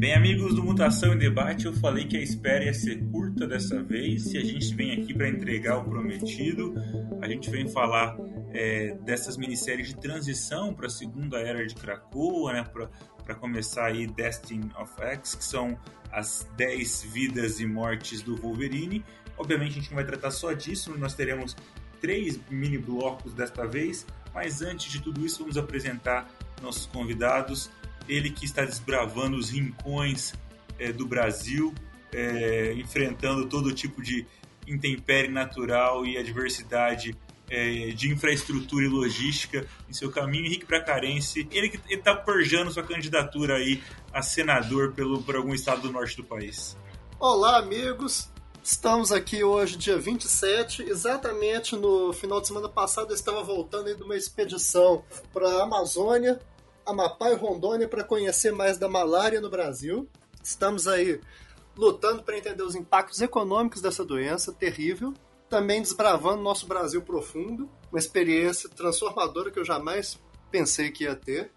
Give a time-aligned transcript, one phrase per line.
[0.00, 3.82] Bem, amigos do Mutação em Debate, eu falei que a espera ia ser curta dessa
[3.82, 6.72] vez e a gente vem aqui para entregar o prometido.
[7.20, 8.16] A gente vem falar
[8.50, 12.64] é, dessas minisséries de transição para a segunda era de Krakoa, né,
[13.22, 15.78] para começar aí Destiny of X, que são
[16.10, 19.04] as 10 vidas e mortes do Wolverine.
[19.36, 21.54] Obviamente a gente não vai tratar só disso, nós teremos
[22.00, 26.26] três mini blocos desta vez, mas antes de tudo isso vamos apresentar
[26.62, 27.70] nossos convidados
[28.10, 30.34] ele que está desbravando os rincões
[30.78, 31.72] é, do Brasil,
[32.12, 34.26] é, enfrentando todo tipo de
[34.66, 37.16] intempérie natural e adversidade
[37.48, 40.46] é, de infraestrutura e logística em seu caminho.
[40.46, 45.82] Henrique Bracarense, ele que está forjando sua candidatura aí a senador pelo, por algum estado
[45.82, 46.76] do norte do país.
[47.18, 48.28] Olá, amigos.
[48.62, 54.02] Estamos aqui hoje, dia 27, exatamente no final de semana passado eu estava voltando de
[54.02, 55.02] uma expedição
[55.32, 56.38] para a Amazônia,
[56.90, 60.08] Amapá e Rondônia para conhecer mais da malária no Brasil.
[60.42, 61.20] Estamos aí
[61.76, 65.14] lutando para entender os impactos econômicos dessa doença terrível,
[65.48, 70.18] também desbravando nosso Brasil profundo, uma experiência transformadora que eu jamais
[70.50, 71.50] pensei que ia ter.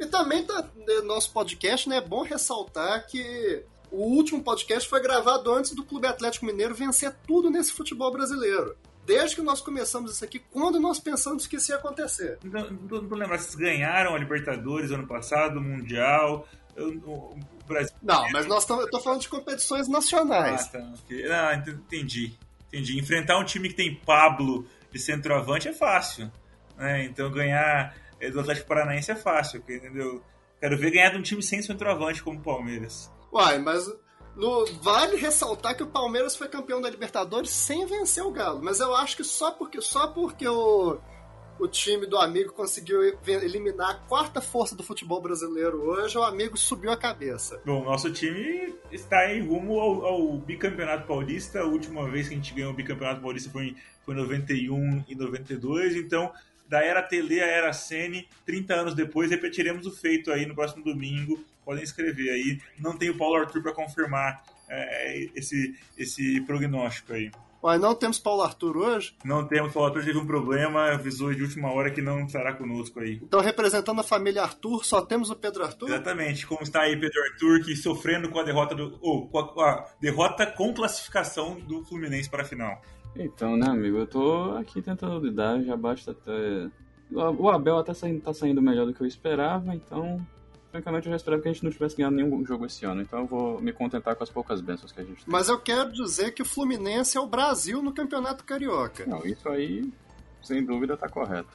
[0.00, 5.00] E também tá, né, nosso podcast, né, é bom ressaltar que o último podcast foi
[5.00, 8.76] gravado antes do Clube Atlético Mineiro vencer tudo nesse futebol brasileiro
[9.08, 12.38] desde que nós começamos isso aqui, quando nós pensamos que isso ia acontecer.
[12.44, 17.34] Não, não, não lembro, vocês ganharam a Libertadores ano passado, o Mundial, o,
[17.66, 17.96] Brasil.
[18.02, 18.84] Não, mas nós estamos.
[18.84, 20.70] Eu tô falando de competições nacionais.
[20.74, 20.92] Ah, tá.
[21.30, 22.34] Ah, entendi.
[22.68, 22.98] Entendi.
[22.98, 26.30] Enfrentar um time que tem Pablo de centroavante é fácil.
[26.76, 27.04] Né?
[27.04, 30.22] Então ganhar é, do Atlético Paranaense é fácil, entendeu?
[30.60, 33.10] Quero ver ganhar de um time sem centroavante como o Palmeiras.
[33.32, 33.90] Uai, mas
[34.38, 38.60] no, vale ressaltar que o Palmeiras foi campeão da Libertadores sem vencer o Galo.
[38.62, 40.96] Mas eu acho que só porque, só porque o,
[41.58, 46.56] o time do amigo conseguiu eliminar a quarta força do futebol brasileiro hoje, o amigo
[46.56, 47.60] subiu a cabeça.
[47.66, 51.60] Bom, nosso time está em rumo ao, ao bicampeonato paulista.
[51.60, 55.04] A última vez que a gente ganhou o bicampeonato paulista foi em, foi em 91
[55.08, 55.96] e 92.
[55.96, 56.32] Então,
[56.68, 60.84] da era Tele à era Sene, 30 anos depois, repetiremos o feito aí no próximo
[60.84, 62.58] domingo podem escrever aí.
[62.78, 67.30] Não tem o Paulo Arthur para confirmar é, esse, esse prognóstico aí.
[67.62, 69.14] Mas não temos Paulo Arthur hoje?
[69.22, 73.00] Não temos, Paulo Arthur teve um problema, avisou de última hora que não estará conosco
[73.00, 73.20] aí.
[73.22, 75.88] Então, representando a família Arthur, só temos o Pedro Arthur?
[75.88, 78.96] Exatamente, como está aí Pedro Arthur, que sofrendo com a derrota do.
[79.02, 82.80] ou com a, com a derrota com classificação do Fluminense para a final.
[83.16, 86.68] Então, né, amigo, eu tô aqui tentando lidar, já basta até.
[87.10, 90.24] O Abel até saindo, tá saindo melhor do que eu esperava, então
[90.70, 93.02] francamente, eu já esperava que a gente não tivesse ganhado nenhum jogo esse ano.
[93.02, 95.32] Então eu vou me contentar com as poucas bênçãos que a gente tem.
[95.32, 99.06] Mas eu quero dizer que o Fluminense é o Brasil no Campeonato Carioca.
[99.06, 99.90] Não, isso aí,
[100.42, 101.48] sem dúvida, tá correto.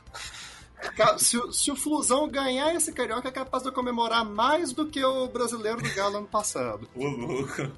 [1.18, 5.28] Se, se, o Flusão ganhar esse Carioca, é capaz de comemorar mais do que o
[5.28, 6.90] brasileiro do Galo ano passado.
[6.94, 7.72] Ô, louco.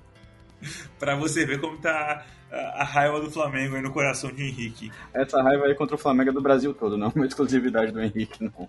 [0.97, 4.91] pra você ver como tá a, raiva do Flamengo aí no coração de Henrique.
[5.13, 8.01] Essa raiva aí contra o Flamengo é do Brasil todo, não é uma exclusividade do
[8.01, 8.67] Henrique, não.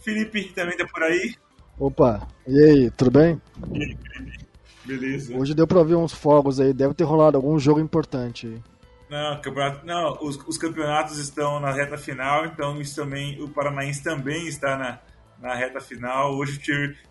[0.00, 1.34] Felipe também tá por aí.
[1.78, 3.40] Opa, e aí, tudo bem?
[4.84, 5.36] Beleza.
[5.36, 8.62] Hoje deu pra ver uns fogos aí, deve ter rolado algum jogo importante aí.
[9.08, 14.02] Não, campeonato, não os, os, campeonatos estão na reta final, então isso também, o Paranaense
[14.02, 14.98] também está na,
[15.40, 16.36] na reta final.
[16.36, 16.58] Hoje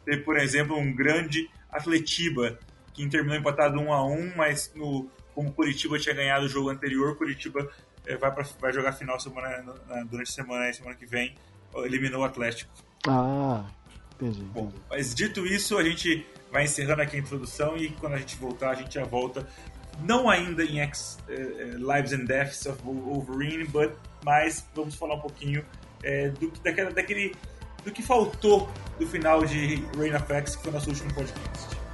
[0.06, 2.60] teve, por exemplo, um grande Atletiba,
[2.94, 7.16] que terminou empatado 1 a 1 mas no, como Curitiba tinha ganhado o jogo anterior,
[7.16, 7.70] Curitiba
[8.08, 9.72] é, vai, pra, vai jogar final semana,
[10.10, 11.36] durante a semana, semana que vem,
[11.76, 12.72] eliminou o Atlético.
[13.08, 13.64] Ah,
[14.16, 18.18] Entendi, Bom, mas dito isso, a gente vai encerrando aqui a introdução e quando a
[18.18, 19.48] gente voltar, a gente já volta.
[20.02, 23.92] Não ainda em X, uh, Lives and Deaths of Wolverine, but,
[24.26, 27.36] mas vamos falar um pouquinho uh, do, daquela, daquele,
[27.86, 31.87] do que faltou do final de Reign of X, que foi nosso último podcast.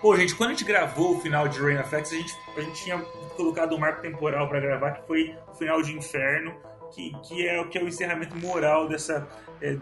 [0.00, 2.84] Pô, gente, quando a gente gravou o final de Rain of a gente, a gente
[2.84, 2.98] tinha
[3.36, 6.54] colocado um marco temporal para gravar, que foi o final de Inferno,
[6.94, 9.26] que, que, é, que é o encerramento moral dessa.
[9.60, 9.76] É,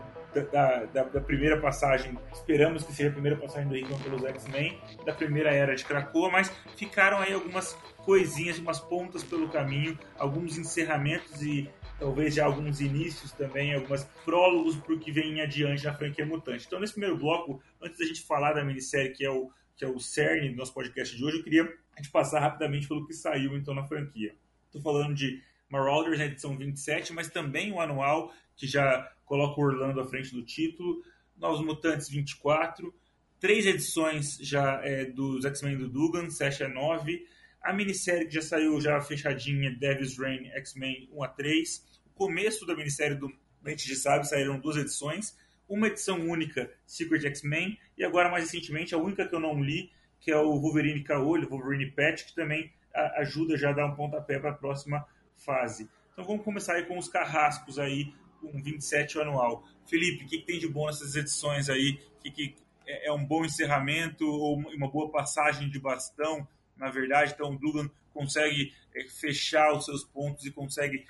[0.52, 4.78] da, da, da, primeira passagem, esperamos que seja a primeira passagem do Hickman pelos X-Men,
[5.06, 7.72] da primeira era de Krakoa, mas ficaram aí algumas
[8.04, 14.76] coisinhas, umas pontas pelo caminho, alguns encerramentos e talvez já alguns inícios também, algumas prólogos
[14.76, 16.66] para o que vem adiante na franquia Mutante.
[16.66, 19.88] Então, nesse primeiro bloco, antes da gente falar da minissérie que é o que é
[19.88, 21.64] o cerne do nosso podcast de hoje, eu queria
[21.96, 24.34] gente passar rapidamente pelo que saiu então na franquia.
[24.66, 29.64] Estou falando de Marauders, na edição 27, mas também o anual, que já coloca o
[29.64, 31.02] Orlando à frente do título,
[31.36, 32.94] Novos Mutantes 24,
[33.40, 37.26] três edições já é, dos X-Men do Dugan, 7 a 9,
[37.62, 42.64] a minissérie que já saiu já fechadinha, Devil's Reign, X-Men 1 a 3, o começo
[42.64, 43.28] da minissérie do
[43.70, 45.36] gente já sabe, saíram duas edições.
[45.68, 49.90] Uma edição única, Secret X-Men, e agora, mais recentemente, a única que eu não li,
[50.20, 52.72] que é o Wolverine Caolho, Wolverine Patch, que também
[53.16, 55.88] ajuda já a dar um pontapé para a próxima fase.
[56.12, 59.64] Então vamos começar aí com os carrascos aí, com 27 anual.
[59.86, 61.98] Felipe, o que, que, tem de bom nessas edições aí?
[62.20, 62.54] Que, que
[62.86, 66.46] é, é um bom encerramento ou uma boa passagem de bastão,
[66.76, 67.32] na verdade?
[67.34, 71.04] Então o Dugan consegue é, fechar os seus pontos e consegue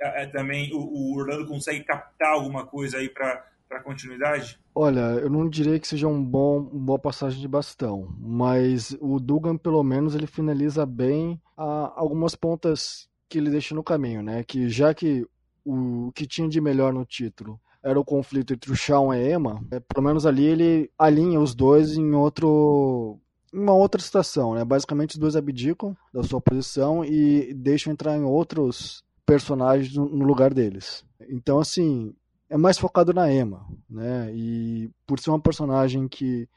[0.00, 4.58] é, é também o, o, Orlando consegue captar alguma coisa aí para para continuidade?
[4.72, 9.18] Olha, eu não diria que seja um bom, uma boa passagem de bastão, mas o
[9.18, 14.44] Dugan pelo menos ele finaliza bem a, algumas pontas que ele deixa no caminho, né?
[14.44, 15.26] Que já que
[15.64, 19.34] o, que tinha de melhor no título era o conflito entre o Shawn e a
[19.34, 23.18] Emma, é, pelo menos ali ele alinha os dois em outro
[23.52, 24.64] uma outra situação, né?
[24.64, 30.52] Basicamente os dois abdicam da sua posição e deixam entrar em outros personagens no lugar
[30.52, 31.04] deles.
[31.28, 32.14] Então assim,
[32.54, 34.32] é mais focado na Emma, né?
[34.32, 36.48] E por ser uma personagem que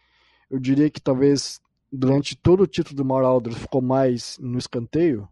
[0.47, 1.59] eu diria que talvez
[1.91, 5.27] durante todo o título do Marauder ficou mais no escanteio,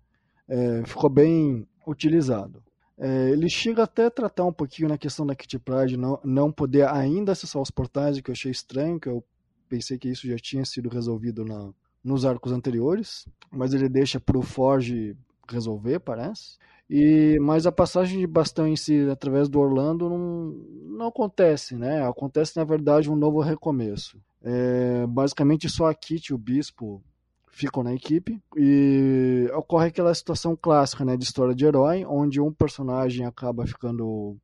[0.47, 2.63] é, ficou bem utilizado.
[2.97, 6.51] É, ele chega até a tratar um pouquinho na questão da Kitty Pride não, não
[6.51, 9.23] poder ainda acessar os portais, o que eu achei estranho, que eu
[9.69, 11.69] pensei que isso já tinha sido resolvido na,
[12.03, 15.15] nos arcos anteriores, mas ele deixa para o Forge
[15.47, 16.57] resolver, parece.
[16.89, 20.55] E mas a passagem de bastão em si através do Orlando não,
[20.97, 22.07] não acontece, né?
[22.07, 24.19] Acontece na verdade um novo recomeço.
[24.43, 27.03] É, basicamente só a Kitty e o Bispo
[27.47, 32.51] ficam na equipe e ocorre aquela situação clássica né, de história de herói, onde um
[32.51, 34.35] personagem acaba ficando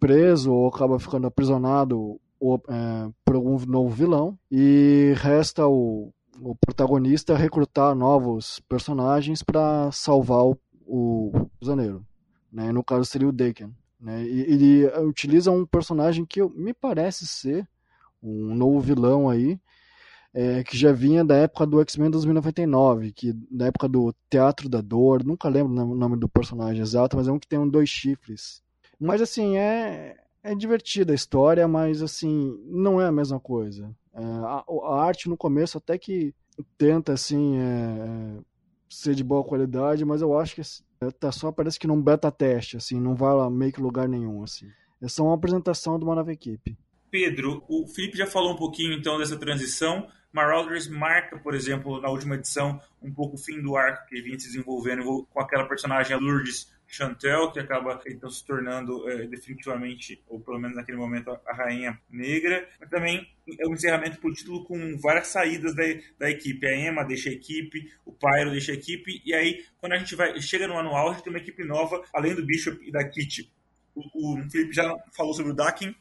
[0.00, 6.54] preso ou acaba ficando aprisionado ou, é, por algum novo vilão e resta o, o
[6.56, 12.06] protagonista recrutar novos personagens para salvar o, o prisioneiro.
[12.52, 12.72] Né?
[12.72, 13.70] No caso seria o Deacon.
[14.00, 14.24] Né?
[14.24, 17.68] E ele utiliza um personagem que me parece ser
[18.22, 19.60] um novo vilão aí,
[20.32, 24.80] é, que já vinha da época do X-Men 2099, que da época do Teatro da
[24.80, 27.88] Dor, nunca lembro o nome do personagem exato, mas é um que tem um dois
[27.88, 28.62] chifres.
[29.00, 33.90] Mas assim, é, é divertida a história, mas assim, não é a mesma coisa.
[34.12, 36.34] É, a, a, arte no começo até que
[36.78, 38.38] tenta assim é
[38.88, 40.62] ser de boa qualidade, mas eu acho que
[41.18, 44.42] tá só parece que num beta teste, assim, não vai lá meio que lugar nenhum,
[44.42, 44.68] assim.
[45.00, 46.76] É só uma apresentação de uma nova equipe.
[47.10, 50.08] Pedro, o Felipe já falou um pouquinho então dessa transição.
[50.32, 54.38] Marauders marca, por exemplo, na última edição, um pouco o fim do arco que vinha
[54.38, 60.22] se desenvolvendo com aquela personagem a Lourdes Chantel, que acaba então se tornando é, definitivamente,
[60.28, 62.68] ou pelo menos naquele momento, a, Rainha Negra.
[62.80, 63.28] Mas também
[63.58, 65.82] é um encerramento por título com várias saídas da,
[66.18, 66.66] da equipe.
[66.66, 70.14] A Emma deixa a equipe, o Pyro deixa a equipe, e aí, quando a gente
[70.14, 73.06] vai chega no anual, a gente tem uma equipe nova, além do Bishop e da
[73.08, 73.50] Kitty.
[73.94, 75.94] O, o Felipe já falou sobre o Dakin,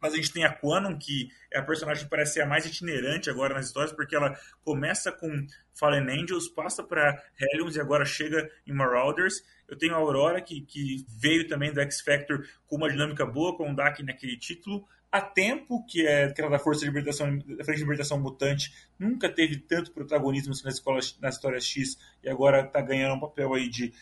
[0.00, 2.66] mas a gente tem a Quanon, que é a personagem que parece ser a mais
[2.66, 8.04] itinerante agora nas histórias, porque ela começa com Fallen Angels, passa para Hellions e agora
[8.04, 9.42] chega em Marauders.
[9.68, 13.56] Eu tenho a Aurora, que, que veio também do X Factor com uma dinâmica boa,
[13.56, 14.86] com o Dak naquele título.
[15.10, 19.28] A Tempo, que é aquela da Força de Libertação, da Frente de Libertação Mutante, nunca
[19.28, 23.70] teve tanto protagonismo nas, escolas, nas histórias X e agora está ganhando um papel aí
[23.70, 23.92] de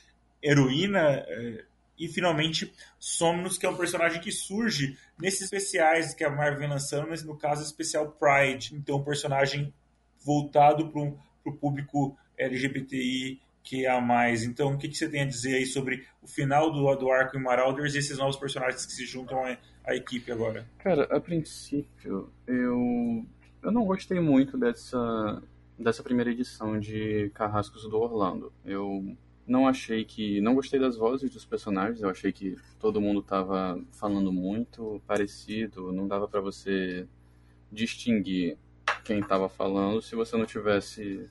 [0.43, 1.25] heroína.
[1.29, 1.65] É,
[1.99, 6.69] e finalmente Somnus, que é um personagem que surge nesses especiais que a Marvel vem
[6.69, 9.73] lançando, mas no caso especial Pride, então um personagem
[10.25, 14.45] voltado para o público LGBTI que há mais.
[14.45, 17.37] Então, o que, que, você tem a dizer aí sobre o final do, do arco
[17.37, 20.69] em Marauders e esses novos personagens que se juntam à, à equipe agora?
[20.79, 23.27] Cara, a princípio, eu,
[23.63, 25.43] eu não gostei muito dessa,
[25.77, 28.53] dessa primeira edição de Carrascos do Orlando.
[28.65, 30.41] Eu não achei que.
[30.41, 35.93] Não gostei das vozes dos personagens, eu achei que todo mundo tava falando muito parecido,
[35.93, 37.07] não dava para você
[37.71, 38.59] distinguir
[39.05, 41.29] quem tava falando se você não tivesse.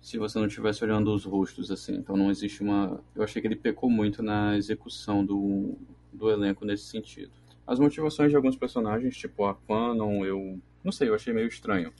[0.00, 1.96] Se você não tivesse olhando os rostos, assim.
[1.96, 3.02] Então não existe uma.
[3.14, 5.76] Eu achei que ele pecou muito na execução do,
[6.12, 7.32] do elenco nesse sentido.
[7.66, 10.60] As motivações de alguns personagens, tipo a Quanon, eu.
[10.84, 11.92] Não sei, eu achei meio estranho.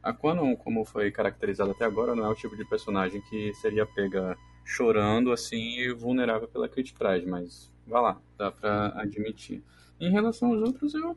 [0.00, 3.84] A Quanon, como foi caracterizada até agora, não é o tipo de personagem que seria
[3.84, 9.62] pega chorando assim e vulnerável pela Pride, mas vá lá, dá pra admitir.
[9.98, 11.16] Em relação aos outros, eu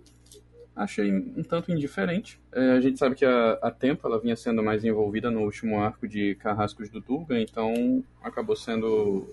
[0.73, 2.39] achei um tanto indiferente.
[2.49, 5.81] É, a gente sabe que a, a Tempo ela vinha sendo mais envolvida no último
[5.81, 9.27] arco de Carrascos do Durga, então acabou sendo.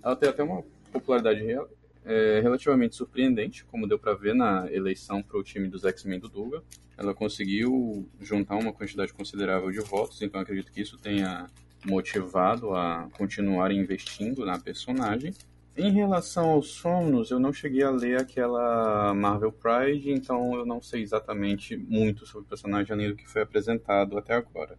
[0.00, 1.68] Ela tem até uma popularidade real,
[2.04, 6.28] é, relativamente surpreendente, como deu para ver na eleição para o time dos X-Men do
[6.28, 6.62] Durga.
[6.96, 11.48] Ela conseguiu juntar uma quantidade considerável de votos, então acredito que isso tenha
[11.86, 15.32] motivado a continuar investindo na personagem.
[15.76, 20.80] Em relação aos Somnos, eu não cheguei a ler aquela Marvel Pride, então eu não
[20.80, 24.78] sei exatamente muito sobre o personagem além do que foi apresentado até agora.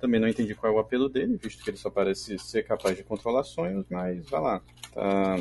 [0.00, 2.96] Também não entendi qual é o apelo dele, visto que ele só parece ser capaz
[2.96, 4.62] de controlar sonhos, mas vai lá.
[4.92, 5.36] Tá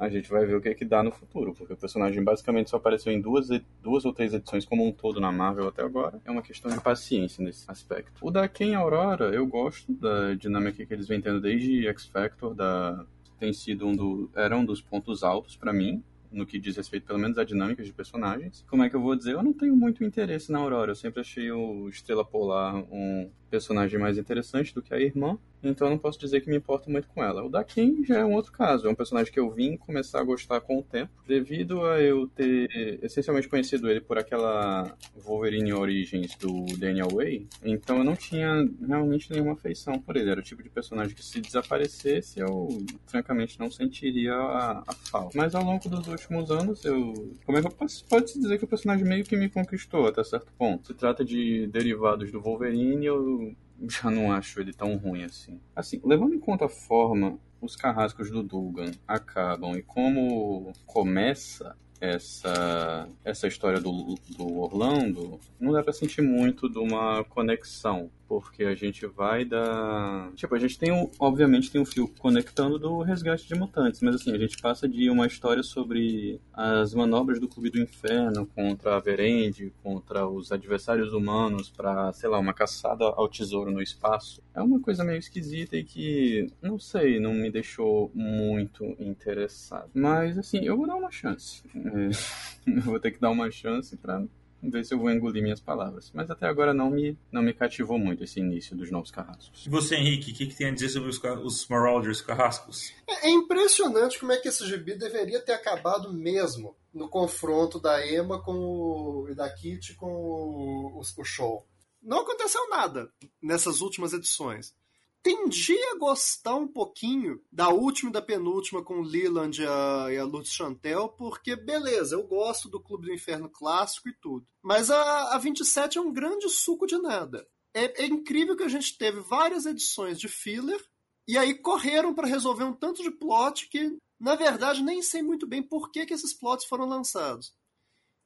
[0.00, 2.70] a gente vai ver o que, é que dá no futuro, porque o personagem basicamente
[2.70, 3.48] só apareceu em duas,
[3.82, 6.18] duas ou três edições como um todo na Marvel até agora.
[6.24, 8.12] É uma questão de paciência nesse aspecto.
[8.22, 12.54] O da Ken Aurora, eu gosto da dinâmica que eles vêm tendo desde X Factor,
[12.54, 13.04] da
[13.38, 17.06] tem sido um do era um dos pontos altos para mim no que diz respeito,
[17.06, 18.64] pelo menos, à dinâmica de personagens.
[18.68, 19.32] Como é que eu vou dizer?
[19.32, 20.92] Eu não tenho muito interesse na Aurora.
[20.92, 25.86] Eu sempre achei o Estrela Polar um personagem mais interessante do que a irmã, então
[25.86, 27.44] eu não posso dizer que me importo muito com ela.
[27.44, 30.20] O da Kim já é um outro caso, é um personagem que eu vim começar
[30.20, 35.72] a gostar com o tempo, devido a eu ter essencialmente conhecido ele por aquela Wolverine
[35.72, 40.30] Origins do Daniel Way, então eu não tinha realmente nenhuma afeição por ele.
[40.30, 42.68] Era o tipo de personagem que se desaparecesse eu
[43.06, 45.36] francamente não sentiria a, a falta.
[45.36, 47.34] Mas ao longo dos últimos anos eu.
[47.44, 50.06] Como é que eu posso pode se dizer que o personagem meio que me conquistou
[50.06, 50.88] até certo ponto?
[50.88, 53.39] Se trata de derivados do Wolverine, eu
[53.88, 55.60] já não acho ele tão ruim assim.
[55.74, 63.06] Assim, levando em conta a forma os carrascos do Dugan acabam e como começa essa,
[63.22, 68.76] essa história do, do Orlando, não dá pra sentir muito de uma conexão porque a
[68.76, 70.30] gente vai da.
[70.36, 74.14] Tipo, a gente tem, um, obviamente, tem um fio conectando do resgate de mutantes, mas
[74.14, 78.94] assim, a gente passa de uma história sobre as manobras do Clube do Inferno contra
[78.94, 84.40] a Verende, contra os adversários humanos, para sei lá, uma caçada ao tesouro no espaço.
[84.54, 89.90] É uma coisa meio esquisita e que, não sei, não me deixou muito interessado.
[89.92, 91.64] Mas, assim, eu vou dar uma chance.
[91.74, 94.22] É, eu vou ter que dar uma chance para
[94.60, 96.10] Vamos ver se eu vou engolir minhas palavras.
[96.14, 99.66] Mas até agora não me, não me cativou muito esse início dos novos carrascos.
[99.66, 102.92] E você, Henrique, o que, que, tem a dizer sobre os, os Marauders carrascos?
[103.08, 108.06] É, é, impressionante como é que esse gibi deveria ter acabado mesmo no confronto da
[108.06, 111.66] Emma com o, e da Kitty com o, o, o show.
[112.02, 113.10] Não aconteceu nada
[113.42, 114.74] nessas últimas edições
[115.22, 120.06] tendi a gostar um pouquinho da última e da penúltima com o Leland e a,
[120.10, 124.46] e a Lutz Chantel, porque, beleza, eu gosto do Clube do Inferno clássico e tudo.
[124.62, 127.46] Mas a, a 27 é um grande suco de nada.
[127.74, 130.82] É, é incrível que a gente teve várias edições de filler
[131.28, 135.46] e aí correram para resolver um tanto de plot que, na verdade, nem sei muito
[135.46, 137.54] bem por que, que esses plots foram lançados.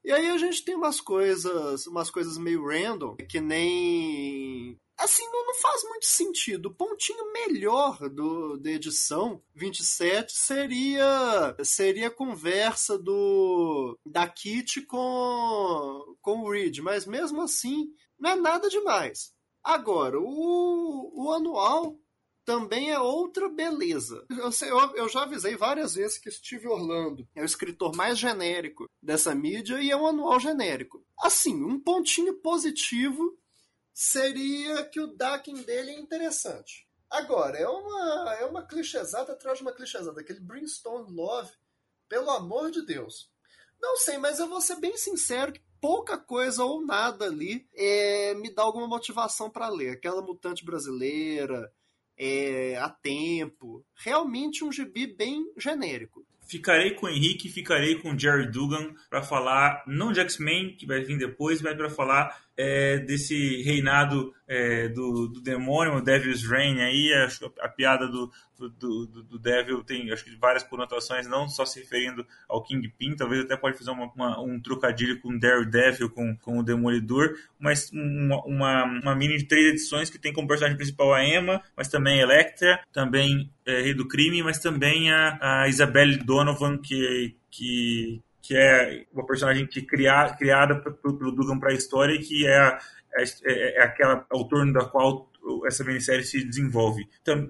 [0.04, 5.46] E aí a gente tem umas coisas, umas coisas meio random, que nem assim, não,
[5.46, 6.66] não, faz muito sentido.
[6.66, 16.16] O pontinho melhor do, da edição 27 seria seria a conversa do da Kitty com,
[16.20, 19.32] com o Reed, mas mesmo assim não é nada demais.
[19.62, 21.98] Agora, o, o anual
[22.44, 24.24] também é outra beleza.
[24.30, 28.18] Eu, sei, eu, eu, já avisei várias vezes que Steve Orlando é o escritor mais
[28.18, 31.02] genérico dessa mídia e é um anual genérico.
[31.18, 33.36] Assim, um pontinho positivo
[33.94, 36.86] seria que o Dakin dele é interessante.
[37.08, 40.20] Agora, é uma, é uma clichêsada atrás de uma clichêsada.
[40.20, 41.52] Aquele Brimstone Love,
[42.08, 43.30] pelo amor de Deus.
[43.80, 48.34] Não sei, mas eu vou ser bem sincero que pouca coisa ou nada ali é,
[48.34, 49.90] me dá alguma motivação para ler.
[49.90, 51.72] Aquela mutante brasileira,
[52.16, 53.84] é, a tempo.
[53.94, 56.26] Realmente um gibi bem genérico.
[56.46, 60.86] Ficarei com o Henrique, ficarei com o Jerry Dugan para falar não de X-Men, que
[60.86, 66.44] vai vir depois, mas para falar é, desse reinado é, do, do, demônio, o Devil's
[66.44, 71.26] Reign aí, a, a piada do, do, do, do, Devil tem acho que várias conotações,
[71.26, 75.36] não só se referindo ao Kingpin, talvez até pode fazer uma, uma, um trocadilho com
[75.36, 80.32] Daredevil, com, com o Demolidor, mas uma, uma, uma, mini de três edições que tem
[80.32, 84.58] como personagem principal a Emma, mas também a Electra, também é, Rei do Crime, mas
[84.58, 91.32] também a, a Isabelle Donovan, que, que que é uma personagem que cria, criada pelo
[91.32, 92.78] Dugan para a história e que é, a,
[93.16, 95.30] é, é, aquela ao torno da qual
[95.66, 97.08] essa minissérie se desenvolve.
[97.22, 97.48] Então,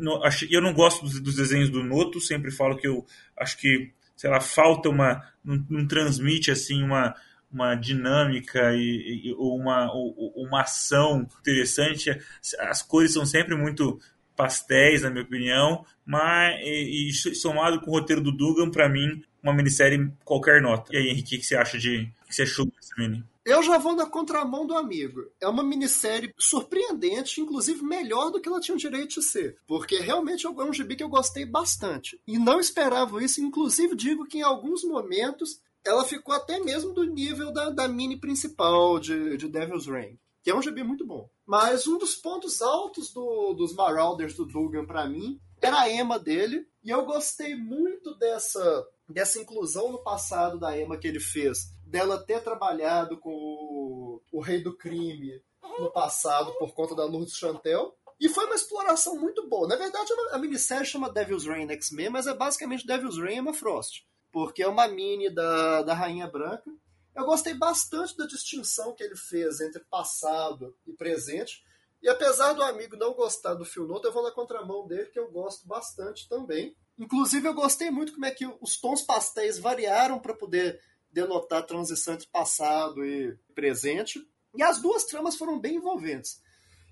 [0.48, 3.04] eu não gosto dos, dos, desenhos do Noto, sempre falo que eu
[3.36, 5.20] acho que, sei lá, falta uma.
[5.44, 7.14] não, não transmite assim uma
[7.52, 9.88] uma dinâmica e, e uma,
[10.34, 12.10] uma ação interessante.
[12.58, 14.00] As cores são sempre muito
[14.36, 19.22] pastéis, na minha opinião, mas e, e somado com o roteiro do Dugan, para mim,
[19.44, 20.90] uma minissérie qualquer nota.
[20.92, 22.10] E aí, Henrique, o que você acha de.
[22.26, 23.22] Que você achou dessa mini?
[23.44, 25.26] Eu já vou na contramão do amigo.
[25.38, 29.58] É uma minissérie surpreendente, inclusive melhor do que ela tinha o direito de ser.
[29.66, 32.18] Porque realmente é um gibi que eu gostei bastante.
[32.26, 37.04] E não esperava isso, inclusive digo que em alguns momentos ela ficou até mesmo do
[37.04, 40.18] nível da, da mini principal de, de Devil's Reign.
[40.42, 41.28] Que é um gibi muito bom.
[41.46, 46.18] Mas um dos pontos altos do, dos Marauders do Dugan para mim era a Emma
[46.18, 51.72] dele, e eu gostei muito dessa, dessa inclusão no passado da Emma que ele fez,
[51.86, 55.42] dela ter trabalhado com o, o Rei do Crime
[55.78, 57.96] no passado por conta da Lourdes Chantel.
[58.20, 59.66] E foi uma exploração muito boa.
[59.66, 64.04] Na verdade, a minissérie chama Devil's Reign X-Men, mas é basicamente Devil's Reign Emma Frost.
[64.30, 66.70] Porque é uma mini da, da Rainha Branca.
[67.14, 71.64] Eu gostei bastante da distinção que ele fez entre passado e presente.
[72.04, 75.18] E apesar do amigo não gostar do Phil Note, eu vou na contramão dele, que
[75.18, 76.76] eu gosto bastante também.
[76.98, 80.78] Inclusive, eu gostei muito como é que os tons pastéis variaram para poder
[81.10, 84.20] denotar transição entre passado e presente.
[84.54, 86.42] E as duas tramas foram bem envolventes.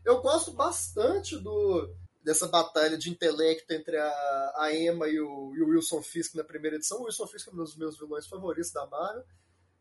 [0.03, 5.61] Eu gosto bastante do dessa batalha de intelecto entre a, a Emma e o, e
[5.61, 7.03] o Wilson Fisk na primeira edição.
[7.03, 9.25] O Wilson Fisk é um dos meus vilões favoritos da Marvel.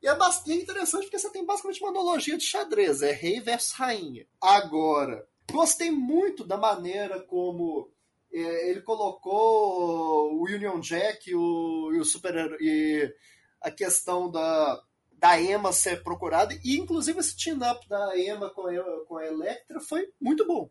[0.01, 3.73] E é bastante interessante porque você tem basicamente uma analogia de xadrez, é rei versus
[3.73, 4.25] rainha.
[4.41, 7.91] Agora, gostei muito da maneira como
[8.33, 13.13] é, ele colocou o Union Jack e o, e o super e
[13.61, 14.81] a questão da,
[15.11, 19.79] da Emma ser procurada e inclusive esse team-up da Emma com a, com a Electra
[19.79, 20.69] foi muito bom.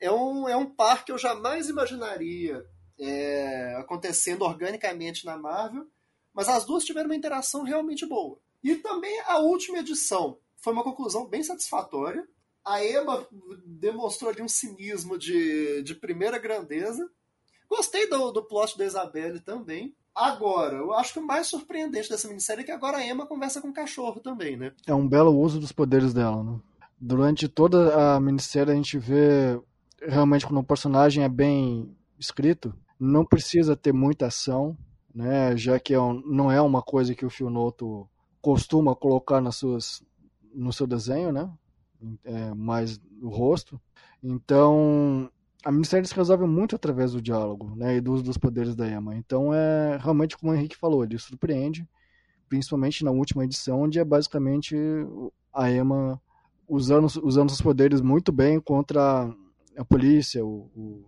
[0.00, 2.64] É um, é um par que eu jamais imaginaria
[3.00, 5.88] é, acontecendo organicamente na Marvel,
[6.32, 8.38] mas as duas tiveram uma interação realmente boa.
[8.62, 12.26] E também a última edição foi uma conclusão bem satisfatória.
[12.64, 13.26] A Emma
[13.64, 17.08] demonstrou ali um cinismo de, de primeira grandeza.
[17.68, 19.94] Gostei do, do plot da Isabelle também.
[20.14, 23.60] Agora, eu acho que o mais surpreendente dessa minissérie é que agora a Emma conversa
[23.60, 24.72] com o cachorro também, né?
[24.86, 26.58] É um belo uso dos poderes dela, né?
[27.00, 29.60] Durante toda a minissérie a gente vê
[30.02, 34.76] realmente quando o personagem é bem escrito, não precisa ter muita ação,
[35.14, 35.56] né?
[35.56, 38.08] Já que é um, não é uma coisa que o Fionoto
[38.40, 40.02] costuma colocar nas suas,
[40.54, 41.50] no seu desenho, né?
[42.24, 43.80] É, mais o rosto.
[44.22, 45.30] Então,
[45.64, 47.96] a minissérie se resolve muito através do diálogo, né?
[47.96, 49.16] E do uso dos poderes da Emma.
[49.16, 51.88] Então, é realmente como o Henrique falou, ele surpreende,
[52.48, 54.76] principalmente na última edição, onde é basicamente
[55.52, 56.20] a Emma
[56.68, 59.34] usando, usando os poderes muito bem contra
[59.76, 61.04] a polícia o, o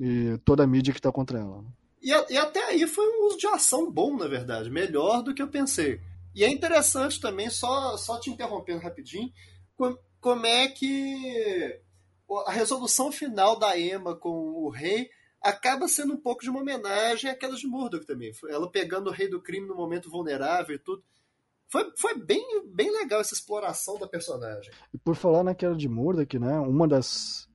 [0.00, 1.62] e toda a mídia que está contra ela.
[1.62, 1.68] Né?
[2.02, 5.42] E, e, até aí foi um uso de ação bom, na verdade, melhor do que
[5.42, 6.00] eu pensei.
[6.34, 9.30] E é interessante também, só, só te interrompendo rapidinho,
[10.20, 11.80] como é que
[12.46, 15.10] a resolução final da Emma com o rei
[15.42, 18.32] acaba sendo um pouco de uma homenagem àquelas de Murdoch também.
[18.48, 21.02] Ela pegando o rei do crime no momento vulnerável e tudo.
[21.68, 24.70] Foi, foi bem, bem legal essa exploração da personagem.
[24.92, 27.48] E por falar naquela de Murdoch, né, uma das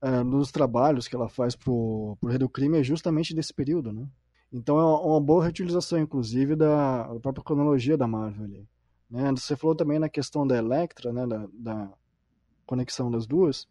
[0.00, 3.92] é, dos trabalhos que ela faz pro, pro rei do crime é justamente desse período,
[3.92, 4.06] né?
[4.52, 8.68] Então é uma boa reutilização, inclusive, da, própria cronologia da Marvel ali.
[9.10, 9.30] Né?
[9.32, 11.26] Você falou também na questão da Electra, né?
[11.26, 11.92] da, da
[12.66, 13.66] conexão das duas,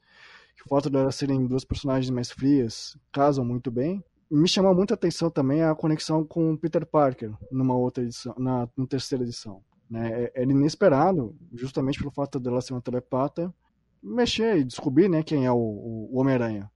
[0.56, 4.04] que o fato de elas serem duas personagens mais frias casam muito bem.
[4.30, 8.86] Me chamou muita atenção também a conexão com Peter Parker numa outra edição, na, na
[8.86, 9.64] terceira edição.
[9.90, 10.26] Né?
[10.26, 13.54] É, era inesperado, justamente pelo fato dela ser uma telepata,
[14.02, 16.70] mexer e descobrir né, quem é o, o Homem-Aranha.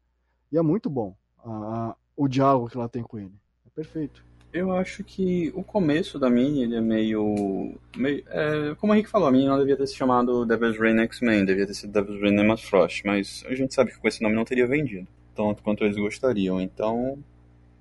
[0.52, 3.41] E é muito bom a, a, o diálogo que ela tem com ele.
[3.76, 4.24] Perfeito.
[4.54, 7.80] Eu acho que o começo da mini ele é meio.
[7.96, 11.00] meio é, como o Henrique falou, a mini não devia ter se chamado Devil's Reign
[11.04, 14.22] X-Men, devia ter sido Devil's Reign Emma Frost, mas a gente sabe que com esse
[14.22, 17.18] nome não teria vendido tanto quanto eles gostariam, então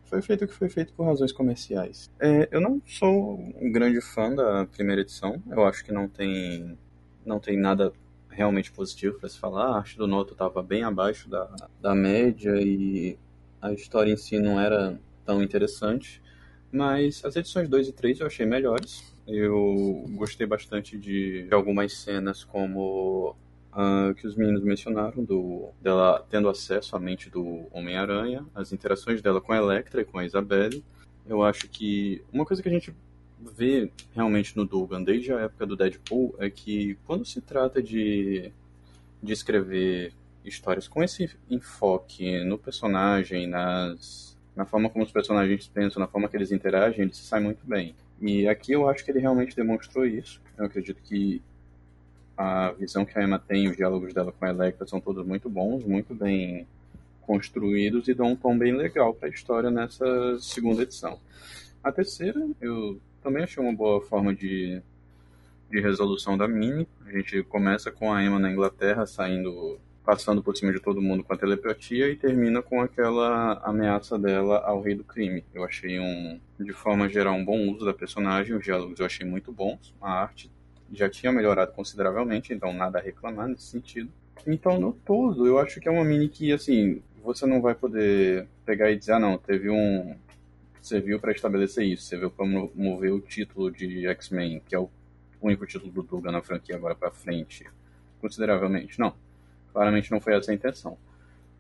[0.05, 2.09] foi feito o que foi feito por razões comerciais.
[2.21, 6.79] É, eu não sou um grande fã da primeira edição, eu acho que não tem,
[7.25, 7.93] não tem nada
[8.29, 9.67] realmente positivo para se falar.
[9.67, 11.49] A arte do Noto estava bem abaixo da,
[11.81, 13.19] da média e
[13.61, 16.23] a história em si não era tão interessante.
[16.73, 19.13] Mas as edições 2 e 3 eu achei melhores.
[19.27, 23.37] Eu gostei bastante de, de algumas cenas como
[23.73, 29.21] uh, que os meninos mencionaram, do, dela tendo acesso à mente do Homem-Aranha, as interações
[29.21, 30.85] dela com a Electra e com a Isabelle.
[31.27, 32.95] Eu acho que uma coisa que a gente
[33.57, 38.53] vê realmente no Dugan desde a época do Deadpool é que quando se trata de,
[39.23, 40.13] de escrever
[40.45, 46.29] histórias com esse enfoque no personagem, nas na forma como os personagens pensam, na forma
[46.29, 47.95] que eles interagem, ele se sai muito bem.
[48.21, 50.39] E aqui eu acho que ele realmente demonstrou isso.
[50.59, 51.41] Eu acredito que
[52.37, 55.49] a visão que a Emma tem, os diálogos dela com a Electra são todos muito
[55.49, 56.67] bons, muito bem
[57.23, 61.19] construídos e dão um tom bem legal para a história nessa segunda edição.
[61.83, 64.83] A terceira, eu também achei uma boa forma de,
[65.71, 66.87] de resolução da mini.
[67.07, 71.23] A gente começa com a Emma na Inglaterra saindo passando por cima de todo mundo
[71.23, 75.45] com a telepatia e termina com aquela ameaça dela ao rei do crime.
[75.55, 79.25] Eu achei um, de forma geral, um bom uso da personagem, os diálogos eu achei
[79.25, 80.51] muito bons, a arte
[80.93, 84.11] já tinha melhorado consideravelmente, então nada a reclamar nesse sentido.
[84.45, 88.49] Então, no todo, eu acho que é uma mini que, assim, você não vai poder
[88.67, 90.17] pegar e dizer, ah não, teve um.
[90.83, 94.91] Serviu para estabelecer isso, serviu para mover o título de X-Men, que é o
[95.41, 97.65] único título do Dugan na franquia agora para frente,
[98.21, 98.99] consideravelmente.
[98.99, 99.15] Não,
[99.73, 100.97] claramente não foi essa a intenção.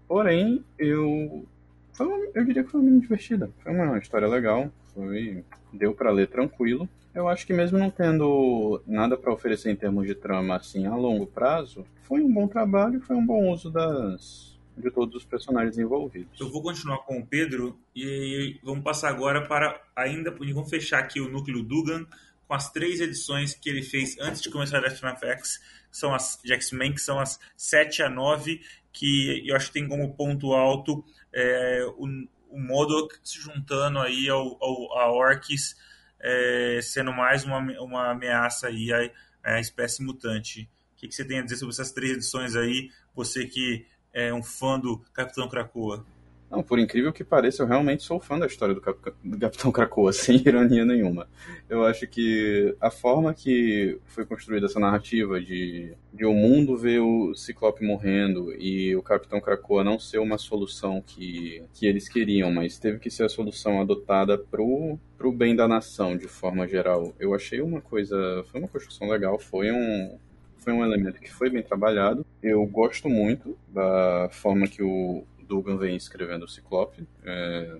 [0.06, 1.46] Porém, eu.
[1.92, 3.50] Foi uma, eu diria que foi uma divertida.
[3.62, 6.88] Foi uma história legal, foi, deu para ler tranquilo.
[7.14, 10.94] Eu acho que mesmo não tendo nada para oferecer em termos de trama assim a
[10.94, 15.78] longo prazo, foi um bom trabalho foi um bom uso das de todos os personagens
[15.78, 16.40] envolvidos.
[16.40, 21.20] Eu vou continuar com o Pedro e vamos passar agora para ainda vamos fechar aqui
[21.20, 22.06] o núcleo Dugan
[22.50, 25.58] com as três edições que ele fez antes de começar a Death FX,
[25.88, 28.60] que são as de X-Men, que são as 7 a 9,
[28.92, 32.08] que eu acho que tem como ponto alto é, o,
[32.48, 35.76] o Modok se juntando aí ao, ao a Orcs
[36.18, 39.08] é, sendo mais uma, uma ameaça aí à,
[39.44, 40.68] à espécie mutante.
[40.94, 42.90] O que, que, você tem a dizer sobre essas três edições aí?
[43.14, 46.04] Você que é um fã do Capitão Krakoa.
[46.50, 49.70] Não, por incrível que pareça, eu realmente sou fã da história do, Cap do Capitão
[49.70, 51.28] Krakoa, sem ironia nenhuma.
[51.68, 56.98] Eu acho que a forma que foi construída essa narrativa de, de o mundo ver
[56.98, 62.50] o Ciclope morrendo e o Capitão Krakoa não ser uma solução que, que eles queriam,
[62.50, 67.14] mas teve que ser a solução adotada pro, pro bem da nação, de forma geral.
[67.20, 68.44] Eu achei uma coisa...
[68.50, 70.18] Foi uma construção legal, foi um,
[70.60, 72.24] foi um elemento que foi bem trabalhado.
[72.42, 77.04] Eu gosto muito da forma que o, Dugan vem escrevendo o Ciclope.
[77.24, 77.76] É,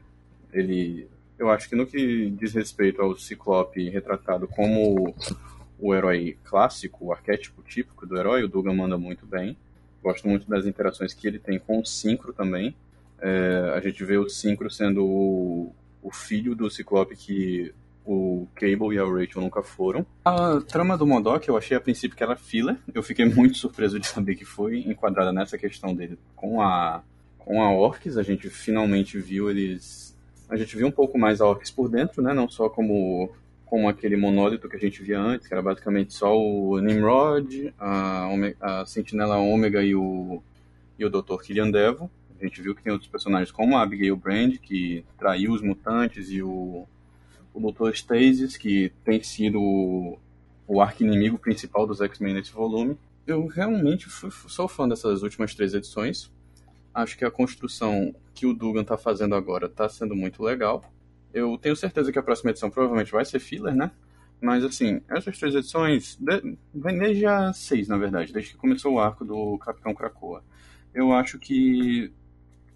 [0.53, 1.07] ele,
[1.39, 5.15] eu acho que no que diz respeito ao Ciclope retratado como
[5.79, 9.57] o herói clássico, o arquétipo típico do herói, o Dugan manda muito bem.
[10.03, 12.75] Gosto muito das interações que ele tem com o Synchro também.
[13.21, 17.73] É, a gente vê o Synchro sendo o, o filho do Ciclope que
[18.05, 20.05] o Cable e a Rachel nunca foram.
[20.25, 22.77] A trama do Modok eu achei a princípio que era filler.
[22.93, 27.03] Eu fiquei muito surpreso de saber que foi enquadrada nessa questão dele com a
[27.45, 30.17] com a Orcs, a gente finalmente viu eles.
[30.49, 32.33] A gente viu um pouco mais a Orcs por dentro, né?
[32.33, 33.31] Não só como,
[33.67, 38.29] como aquele monólito que a gente via antes, que era basicamente só o Nimrod, a,
[38.61, 40.43] a Sentinela Ômega e o,
[40.99, 41.43] e o Dr.
[41.43, 42.11] Killian Devo.
[42.41, 46.31] A gente viu que tem outros personagens como a Abigail Brand, que traiu os mutantes,
[46.31, 46.87] e o,
[47.53, 47.93] o Dr.
[47.95, 50.19] Stasis, que tem sido o,
[50.67, 52.97] o arqui-inimigo principal dos X-Men nesse volume.
[53.27, 56.31] Eu realmente fui, sou fã dessas últimas três edições
[56.95, 60.85] acho que a construção que o Dugan está fazendo agora está sendo muito legal.
[61.33, 63.91] Eu tenho certeza que a próxima edição provavelmente vai ser filler, né?
[64.41, 66.19] Mas assim, essas três edições,
[66.75, 70.43] vem desde a seis, na verdade, desde que começou o arco do Capitão Krakoa.
[70.95, 72.11] Eu acho que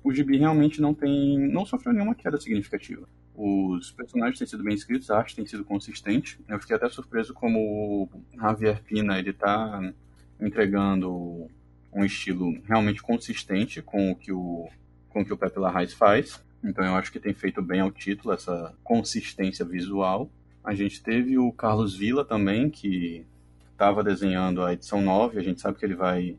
[0.02, 1.38] o gibi realmente não tem.
[1.38, 3.08] não sofreu nenhuma queda significativa.
[3.34, 6.38] Os personagens têm sido bem escritos, a arte tem sido consistente.
[6.46, 9.92] Eu fiquei até surpreso como o Javier Pina ele tá
[10.40, 11.48] entregando
[11.94, 14.68] um estilo realmente consistente com o que o,
[15.08, 16.42] com o, que o Pepe Larraz faz.
[16.62, 20.28] Então eu acho que tem feito bem ao título essa consistência visual.
[20.62, 23.24] A gente teve o Carlos Villa também, que
[23.70, 25.38] estava desenhando a edição 9.
[25.38, 26.36] A gente sabe que ele vai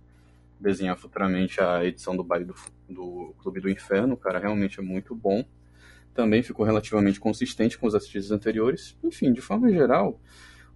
[0.60, 2.56] desenhar futuramente a edição do Baile do,
[2.90, 4.16] do Clube do Inferno.
[4.16, 5.46] O cara realmente é muito bom.
[6.14, 8.98] Também ficou relativamente consistente com os artistas anteriores.
[9.04, 10.20] Enfim, de forma geral,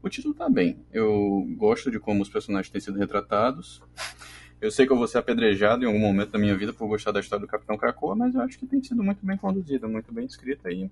[0.01, 0.77] o título está bem.
[0.93, 3.81] Eu gosto de como os personagens têm sido retratados.
[4.61, 7.11] Eu sei que eu vou ser apedrejado em algum momento da minha vida por gostar
[7.11, 10.11] da história do Capitão Krakoa, mas eu acho que tem sido muito bem conduzida, muito
[10.13, 10.89] bem escrita aí.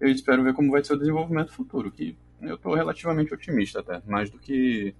[0.00, 4.00] Eu espero ver como vai ser o desenvolvimento futuro, que eu estou relativamente otimista até,
[4.06, 4.94] mais do que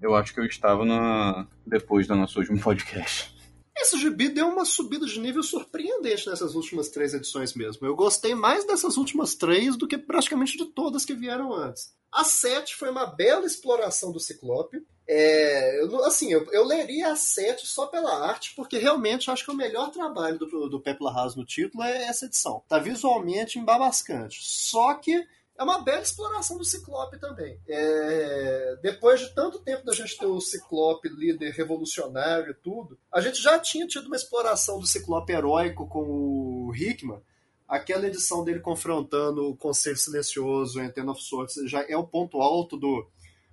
[0.00, 1.46] eu acho que eu estava na...
[1.66, 3.34] depois do nosso último podcast.
[3.76, 7.86] Esse gibi deu uma subida de nível surpreendente nessas últimas três edições mesmo.
[7.86, 11.92] Eu gostei mais dessas últimas três do que praticamente de todas que vieram antes.
[12.14, 14.86] A 7 foi uma bela exploração do Ciclope.
[15.06, 19.50] É, eu, assim, eu, eu, leria a 7 só pela arte, porque realmente acho que
[19.50, 22.62] o melhor trabalho do, do Pepla Haas no título é essa edição.
[22.68, 24.38] Tá visualmente embabascante.
[24.42, 27.60] Só que é uma bela exploração do Ciclope também.
[27.68, 33.20] É, depois de tanto tempo da gente ter o Ciclope líder revolucionário e tudo, a
[33.20, 37.20] gente já tinha tido uma exploração do Ciclope heróico com o Hickman.
[37.68, 42.40] Aquela edição dele confrontando o Conselho Silencioso em Ten of Swords já é o ponto
[42.40, 43.08] alto do,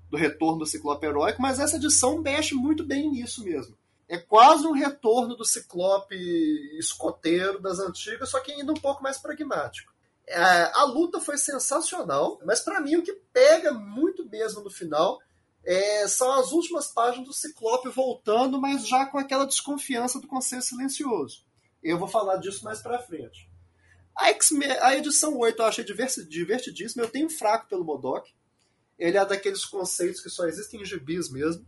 [0.09, 3.77] do retorno do Ciclope heróico, mas essa edição mexe muito bem nisso mesmo.
[4.09, 6.15] É quase um retorno do Ciclope
[6.77, 9.93] escoteiro das antigas, só que ainda um pouco mais pragmático.
[10.27, 10.37] É,
[10.73, 15.19] a luta foi sensacional, mas para mim o que pega muito mesmo no final
[15.63, 20.61] é, são as últimas páginas do Ciclope voltando, mas já com aquela desconfiança do Conselho
[20.61, 21.45] Silencioso.
[21.83, 23.50] Eu vou falar disso mais pra frente.
[24.21, 27.03] A, a edição 8 eu achei divertidíssima.
[27.03, 28.31] Eu tenho fraco pelo Modok.
[28.97, 31.65] Ele é daqueles conceitos que só existem em gibis mesmo.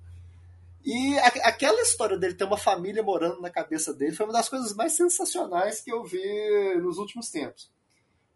[0.86, 4.50] E a, aquela história dele ter uma família morando na cabeça dele foi uma das
[4.50, 7.72] coisas mais sensacionais que eu vi nos últimos tempos.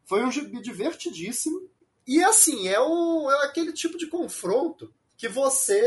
[0.05, 1.69] Foi um gibi divertidíssimo.
[2.07, 5.81] E assim, é, um, é aquele tipo de confronto que você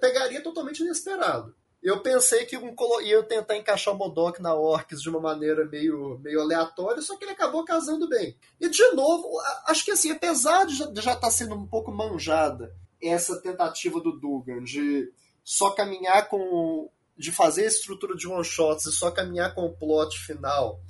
[0.00, 1.54] pegaria totalmente inesperado.
[1.82, 6.18] Eu pensei que um, ia tentar encaixar o Modok na Orcs de uma maneira meio,
[6.18, 8.36] meio aleatória, só que ele acabou casando bem.
[8.60, 12.74] E, de novo, acho que assim, apesar de já estar tá sendo um pouco manjada
[13.00, 15.12] essa tentativa do Dugan de
[15.44, 16.90] só caminhar com.
[17.16, 20.80] de fazer a estrutura de one-shots e só caminhar com o plot final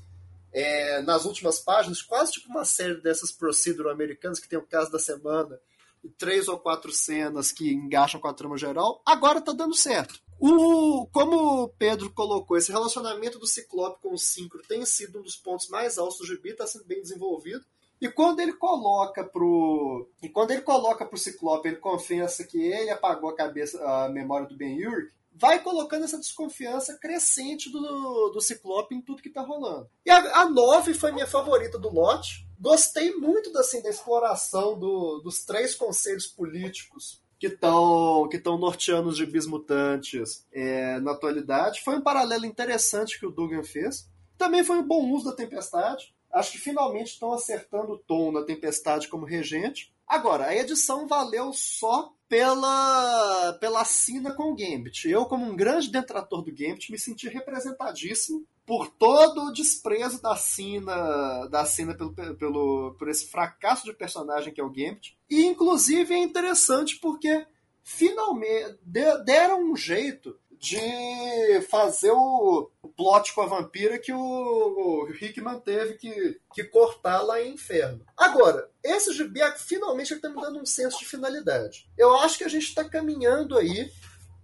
[0.52, 4.90] é, nas últimas páginas, quase tipo uma série dessas procedural americanas que tem o caso
[4.90, 5.58] da semana
[6.02, 10.20] e três ou quatro cenas que engaixam com a trama geral, agora tá dando certo.
[10.40, 15.22] O, como o Pedro colocou, esse relacionamento do Ciclope com o Synchro tem sido um
[15.22, 17.64] dos pontos mais altos do gibi, está sendo bem desenvolvido.
[18.00, 20.08] E quando ele coloca pro.
[20.22, 24.46] E quando ele coloca pro Ciclope, ele confessa que ele apagou a cabeça, a memória
[24.46, 29.42] do Ben Urich, vai colocando essa desconfiança crescente do, do Ciclope em tudo que tá
[29.42, 29.90] rolando.
[30.06, 32.46] E a, a 9 foi minha favorita do lote.
[32.60, 39.16] Gostei muito assim, da exploração do, dos três conselhos políticos que estão que norteando os
[39.16, 41.82] gibis mutantes é, na atualidade.
[41.82, 44.08] Foi um paralelo interessante que o Dugan fez.
[44.36, 46.14] Também foi um bom uso da Tempestade.
[46.32, 49.92] Acho que finalmente estão acertando o tom na Tempestade como regente.
[50.06, 55.08] Agora, a edição valeu só pela, pela assina com o Gambit.
[55.08, 60.36] Eu, como um grande detrator do Gambit, me senti representadíssimo por todo o desprezo da
[60.36, 61.64] Sina, da
[61.96, 65.17] pelo, pelo, por esse fracasso de personagem que é o Gambit.
[65.30, 67.46] E, inclusive, é interessante porque
[67.82, 68.78] finalmente
[69.24, 76.40] deram um jeito de fazer o, plot com a vampira que o, Hickman teve que,
[76.52, 78.04] que cortar lá em Inferno.
[78.16, 81.88] Agora, esse gibi finalmente está me dando um senso de finalidade.
[81.96, 83.90] Eu acho que a gente está caminhando aí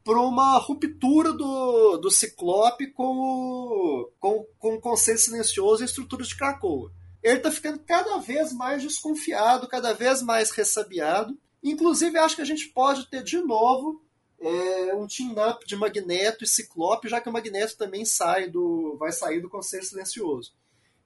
[0.04, 5.86] para uma ruptura do, do Ciclope com o, com, com o Conselho Silencioso e a
[5.86, 6.92] estrutura de Krakoa.
[7.24, 11.34] Ele está ficando cada vez mais desconfiado, cada vez mais ressabiado.
[11.62, 14.04] Inclusive, acho que a gente pode ter de novo
[14.38, 19.10] é, um team-up de Magneto e Ciclope, já que o Magneto também sai do, vai
[19.10, 20.52] sair do Conselho Silencioso.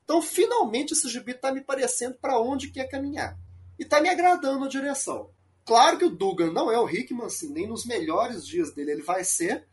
[0.02, 3.38] Então, finalmente, esse gibi está me parecendo para onde quer caminhar.
[3.78, 5.30] E está me agradando a direção.
[5.64, 9.02] Claro que o Dugan não é o Hickman, assim, nem nos melhores dias dele ele
[9.02, 9.68] vai ser,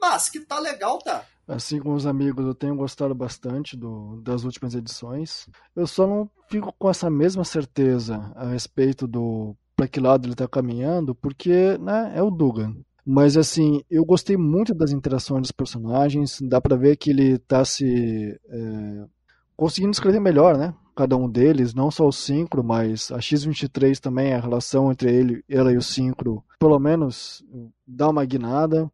[0.00, 1.24] mas que tá legal, tá.
[1.46, 5.46] Assim como os amigos, eu tenho gostado bastante do, das últimas edições.
[5.76, 10.34] Eu só não fico com essa mesma certeza a respeito do para que lado ele
[10.34, 12.76] está caminhando, porque né, é o Dugan.
[13.04, 16.38] Mas assim, eu gostei muito das interações dos personagens.
[16.40, 19.04] Dá para ver que ele está se é,
[19.56, 20.74] conseguindo escrever melhor, né?
[20.96, 25.44] Cada um deles, não só o Syncro, mas a X23 também, a relação entre ele,
[25.48, 27.44] ela e o Syncro, pelo menos
[27.86, 28.90] dá uma guinada.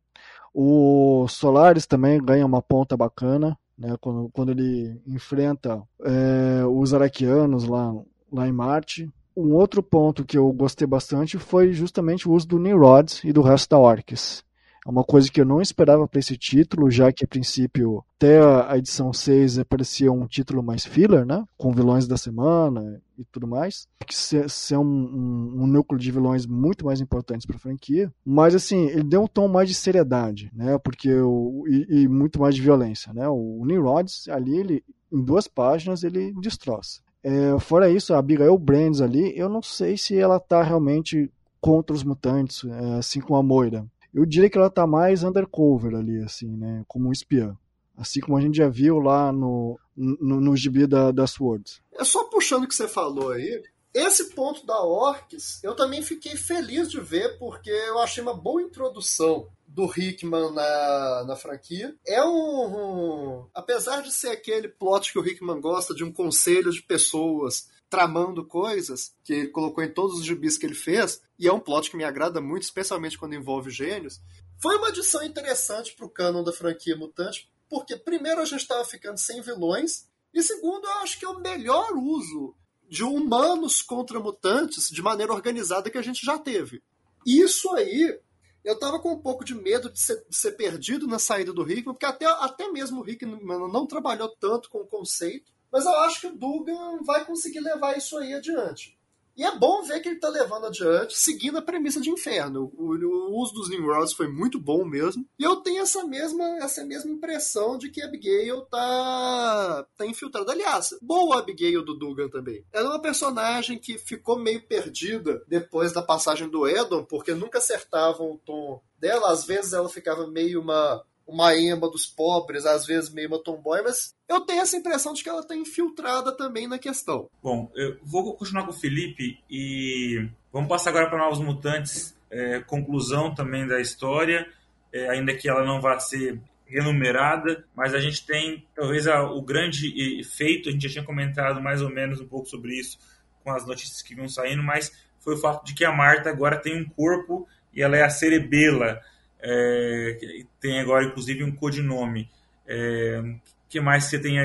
[0.52, 3.96] O Solaris também ganha uma ponta bacana, né?
[4.00, 7.94] Quando, quando ele enfrenta é, os Araquianos lá,
[8.32, 12.58] lá em Marte um outro ponto que eu gostei bastante foi justamente o uso do
[12.58, 14.44] Nimrod e do resto da Orcs.
[14.90, 18.40] É uma coisa que eu não esperava para esse título, já que a princípio até
[18.40, 21.44] a edição 6 aparecia um título mais filler, né?
[21.56, 23.86] Com vilões da semana e tudo mais.
[24.04, 28.12] Que ser, um, um, um, núcleo de vilões muito mais importantes para a franquia.
[28.26, 30.76] Mas assim, ele deu um tom mais de seriedade, né?
[30.78, 33.28] Porque o, e, e muito mais de violência, né?
[33.28, 37.00] O Nimrod ali, ele, em duas páginas, ele destroça.
[37.22, 41.94] É, fora isso, a Abigail Brands ali, eu não sei se ela tá realmente contra
[41.94, 43.86] os mutantes, é, assim como a Moira.
[44.14, 47.56] Eu diria que ela tá mais undercover ali, assim, né, como um espiã.
[47.96, 51.82] Assim como a gente já viu lá no, no, no gibi da, da Swords.
[51.92, 56.36] É só puxando o que você falou aí, esse ponto da Orcs, eu também fiquei
[56.36, 61.94] feliz de ver, porque eu achei uma boa introdução do Hickman na, na franquia.
[62.06, 66.70] É um, um, Apesar de ser aquele plot que o Hickman gosta, de um conselho
[66.70, 71.48] de pessoas tramando coisas, que ele colocou em todos os gibis que ele fez, e
[71.48, 74.20] é um plot que me agrada muito, especialmente quando envolve gênios,
[74.58, 78.84] foi uma adição interessante para o canon da franquia Mutante, porque primeiro a gente estava
[78.84, 82.54] ficando sem vilões, e segundo, eu acho que é o melhor uso
[82.88, 86.82] de humanos contra mutantes de maneira organizada que a gente já teve.
[87.26, 88.20] Isso aí
[88.64, 91.62] eu tava com um pouco de medo de ser, de ser perdido na saída do
[91.62, 95.92] Hickman, porque até, até mesmo o Hickman não trabalhou tanto com o conceito, mas eu
[96.00, 98.98] acho que o Dugan vai conseguir levar isso aí adiante.
[99.40, 102.70] E é bom ver que ele está levando adiante, seguindo a premissa de Inferno.
[102.76, 105.24] O, o, uso dos Nimrods foi muito bom mesmo.
[105.38, 110.52] E eu tenho essa mesma, essa mesma impressão de que Abigail tá, tá infiltrada.
[110.52, 112.64] Aliás, boa Abigail do Dugan também.
[112.70, 117.58] Ela é uma personagem que ficou meio perdida depois da passagem do Edon, porque nunca
[117.58, 119.32] acertavam o tom dela.
[119.32, 123.82] Às vezes ela ficava meio uma uma ema dos pobres, às vezes meio uma tomboy,
[123.82, 127.28] mas eu tenho essa impressão de que ela está infiltrada também na questão.
[127.42, 132.60] Bom, eu vou continuar com o Felipe e vamos passar agora para Novos Mutantes, é,
[132.60, 134.46] conclusão também da história,
[134.92, 139.42] é, ainda que ela não vá ser renumerada, mas a gente tem talvez a, o
[139.42, 142.98] grande efeito, a gente já tinha comentado mais ou menos um pouco sobre isso
[143.42, 146.60] com as notícias que vinham saindo, mas foi o fato de que a Marta agora
[146.60, 149.00] tem um corpo e ela é a cerebela
[149.42, 152.28] é, tem agora inclusive um codinome.
[152.66, 153.22] É,
[153.68, 154.38] que mais você tem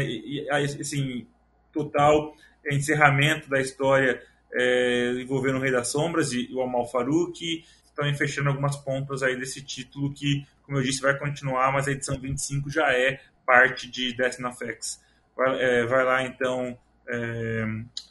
[0.80, 1.28] assim,
[1.74, 2.36] total
[2.72, 4.22] encerramento da história
[4.54, 7.64] é, envolvendo o Rei das Sombras e o Amal Farouk,
[7.96, 11.92] também fechando algumas pontas aí desse título que, como eu disse, vai continuar, mas a
[11.92, 15.02] edição 25 já é parte de Destiny of X.
[15.36, 16.78] Vai, é, vai lá então,
[17.08, 17.66] é,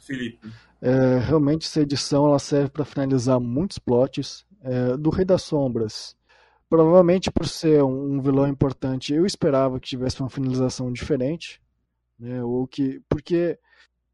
[0.05, 0.49] Felipe.
[0.81, 4.45] É, realmente essa edição ela serve para finalizar muitos plots.
[4.63, 6.15] É, do Rei das Sombras,
[6.69, 11.61] Provavelmente por ser um vilão importante, eu esperava que tivesse uma finalização diferente,
[12.19, 12.43] né?
[12.43, 13.59] Ou que porque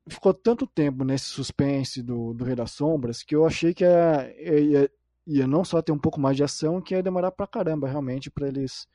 [0.08, 4.60] ficou tanto tempo nesse suspense do, do Rei das Sombras que eu achei que ia,
[4.60, 4.92] ia,
[5.26, 8.30] ia não só ter um pouco mais de ação, que ia demorar pra caramba realmente
[8.30, 8.88] para eles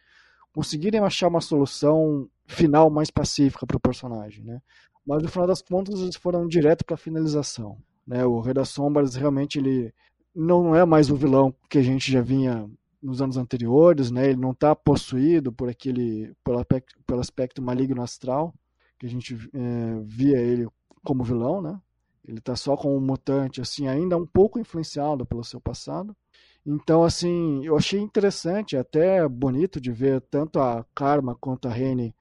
[0.52, 4.60] conseguirem achar uma solução final mais pacífica para o personagem, né?
[5.06, 8.24] Mas no final das contas eles foram direto para a finalização, né?
[8.26, 9.94] O Rei das Sombras realmente ele
[10.34, 12.68] não é mais o vilão que a gente já vinha
[13.02, 14.28] nos anos anteriores, né?
[14.28, 18.54] Ele não está possuído por aquele pelo aspecto, pelo aspecto maligno astral
[18.98, 20.66] que a gente é, via ele
[21.04, 21.80] como vilão, né?
[22.24, 26.16] Ele está só como um mutante, assim, ainda um pouco influenciado pelo seu passado.
[26.64, 32.12] Então, assim, eu achei interessante, até bonito de ver tanto a Karma quanto a Rene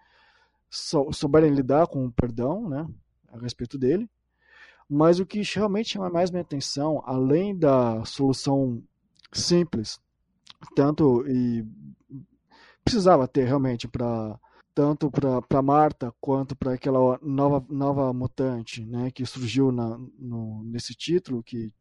[0.69, 2.87] sou, souberem lidar com o perdão, né?
[3.29, 4.07] A respeito dele.
[4.87, 8.83] Mas o que realmente chama mais minha atenção, além da solução
[9.33, 9.99] simples
[10.75, 11.65] tanto e
[12.83, 14.39] precisava ter realmente para
[14.73, 15.09] tanto
[15.47, 21.41] para Marta quanto para aquela nova nova mutante, né, que surgiu na, no, nesse título
[21.41, 21.71] que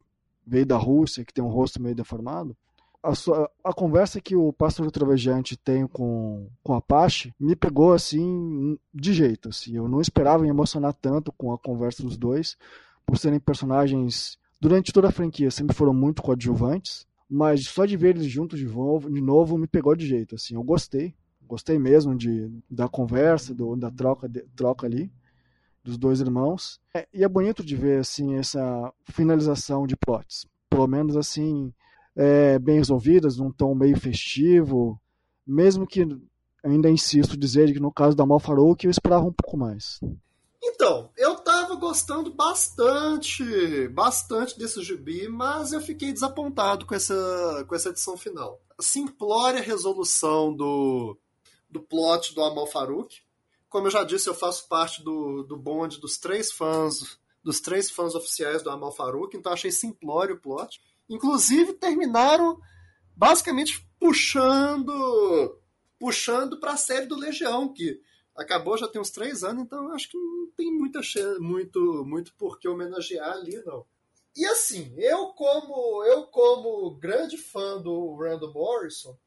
[0.47, 2.55] veio da Rússia, que tem um rosto meio deformado.
[3.03, 7.93] A, sua, a conversa que o Pássaro Trovejante tem com, com a Apache me pegou
[7.93, 9.49] assim de jeito.
[9.49, 9.75] Assim.
[9.75, 12.57] Eu não esperava me emocionar tanto com a conversa dos dois,
[13.05, 18.15] por serem personagens, durante toda a franquia, sempre foram muito coadjuvantes mas só de ver
[18.15, 22.15] eles juntos de novo, de novo me pegou de jeito, assim, eu gostei, gostei mesmo
[22.15, 25.11] de, da conversa, do, da troca, de, troca ali,
[25.83, 30.87] dos dois irmãos, é, e é bonito de ver, assim, essa finalização de plots, pelo
[30.87, 31.73] menos, assim,
[32.15, 34.99] é, bem resolvidas, num tom meio festivo,
[35.45, 36.07] mesmo que,
[36.63, 39.99] ainda insisto dizer que no caso da Malfarouk eu esperava um pouco mais.
[40.63, 41.35] Então, eu
[41.75, 48.17] tava gostando bastante, bastante desse gibi, mas eu fiquei desapontado com essa, com essa edição
[48.17, 48.61] final.
[48.79, 51.17] Simplória resolução do,
[51.69, 53.21] do plot do Amal Farouk.
[53.69, 57.89] Como eu já disse, eu faço parte do, do bonde dos três fãs, dos três
[57.89, 60.81] fãs oficiais do Amal Farouk, então achei simplório o plot.
[61.09, 62.59] Inclusive, terminaram
[63.15, 65.59] basicamente puxando
[65.97, 67.99] puxando para a série do Legião, que
[68.35, 70.99] acabou já tem uns três anos, então acho que não tem muita
[71.39, 73.85] muito muito por que homenagear ali não.
[74.35, 79.17] E assim, eu como eu como grande fã do Randall Morrison,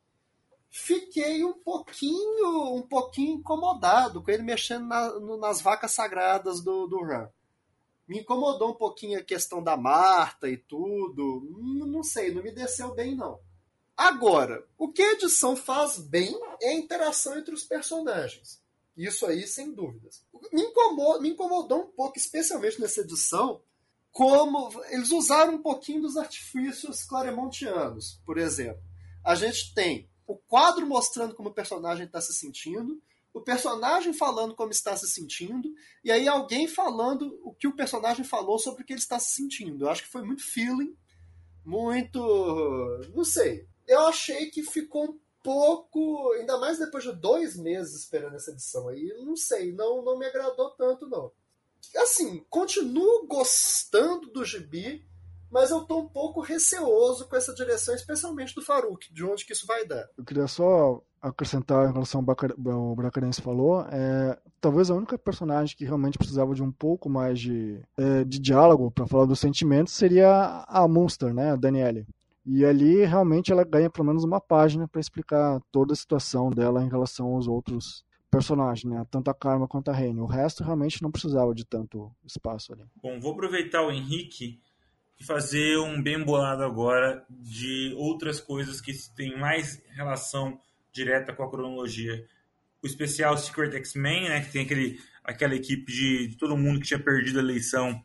[0.70, 6.86] fiquei um pouquinho um pouquinho incomodado com ele mexendo na, no, nas vacas sagradas do,
[6.86, 7.30] do Ram.
[8.06, 11.46] Me incomodou um pouquinho a questão da Marta e tudo.
[11.50, 13.38] Não, não sei, não me desceu bem não.
[13.94, 18.62] Agora, o que a edição faz bem é a interação entre os personagens.
[18.98, 20.24] Isso aí, sem dúvidas.
[20.52, 23.62] Me incomodou, me incomodou um pouco, especialmente nessa edição,
[24.10, 28.20] como eles usaram um pouquinho dos artifícios claremontianos.
[28.26, 28.82] Por exemplo,
[29.24, 33.00] a gente tem o quadro mostrando como o personagem está se sentindo,
[33.32, 38.24] o personagem falando como está se sentindo, e aí alguém falando o que o personagem
[38.24, 39.84] falou sobre o que ele está se sentindo.
[39.84, 40.96] Eu acho que foi muito feeling,
[41.64, 42.18] muito.
[43.14, 43.68] não sei.
[43.86, 48.88] Eu achei que ficou um pouco, ainda mais depois de dois meses esperando essa edição
[48.88, 51.32] aí, não sei, não, não me agradou tanto não.
[51.96, 55.06] Assim, continuo gostando do gibi,
[55.50, 59.52] mas eu tô um pouco receoso com essa direção, especialmente do Farouk, de onde que
[59.52, 60.08] isso vai dar.
[60.16, 65.76] Eu queria só acrescentar em relação ao o Bracarense falou, é, talvez a única personagem
[65.76, 69.94] que realmente precisava de um pouco mais de, é, de diálogo para falar dos sentimentos
[69.94, 72.06] seria a Monster, né, a Danielle.
[72.44, 76.82] E ali realmente ela ganha pelo menos uma página para explicar toda a situação dela
[76.82, 79.04] em relação aos outros personagens, né?
[79.10, 80.20] Tanto a Karma quanto a Reine.
[80.20, 82.84] O resto realmente não precisava de tanto espaço ali.
[83.02, 84.60] Bom, vou aproveitar o Henrique
[85.18, 90.60] e fazer um bem bolado agora de outras coisas que têm mais relação
[90.92, 92.24] direta com a cronologia.
[92.82, 96.86] O especial Secret X-Men, né, que tem aquele, aquela equipe de, de, todo mundo que
[96.86, 98.00] tinha perdido a eleição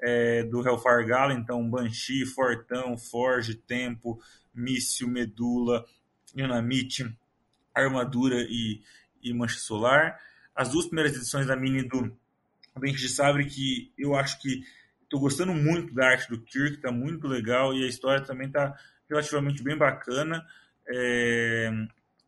[0.00, 4.20] é, do Hellfire Gala, então Banshee, Fortão, Forge, Tempo,
[4.54, 5.84] Míssil, Medula,
[6.34, 7.16] Dynamite,
[7.74, 8.82] Armadura e,
[9.22, 10.18] e Mancha Solar.
[10.54, 12.16] As duas primeiras edições da mini do
[12.78, 14.62] Dente de Sabre, que eu acho que
[15.06, 18.76] Estou gostando muito da arte do Kirk, está muito legal e a história também está
[19.08, 20.44] relativamente bem bacana.
[20.88, 21.70] É...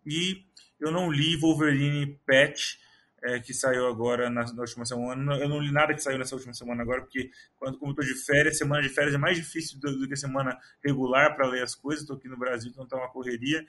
[0.07, 0.45] E
[0.79, 2.77] eu não li Wolverine Patch,
[3.23, 5.37] é, que saiu agora na, na, última semana.
[5.37, 8.15] Eu não li nada que saiu nessa última semana agora, porque quando como estou de
[8.15, 11.75] férias, semana de férias é mais difícil do, do que semana regular para ler as
[11.75, 12.03] coisas.
[12.03, 13.67] Estou aqui no Brasil, então está uma correria.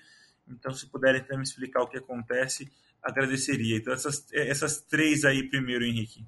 [0.48, 2.72] Então, se puderem me explicar o que acontece,
[3.02, 3.78] agradeceria.
[3.78, 6.26] Então, essas, essas três aí primeiro, Henrique.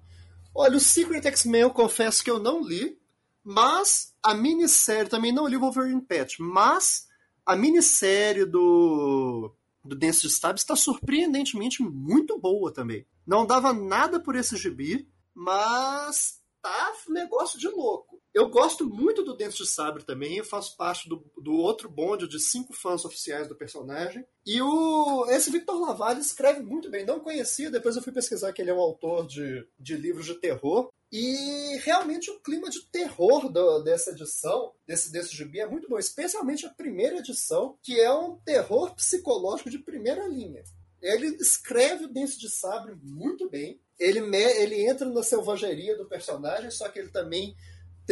[0.54, 2.98] Olha, o Secret X-Men eu confesso que eu não li,
[3.44, 7.08] mas a minissérie também não li o Wolverine Patch, mas
[7.46, 13.06] a minissérie do do Dance de Stab está surpreendentemente muito boa também.
[13.26, 18.11] Não dava nada por esse gibi, mas tá negócio de louco.
[18.34, 22.28] Eu gosto muito do Dente de Sabre também, eu faço parte do, do outro bonde
[22.28, 24.26] de cinco fãs oficiais do personagem.
[24.46, 28.62] E o esse Victor Lavalle escreve muito bem, não conhecia, depois eu fui pesquisar que
[28.62, 30.90] ele é um autor de, de livros de terror.
[31.12, 36.00] E realmente o clima de terror do, dessa edição, desse, desse gibi, é muito bom,
[36.00, 40.64] especialmente a primeira edição, que é um terror psicológico de primeira linha.
[41.02, 43.82] Ele escreve o Dente de Sabre muito bem.
[44.00, 47.56] Ele, ele entra na selvageria do personagem, só que ele também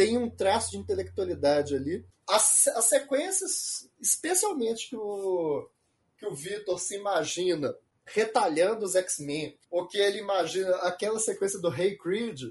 [0.00, 2.06] tem um traço de intelectualidade ali.
[2.26, 5.68] As, as sequências, especialmente que o,
[6.16, 7.76] que o Victor se imagina
[8.06, 12.44] retalhando os X-Men, ou que ele imagina aquela sequência do Rei hey Creed,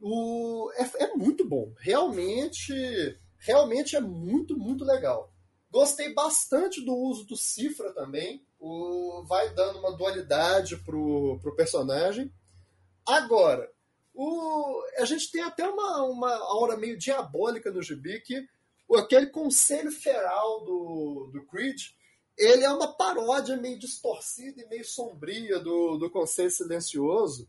[0.00, 1.70] o, é, é muito bom.
[1.78, 2.72] Realmente,
[3.38, 5.30] realmente é muito, muito legal.
[5.70, 8.42] Gostei bastante do uso do Cifra também.
[8.58, 12.32] O, vai dando uma dualidade pro, pro personagem.
[13.06, 13.70] Agora,
[14.16, 18.48] o, a gente tem até uma, uma aura meio diabólica no gibi que
[18.96, 21.80] aquele conselho feral do, do Creed
[22.36, 27.48] ele é uma paródia meio distorcida e meio sombria do, do Conselho Silencioso.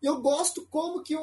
[0.00, 1.22] E eu gosto como que o,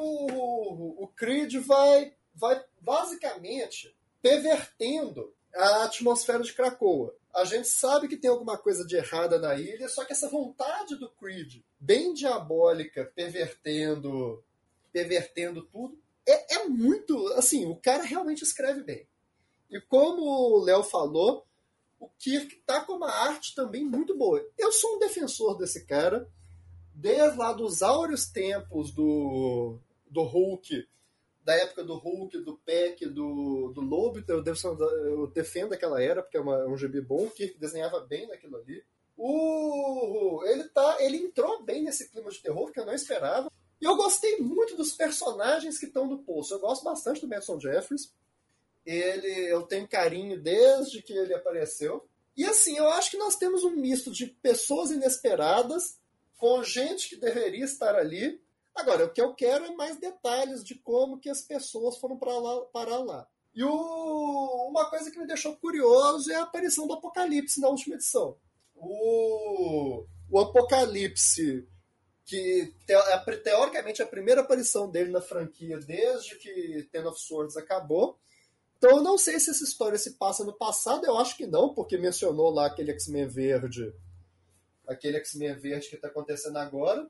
[1.02, 7.14] o Creed vai, vai basicamente pervertendo a atmosfera de Krakoa.
[7.34, 10.96] A gente sabe que tem alguma coisa de errada na ilha, só que essa vontade
[10.96, 14.44] do Creed, bem diabólica, pervertendo
[14.96, 15.98] pervertendo tudo.
[16.26, 17.26] É, é muito.
[17.34, 19.06] Assim, o cara realmente escreve bem.
[19.70, 21.46] E como o Léo falou,
[22.00, 24.42] o Kirk tá com uma arte também muito boa.
[24.56, 26.26] Eu sou um defensor desse cara,
[26.94, 29.78] desde lá dos áureos tempos do,
[30.10, 30.88] do Hulk,
[31.44, 34.42] da época do Hulk, do Peck, do, do Lobo, eu,
[35.04, 38.56] eu defendo aquela era, porque é, uma, um GB bom, o Kirk desenhava bem naquilo
[38.56, 38.82] ali.
[39.14, 43.50] O, ele, tá, ele entrou bem nesse clima de terror que eu não esperava.
[43.80, 46.54] E eu gostei muito dos personagens que estão no poço.
[46.54, 48.12] Eu gosto bastante do Benson Jeffries.
[48.84, 52.08] Ele, eu tenho carinho desde que ele apareceu.
[52.36, 55.98] E assim, eu acho que nós temos um misto de pessoas inesperadas
[56.36, 58.40] com gente que deveria estar ali.
[58.74, 62.38] Agora, o que eu quero é mais detalhes de como que as pessoas foram para
[62.38, 63.26] lá, parar lá.
[63.54, 67.94] E o, uma coisa que me deixou curioso é a aparição do Apocalipse na última
[67.94, 68.36] edição.
[68.74, 71.66] O, o Apocalipse
[72.26, 72.74] que
[73.42, 78.18] teoricamente é a primeira aparição dele na franquia desde que Ten of Swords acabou.
[78.76, 81.72] Então eu não sei se essa história se passa no passado, eu acho que não,
[81.72, 83.94] porque mencionou lá aquele X-Men verde,
[84.88, 87.08] aquele X-Men verde que está acontecendo agora.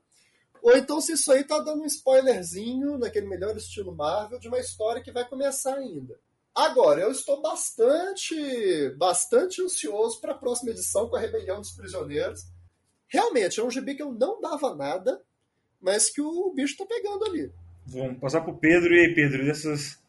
[0.61, 4.59] Ou então se isso aí tá dando um spoilerzinho, naquele melhor estilo Marvel, de uma
[4.59, 6.17] história que vai começar ainda.
[6.53, 12.45] Agora, eu estou bastante, bastante ansioso para a próxima edição com a Rebelião dos Prisioneiros
[13.07, 15.21] realmente é um gibi que eu não dava nada,
[15.81, 17.51] mas que o bicho tá pegando ali.
[17.85, 18.93] Vamos passar pro Pedro.
[18.93, 20.01] E aí, Pedro, dessas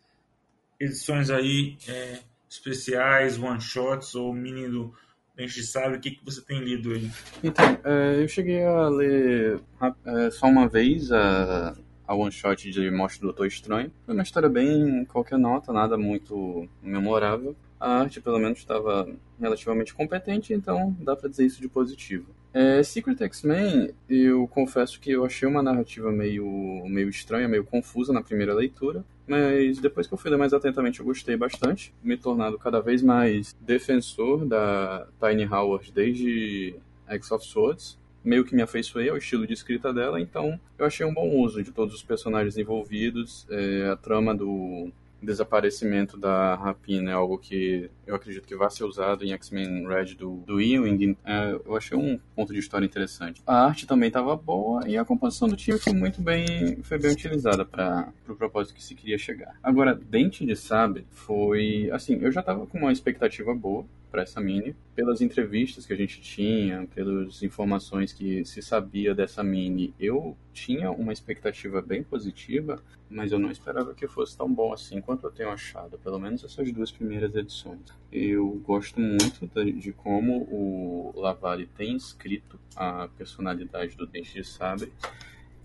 [0.80, 2.18] edições aí é,
[2.48, 4.92] especiais, one-shots ou mini do
[5.38, 7.08] a gente sabe o que, que você tem lido aí.
[7.44, 9.60] Então, é, eu cheguei a ler
[10.04, 13.92] é, só uma vez a, a one shot de Morte do Doutor Estranho.
[14.04, 17.54] Foi uma história bem qualquer nota, nada muito memorável.
[17.78, 19.08] A arte, pelo menos, estava
[19.40, 22.26] relativamente competente, então dá para dizer isso de positivo.
[22.52, 28.12] É, Secret X-Men, eu confesso que eu achei uma narrativa meio, meio estranha, meio confusa
[28.12, 32.16] na primeira leitura, mas depois que eu fui ler mais atentamente eu gostei bastante, me
[32.16, 36.74] tornado cada vez mais defensor da Tiny Howard desde
[37.06, 41.04] X of Swords, meio que me afeiçoei ao estilo de escrita dela, então eu achei
[41.04, 44.90] um bom uso de todos os personagens envolvidos, é, a trama do
[45.22, 50.14] desaparecimento da rapina é algo que eu acredito que vai ser usado em X-Men Red
[50.14, 51.16] do, do Ewing.
[51.24, 53.42] É, eu achei um ponto de história interessante.
[53.46, 57.12] A arte também estava boa e a composição do time foi muito bem, foi bem
[57.12, 59.54] utilizada para o pro propósito que se queria chegar.
[59.62, 64.40] Agora, Dente de Sabre foi, assim, eu já estava com uma expectativa boa para essa
[64.40, 70.36] mini, pelas entrevistas que a gente tinha, pelas informações que se sabia dessa mini, eu
[70.52, 75.26] tinha uma expectativa bem positiva, mas eu não esperava que fosse tão bom assim quanto
[75.26, 77.80] eu tenho achado, pelo menos essas duas primeiras edições.
[78.10, 84.92] Eu gosto muito de como o Lavalle tem escrito a personalidade do Dente de Sabre,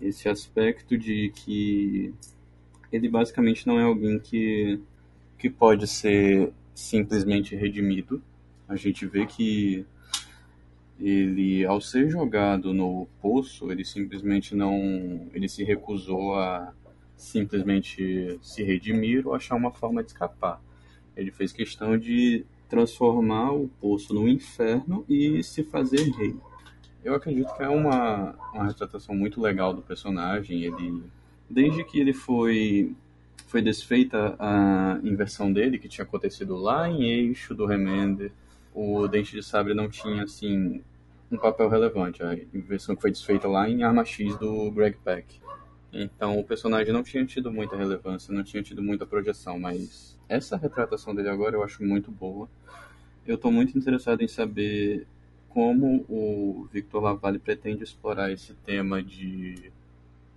[0.00, 2.12] esse aspecto de que
[2.92, 4.80] ele basicamente não é alguém que,
[5.38, 8.22] que pode ser simplesmente redimido,
[8.68, 9.86] a gente vê que
[10.98, 16.72] ele, ao ser jogado no poço, ele simplesmente não, ele se recusou a
[17.16, 20.60] simplesmente se redimir ou achar uma forma de escapar.
[21.16, 26.36] Ele fez questão de transformar o poço no inferno e se fazer rei.
[27.04, 30.64] Eu acredito que é uma, uma retratação muito legal do personagem.
[30.64, 31.02] Ele,
[31.48, 32.94] desde que ele foi
[33.46, 38.32] foi desfeita a inversão dele que tinha acontecido lá em Eixo do Remender,
[38.74, 40.82] o Dente de Sabre não tinha, assim,
[41.30, 42.22] um papel relevante.
[42.22, 45.40] A versão que foi desfeita lá em Arma X do Greg Peck.
[45.92, 50.56] Então o personagem não tinha tido muita relevância, não tinha tido muita projeção, mas essa
[50.56, 52.48] retratação dele agora eu acho muito boa.
[53.24, 55.06] Eu estou muito interessado em saber
[55.48, 59.72] como o Victor Lavalle pretende explorar esse tema de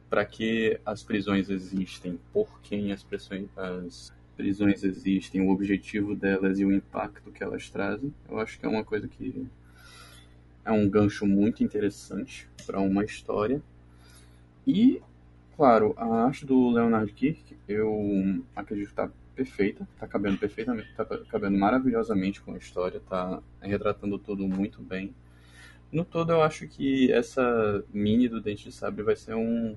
[0.09, 6.59] para que as prisões existem, por quem as, prisões, as prisões existem, o objetivo delas
[6.59, 8.13] e o impacto que elas trazem.
[8.29, 9.47] Eu acho que é uma coisa que
[10.63, 13.61] é um gancho muito interessante para uma história.
[14.65, 15.01] E,
[15.55, 21.05] claro, a arte do Leonard Kirk, eu acredito que está perfeita, está cabendo perfeitamente, está
[21.05, 25.13] cabendo maravilhosamente com a história, está retratando tudo muito bem.
[25.91, 29.75] No todo, eu acho que essa mini do Dente de Sabre vai ser um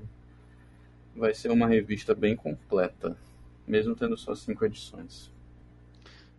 [1.14, 3.16] vai ser uma revista bem completa
[3.70, 5.32] mesmo tendo só cinco edições.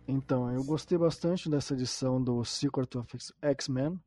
[0.06, 3.98] Então, eu gostei bastante dessa edição do Secret of X-Men.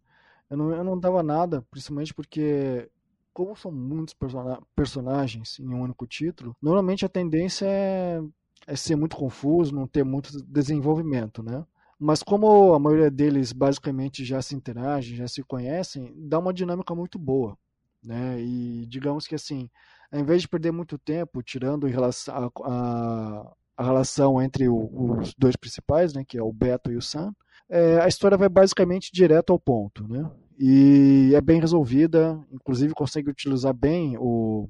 [0.49, 2.89] Eu não, eu não dava nada, principalmente porque,
[3.33, 8.21] como são muitos person personagens em um único título, normalmente a tendência é,
[8.67, 11.65] é ser muito confuso, não ter muito desenvolvimento, né?
[11.97, 16.93] Mas como a maioria deles basicamente já se interagem, já se conhecem, dá uma dinâmica
[16.93, 17.57] muito boa,
[18.03, 18.39] né?
[18.41, 19.69] E digamos que assim,
[20.11, 25.33] ao invés de perder muito tempo tirando relação a, a, a relação entre o, os
[25.37, 27.33] dois principais, né, que é o Beto e o Sam,
[27.69, 30.29] é, a história vai basicamente direto ao ponto, né?
[30.57, 34.69] E é bem resolvida, inclusive consegue utilizar bem o,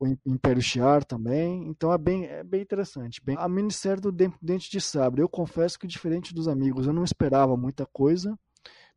[0.00, 3.22] o Império Shiar também, então é bem, é bem interessante.
[3.22, 7.04] Bem, a minissérie do Dente de Sabre, eu confesso que diferente dos amigos, eu não
[7.04, 8.36] esperava muita coisa,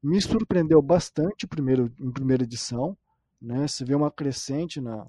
[0.01, 2.97] me surpreendeu bastante primeiro, em primeira edição,
[3.39, 3.68] né?
[3.68, 5.05] Você vê uma crescente na,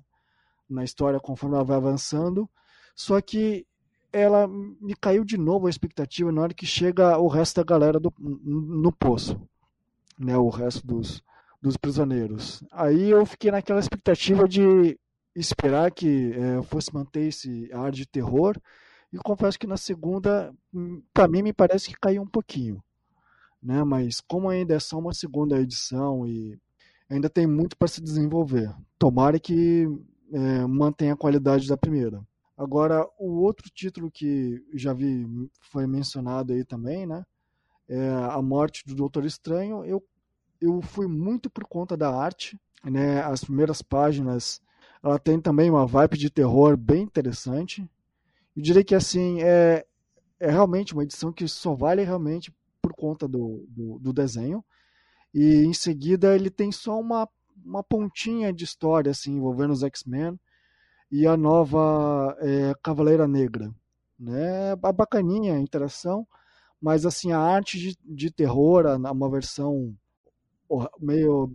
[0.70, 2.48] na história conforme ela vai avançando.
[2.94, 3.66] Só que
[4.12, 7.98] ela me caiu de novo a expectativa na hora que chega o resto da galera
[8.00, 9.40] do, no poço,
[10.18, 10.36] né?
[10.36, 11.22] O resto dos,
[11.60, 12.62] dos prisioneiros.
[12.72, 14.98] Aí eu fiquei naquela expectativa de
[15.34, 18.56] esperar que é, fosse manter esse ar de terror.
[19.12, 22.82] E confesso que na segunda, hum, para mim, me parece que caiu um pouquinho.
[23.62, 23.82] Né?
[23.84, 26.58] Mas como ainda é só uma segunda edição e
[27.08, 28.72] ainda tem muito para se desenvolver.
[28.98, 29.86] Tomara que
[30.32, 32.22] é, mantém a qualidade da primeira.
[32.56, 35.26] Agora, o outro título que já vi
[35.72, 37.24] foi mencionado aí também, né?
[37.88, 39.84] É A Morte do Doutor Estranho.
[39.84, 40.04] Eu,
[40.60, 43.22] eu fui muito por conta da arte, né?
[43.22, 44.60] As primeiras páginas,
[45.02, 47.80] ela tem também uma vibe de terror bem interessante.
[48.54, 49.86] Eu diria que, assim, é,
[50.38, 54.62] é realmente uma edição que só vale realmente por conta do, do, do desenho.
[55.32, 57.28] E em seguida ele tem só uma
[57.64, 60.38] uma pontinha de história assim envolvendo os X-Men
[61.10, 63.74] e a nova é, Cavaleira Negra,
[64.18, 64.76] né?
[64.76, 66.26] Bacaninha a interação,
[66.80, 69.94] mas assim a arte de, de terror, uma versão
[71.00, 71.52] meio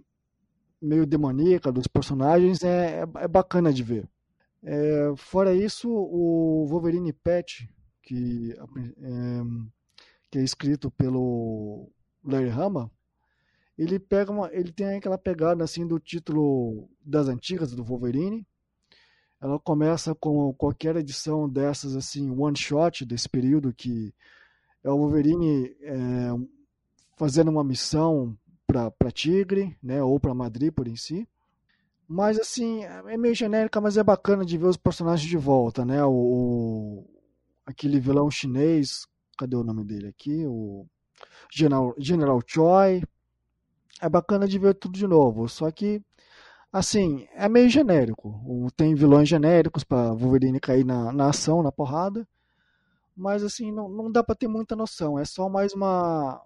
[0.82, 4.08] meio demoníaca dos personagens é, é, é bacana de ver.
[4.64, 7.70] É, fora isso, o Wolverine Pet,
[8.02, 9.42] que é,
[10.30, 11.90] que é escrito pelo
[12.24, 12.92] Larry Hama,
[13.78, 18.46] ele pega uma, ele tem aquela pegada assim do título das antigas do Wolverine.
[19.42, 24.14] Ela começa com qualquer edição dessas assim one shot desse período que
[24.84, 26.30] é o Wolverine é,
[27.18, 31.28] fazendo uma missão para Tigre, né, ou para Madrid por em si.
[32.08, 36.04] Mas assim, é meio genérica, mas é bacana de ver os personagens de volta, né?
[36.06, 37.10] O, o
[37.66, 40.46] aquele vilão chinês, cadê o nome dele aqui?
[40.46, 40.86] O
[41.52, 43.02] General, General Choi.
[44.02, 46.02] É bacana de ver tudo de novo, só que
[46.72, 48.70] assim, é meio genérico.
[48.76, 52.28] Tem vilões genéricos para Wolverine cair na, na ação, na porrada.
[53.16, 55.18] Mas assim, não, não dá para ter muita noção.
[55.18, 56.42] É só mais uma,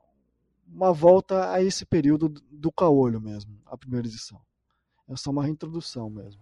[0.68, 4.40] uma volta a esse período do caolho mesmo, a primeira edição.
[5.10, 6.40] É só uma reintrodução mesmo.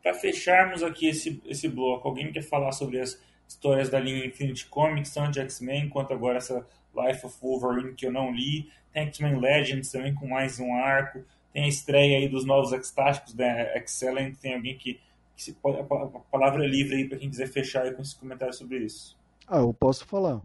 [0.00, 4.66] Para fecharmos aqui esse, esse bloco, alguém quer falar sobre as histórias da linha Infinity
[4.66, 6.64] Comics, tanto de X-Men quanto agora essa
[6.96, 8.70] Life of Wolverine que eu não li.
[8.92, 11.22] Tem X-Men Legends também com mais um arco.
[11.52, 14.36] Tem a estreia aí dos novos X-Táticos da Excellent.
[14.36, 15.00] Tem alguém que,
[15.34, 15.84] que se pode, a
[16.30, 19.16] palavra é livre aí para quem quiser fechar com esse comentário sobre isso.
[19.46, 20.40] Ah, eu posso falar.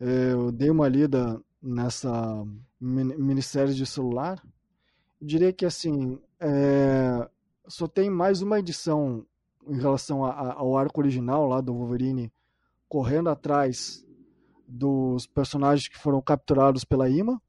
[0.00, 2.44] Eu dei uma lida nessa
[2.80, 4.42] minissérie de celular.
[5.20, 7.28] Diria que assim, é,
[7.68, 9.24] só tem mais uma edição
[9.66, 12.32] em relação a, a, ao arco original lá do Wolverine
[12.88, 14.04] correndo atrás
[14.72, 17.40] dos personagens que foram capturados pela IMA.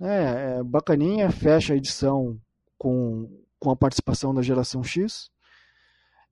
[0.00, 2.40] É, é bacaninha, fecha a edição
[2.78, 3.28] com,
[3.58, 5.30] com a participação da geração X.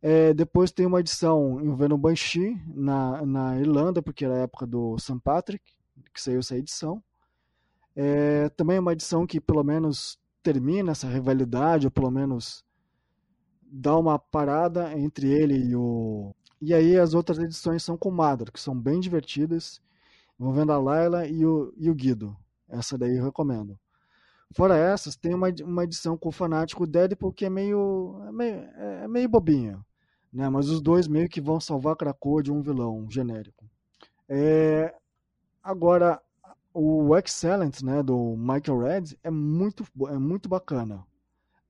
[0.00, 4.96] É, depois tem uma edição envolvendo Banshee na, na Irlanda, porque era a época do
[4.98, 5.18] St.
[5.22, 5.64] Patrick,
[6.14, 7.02] que saiu essa edição.
[7.94, 12.64] É, também uma edição que pelo menos termina essa rivalidade, ou pelo menos
[13.62, 16.34] dá uma parada entre ele e o.
[16.60, 19.80] E aí as outras edições são com Madra, que são bem divertidas,
[20.38, 22.36] envolvendo a Layla e o, e o Guido.
[22.68, 23.78] Essa daí eu recomendo.
[24.52, 28.54] Fora essas, tem uma, uma edição com o fanático Deadpool que é meio, é meio,
[28.54, 29.84] é meio bobinha.
[30.32, 30.48] Né?
[30.48, 33.64] Mas os dois meio que vão salvar Krakoa de um vilão genérico.
[34.28, 34.94] É,
[35.62, 36.20] agora,
[36.72, 41.04] o Excellent, né, do Michael Red, é muito, é muito bacana.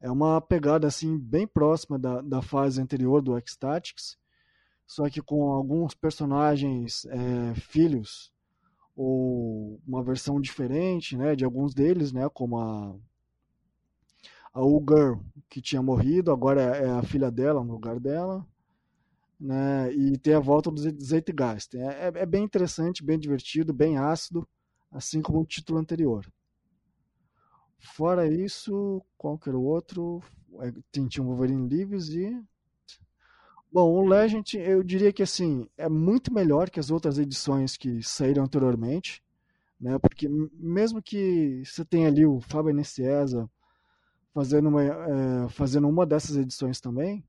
[0.01, 4.19] É uma pegada assim bem próxima da, da fase anterior do X-Tactics,
[4.87, 8.33] só que com alguns personagens é, filhos
[8.97, 12.97] ou uma versão diferente, né, de alguns deles, né, como a
[14.55, 15.21] a Ugar
[15.51, 18.47] que tinha morrido, agora é, é a filha dela no lugar dela,
[19.39, 21.77] né, e tem a volta do Zeitgeist.
[21.77, 24.49] É, é, é bem interessante, bem divertido, bem ácido
[24.91, 26.27] assim como o título anterior.
[27.79, 30.23] Fora isso, qual que era o outro?
[30.61, 32.43] É, tinha um Wolverine Lives e.
[33.73, 38.03] Bom, o Legend, eu diria que assim, é muito melhor que as outras edições que
[38.03, 39.23] saíram anteriormente,
[39.81, 39.99] né?
[39.99, 43.51] Porque mesmo que você tenha ali o Fábio Nicieza
[44.33, 47.25] fazendo uma, é, fazendo uma dessas edições também,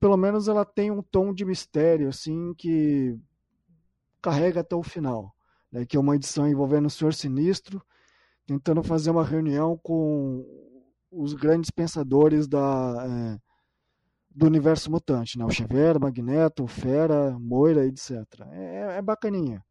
[0.00, 3.16] pelo menos ela tem um tom de mistério, assim, que
[4.20, 5.34] carrega até o final
[5.74, 7.82] né, que é uma edição envolvendo o Senhor Sinistro,
[8.46, 10.46] tentando fazer uma reunião com
[11.10, 13.40] os grandes pensadores da, é,
[14.34, 15.44] do universo mutante, né?
[15.44, 18.24] o Xavier, Magneto, Fera, Moira, etc.
[18.50, 19.64] É, é bacaninha.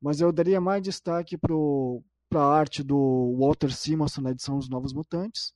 [0.00, 4.92] Mas eu daria mais destaque para a arte do Walter Simonson na edição dos Novos
[4.92, 5.54] Mutantes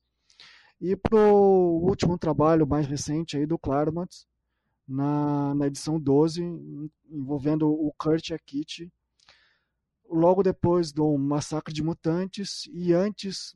[0.80, 4.08] e para o último trabalho mais recente aí do Claremont
[4.86, 6.42] na, na edição 12,
[7.10, 8.90] envolvendo o Kurt e a Kitty
[10.08, 13.54] logo depois do massacre de mutantes e antes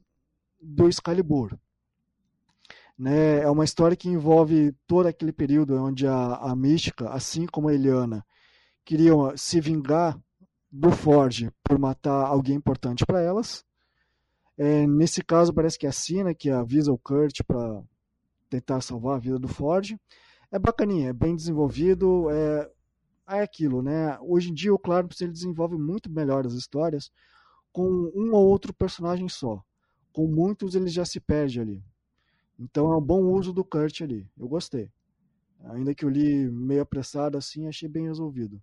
[0.61, 1.59] do Excalibur.
[2.99, 7.68] Né, é uma história que envolve todo aquele período onde a, a Mística, assim como
[7.68, 8.24] a Eliana,
[8.84, 10.18] queriam se vingar
[10.70, 13.64] do Forge por matar alguém importante para elas.
[14.57, 17.82] É, nesse caso, parece que é a Sina que avisa o Kurt para
[18.49, 19.99] tentar salvar a vida do Forge.
[20.51, 22.70] É bacaninha, é bem desenvolvido, é,
[23.28, 24.18] é aquilo, né?
[24.20, 27.11] Hoje em dia o Clarence ele desenvolve muito melhor as histórias
[27.72, 29.62] com um ou outro personagem só.
[30.12, 31.82] Com muitos ele já se perde ali.
[32.59, 34.29] Então é um bom uso do Kurt ali.
[34.39, 34.91] Eu gostei.
[35.65, 38.61] Ainda que eu li meio apressado assim, achei bem resolvido.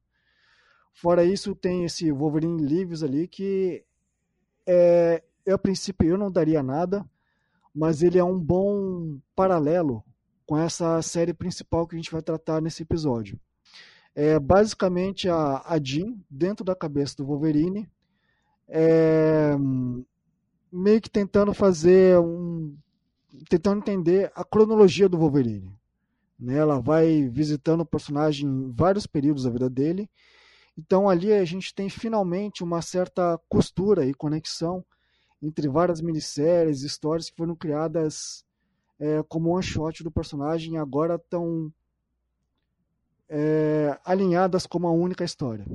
[0.94, 3.86] Fora isso, tem esse Wolverine Lives ali que
[4.68, 7.06] é, eu, a princípio eu não daria nada,
[7.74, 10.04] mas ele é um bom paralelo
[10.46, 13.40] com essa série principal que a gente vai tratar nesse episódio
[14.16, 17.90] é basicamente a, a Jean dentro da cabeça do Wolverine,
[18.68, 19.56] é,
[20.72, 22.76] meio que tentando fazer um.
[23.47, 25.71] Tentando entender a cronologia do Wolverine.
[26.39, 26.57] Né?
[26.57, 30.09] Ela vai visitando o personagem em vários períodos da vida dele.
[30.77, 34.84] Então ali a gente tem finalmente uma certa costura e conexão
[35.41, 38.43] entre várias minisséries, histórias que foram criadas
[38.99, 41.71] é, como one shot do personagem agora estão
[43.30, 45.65] é, alinhadas como uma única história.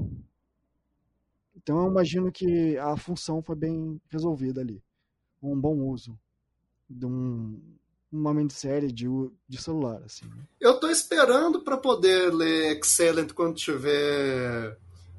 [1.56, 4.82] Então eu imagino que a função foi bem resolvida ali.
[5.42, 6.18] Um bom uso
[6.88, 7.60] de um,
[8.10, 9.06] uma minissérie de,
[9.48, 10.00] de celular.
[10.04, 10.26] Assim.
[10.26, 10.44] Né?
[10.60, 14.78] Eu estou esperando para poder ler Excellent quando tiver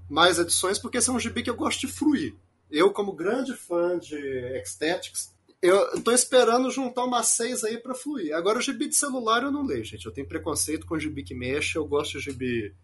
[0.09, 2.35] mais edições, porque esse é um gibi que eu gosto de fruir.
[2.69, 4.17] Eu, como grande fã de
[4.55, 8.35] Ecstatics, eu tô esperando juntar umas seis aí para fluir.
[8.35, 10.05] Agora, o gibi de celular eu não leio, gente.
[10.05, 12.75] Eu tenho preconceito com gibi que mexe, eu gosto de gibi,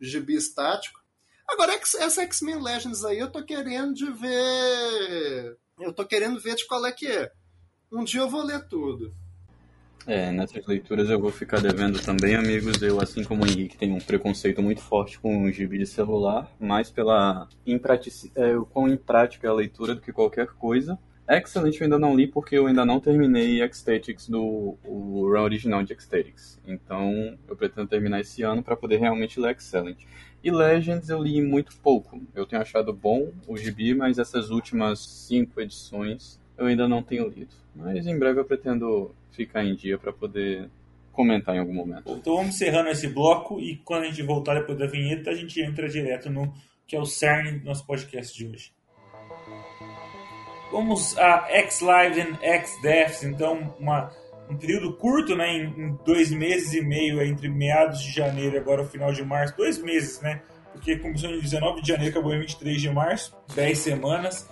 [0.00, 1.00] gibi estático.
[1.48, 5.56] Agora, essa X-Men Legends aí, eu tô querendo de ver.
[5.80, 7.32] Eu tô querendo ver de qual é que é.
[7.92, 9.12] Um dia eu vou ler tudo.
[10.06, 12.80] É, nessas leituras eu vou ficar devendo também, amigos.
[12.80, 16.48] Eu, assim como o Henrique, tenho um preconceito muito forte com o gibi de celular,
[16.60, 18.30] mais pela impratic...
[18.36, 20.96] é, quão imprática é a leitura do que qualquer coisa.
[21.28, 25.82] Excellent eu ainda não li porque eu ainda não terminei Ecstatics do o run original
[25.82, 26.60] de Ecstatics.
[26.64, 29.98] Então eu pretendo terminar esse ano para poder realmente ler Excellent.
[30.44, 32.22] E Legends eu li muito pouco.
[32.36, 37.26] Eu tenho achado bom o gibi, mas essas últimas cinco edições eu ainda não tenho
[37.26, 37.54] lido.
[37.74, 40.68] Mas em breve eu pretendo ficar em dia para poder
[41.10, 42.12] comentar em algum momento.
[42.12, 45.60] Então vamos encerrando esse bloco e quando a gente voltar depois da vinheta, a gente
[45.60, 46.52] entra direto no
[46.86, 48.72] que é o cerne do nosso podcast de hoje.
[50.70, 54.10] Vamos a X-Lives and X-Deaths, então uma,
[54.48, 58.58] um período curto, né, em, em, dois meses e meio, entre meados de janeiro e
[58.58, 60.42] agora o final de março, dois meses, né,
[60.72, 64.48] porque começou em 19 de janeiro, acabou em 23 de março, 10 semanas,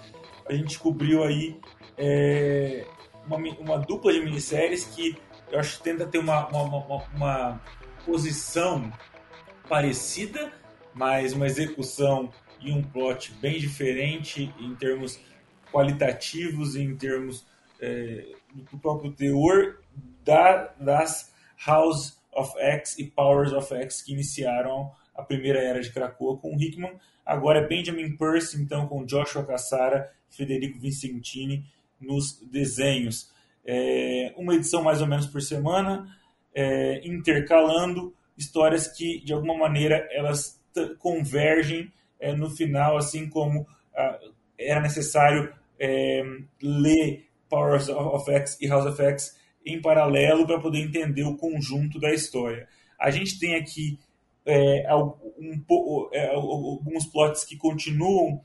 [0.48, 1.56] a gente cobriu aí
[1.98, 2.86] é,
[3.26, 5.16] uma, uma, dupla de minisséries que
[5.50, 7.60] eu acho que tenta ter uma, uma, uma,
[8.04, 8.90] posição
[9.68, 10.50] parecida,
[10.94, 15.20] mas uma execução e um plot bem diferente em termos
[15.70, 17.46] qualitativos em termos
[17.80, 18.24] é,
[18.54, 19.80] do próprio teor
[20.24, 21.32] da, das
[21.66, 26.56] House of X e Powers of X que iniciaram a primeira era de Krakoa com
[26.58, 26.92] Hickman.
[27.26, 31.64] Agora é Benjamin Percy, então, com Joshua Cassara Federico Vincentini
[32.00, 33.30] nos desenhos.
[33.64, 36.08] É, uma edição mais ou menos por semana,
[36.54, 40.58] é, intercalando histórias que, de alguma maneira, elas
[40.98, 44.18] convergem é, no final, assim como ah,
[44.58, 46.22] era necessário é,
[46.62, 51.98] ler Powers of X e House of X em paralelo para poder entender o conjunto
[51.98, 52.68] da história.
[52.98, 53.98] A gente tem aqui
[54.44, 58.40] é, um, é, alguns plots que continuam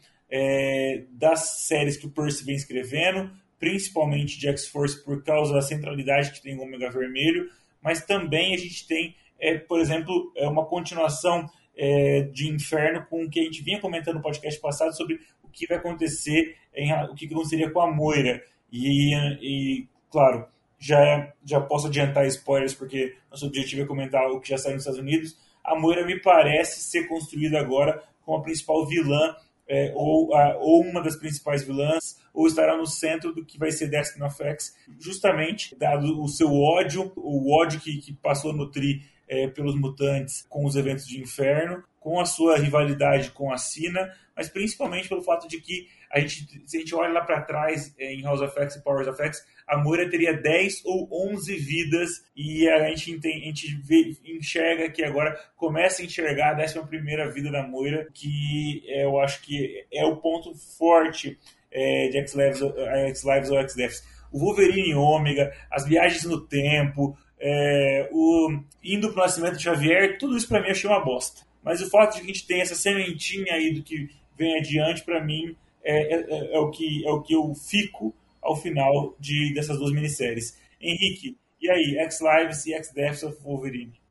[1.11, 6.41] das séries que o Percy vem escrevendo, principalmente de X-Force por causa da centralidade que
[6.41, 7.49] tem o Ômega Vermelho,
[7.81, 13.23] mas também a gente tem, é, por exemplo, é uma continuação é, de Inferno com
[13.23, 16.93] o que a gente vinha comentando no podcast passado sobre o que vai acontecer, em,
[17.05, 18.43] o que aconteceria com a Moira.
[18.71, 20.45] E, e claro,
[20.79, 24.83] já, já posso adiantar spoilers, porque nosso objetivo é comentar o que já saiu nos
[24.83, 25.37] Estados Unidos.
[25.63, 29.35] A Moira me parece ser construída agora como a principal vilã,
[29.67, 33.71] é, ou, a, ou uma das principais vilãs, ou estará no centro do que vai
[33.71, 38.55] ser Destiny of X, justamente dado o seu ódio, o ódio que, que passou a
[38.55, 43.57] nutrir é, pelos mutantes com os eventos de inferno, com a sua rivalidade com a
[43.57, 47.41] Sina, mas principalmente pelo fato de que a gente, se a gente olha lá para
[47.41, 51.09] trás é, em House of X e Powers of X, a Moira teria 10 ou
[51.31, 56.63] 11 vidas e a gente, a gente vê, enxerga que agora começa a enxergar a
[56.63, 61.35] 11 vida da Moira, que é, eu acho que é o ponto forte
[61.71, 64.03] é, de X-Lives X ou X-Deaths.
[64.31, 70.37] O Wolverine Ômega, as viagens no tempo, é, o indo pro nascimento de Xavier, tudo
[70.37, 71.41] isso para mim eu achei uma bosta.
[71.63, 75.03] Mas o fato de que a gente tem essa sementinha aí do que vem adiante,
[75.03, 79.53] para mim, é, é, é, o que, é o que eu fico ao final de,
[79.53, 80.57] dessas duas minisséries.
[80.79, 84.01] Henrique, e aí, X-Lives e X-Deaths of Wolverine?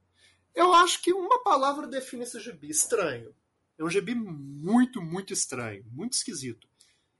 [0.54, 3.34] Eu acho que uma palavra define esse gibi, estranho.
[3.78, 6.68] É um gibi muito, muito estranho, muito esquisito.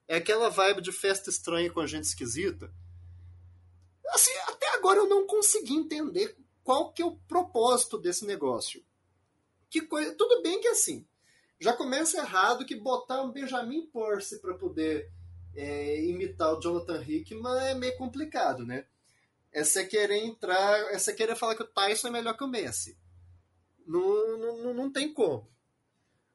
[0.07, 2.73] É aquela vibe de festa estranha com a gente esquisita,
[4.13, 8.85] assim, até agora eu não consegui entender qual que é o propósito desse negócio.
[9.71, 11.07] Que coisa, tudo bem que assim,
[11.63, 15.11] já começa errado que botar um Benjamin Percy para poder
[15.55, 18.87] é, imitar o Jonathan Hickman é meio complicado, né?
[19.53, 22.99] É querer entrar, é querer falar que o Tyson é melhor que o Messi.
[23.87, 25.51] Não, não, não tem como.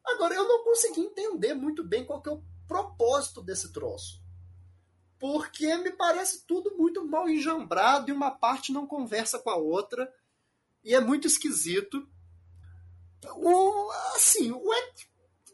[0.06, 4.22] Agora, eu não consegui entender muito bem qual que é o propósito desse troço
[5.20, 10.12] porque me parece tudo muito mal enjambrado e uma parte não conversa com a outra.
[10.84, 12.08] e é muito esquisito.
[13.36, 14.72] O, assim, o,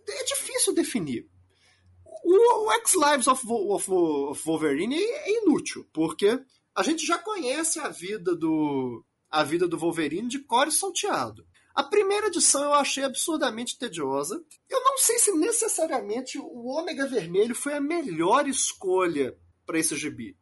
[0.08, 1.30] é, é difícil definir.
[2.24, 6.40] O, o X-Lives of, of, of Wolverine é inútil, porque
[6.76, 11.44] a gente já conhece a vida do a vida do Wolverine de core salteado.
[11.74, 14.44] A primeira edição eu achei absurdamente tediosa.
[14.70, 19.36] Eu não sei se necessariamente o Ômega Vermelho foi a melhor escolha
[19.66, 20.38] para esse gibi.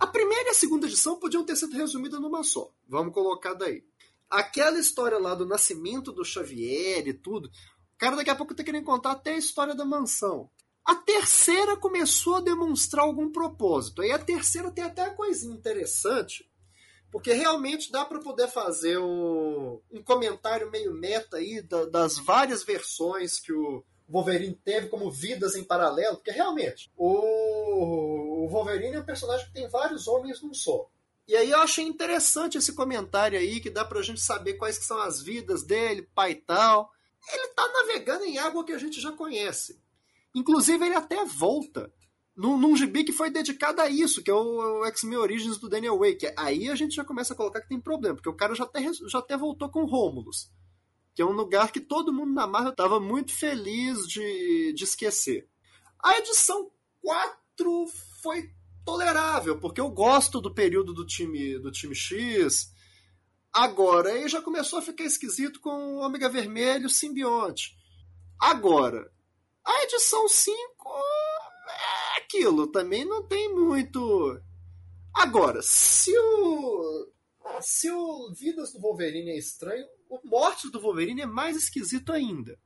[0.00, 2.72] A primeira e a segunda edição podiam ter sido resumidas numa só.
[2.88, 3.84] Vamos colocar daí.
[4.28, 7.48] Aquela história lá do nascimento do Xavier e tudo,
[7.98, 10.50] cara daqui a pouco tá querendo contar até a história da mansão.
[10.84, 14.02] A terceira começou a demonstrar algum propósito.
[14.02, 16.50] Aí a terceira tem até uma coisinha interessante,
[17.10, 22.62] porque realmente dá para poder fazer um, um, comentário meio meta aí da, das várias
[22.62, 29.00] versões que o Wolverine teve como vidas em paralelo, porque realmente o, o Wolverine é
[29.00, 30.90] um personagem que tem vários homens num só.
[31.26, 34.84] E aí eu achei interessante esse comentário aí, que dá pra gente saber quais que
[34.84, 36.92] são as vidas dele, pai e tal.
[37.32, 39.80] Ele tá navegando em água que a gente já conhece.
[40.34, 41.92] Inclusive, ele até volta
[42.36, 45.68] num, num gibi que foi dedicado a isso, que é o, o X-Men Origins do
[45.68, 46.32] Daniel Wake.
[46.36, 48.80] Aí a gente já começa a colocar que tem problema, porque o cara já até,
[49.08, 50.50] já até voltou com Rômulus,
[51.14, 55.48] que é um lugar que todo mundo na Marvel estava muito feliz de, de esquecer.
[56.02, 56.70] A edição
[57.00, 57.86] 4
[58.22, 58.50] foi
[58.84, 62.73] tolerável, porque eu gosto do período do time, do time X.
[63.54, 67.78] Agora, aí já começou a ficar esquisito com o Ômega Vermelho simbionte.
[68.36, 69.12] Agora,
[69.64, 70.56] a edição 5
[71.68, 74.40] é aquilo, também não tem muito.
[75.14, 77.12] Agora, se o.
[77.60, 82.58] Se o Vidas do Wolverine é estranho, o Mortes do Wolverine é mais esquisito ainda.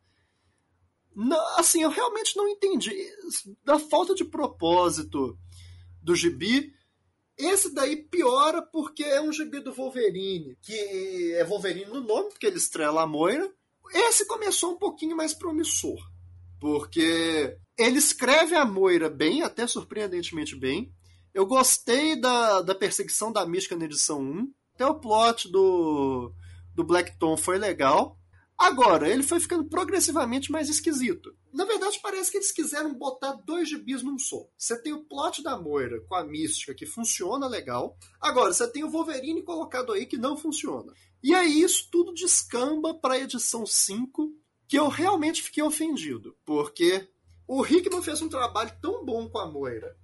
[1.14, 2.94] Não, assim, eu realmente não entendi.
[3.62, 5.38] Da falta de propósito
[6.00, 6.72] do gibi,
[7.38, 12.46] esse daí piora porque é um gibi do Wolverine, que é Wolverine no nome, porque
[12.46, 13.48] ele estrela a Moira.
[13.92, 15.98] Esse começou um pouquinho mais promissor,
[16.60, 20.92] porque ele escreve a Moira bem, até surpreendentemente bem.
[21.32, 24.52] Eu gostei da, da perseguição da Mística na edição 1.
[24.74, 26.32] Até o plot do,
[26.74, 28.18] do Black Tom foi legal.
[28.58, 31.32] Agora, ele foi ficando progressivamente mais esquisito.
[31.52, 34.46] Na verdade, parece que eles quiseram botar dois gibis num só.
[34.56, 37.96] Você tem o plot da Moira com a mística, que funciona legal.
[38.20, 40.92] Agora, você tem o Wolverine colocado aí que não funciona.
[41.22, 44.32] E aí, isso tudo descamba para a edição 5,
[44.68, 46.36] que eu realmente fiquei ofendido.
[46.44, 47.08] Porque
[47.46, 49.96] o Hickman fez um trabalho tão bom com a Moira.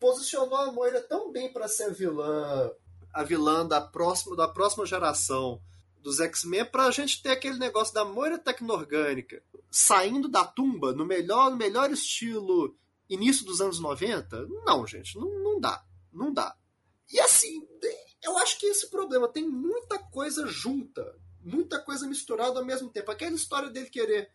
[0.00, 2.70] Posicionou a Moira tão bem para ser a vilã,
[3.12, 5.62] a vilã da próxima, da próxima geração
[6.04, 11.50] dos X-Men, pra gente ter aquele negócio da Moira tecno-orgânica saindo da tumba no melhor,
[11.50, 12.76] no melhor estilo
[13.08, 14.46] início dos anos 90.
[14.66, 15.82] Não, gente, não, não dá.
[16.12, 16.54] Não dá.
[17.10, 17.66] E assim,
[18.22, 23.10] eu acho que esse problema tem muita coisa junta, muita coisa misturada ao mesmo tempo.
[23.10, 24.30] Aquela história dele querer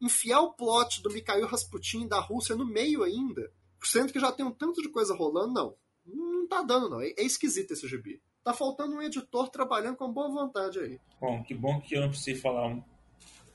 [0.00, 3.52] enfiar o plot do Mikhail Rasputin da Rússia no meio ainda,
[3.84, 5.76] sendo que já tem um tanto de coisa rolando, não.
[6.06, 7.00] Não tá dando, não.
[7.00, 8.22] É, é esquisito esse gibi.
[8.42, 10.98] Tá faltando um editor trabalhando com boa vontade aí.
[11.20, 12.76] Bom, que bom que eu não precisei falar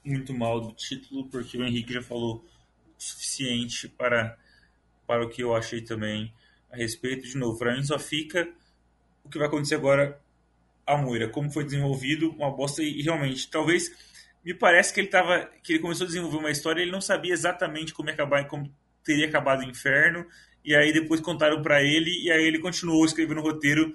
[0.03, 2.45] muito mal do título, porque o Henrique já falou
[2.97, 4.37] o suficiente para,
[5.07, 6.31] para o que eu achei também
[6.71, 7.27] a respeito.
[7.27, 8.47] De novo, pra mim só fica
[9.23, 10.21] o que vai acontecer agora
[10.85, 13.91] a Moira, como foi desenvolvido, uma bosta e realmente, talvez
[14.43, 17.33] me parece que ele tava, que ele começou a desenvolver uma história, ele não sabia
[17.33, 18.71] exatamente como acabar, como
[19.03, 20.27] teria acabado o inferno,
[20.63, 23.91] e aí depois contaram para ele e aí ele continuou escrevendo o roteiro,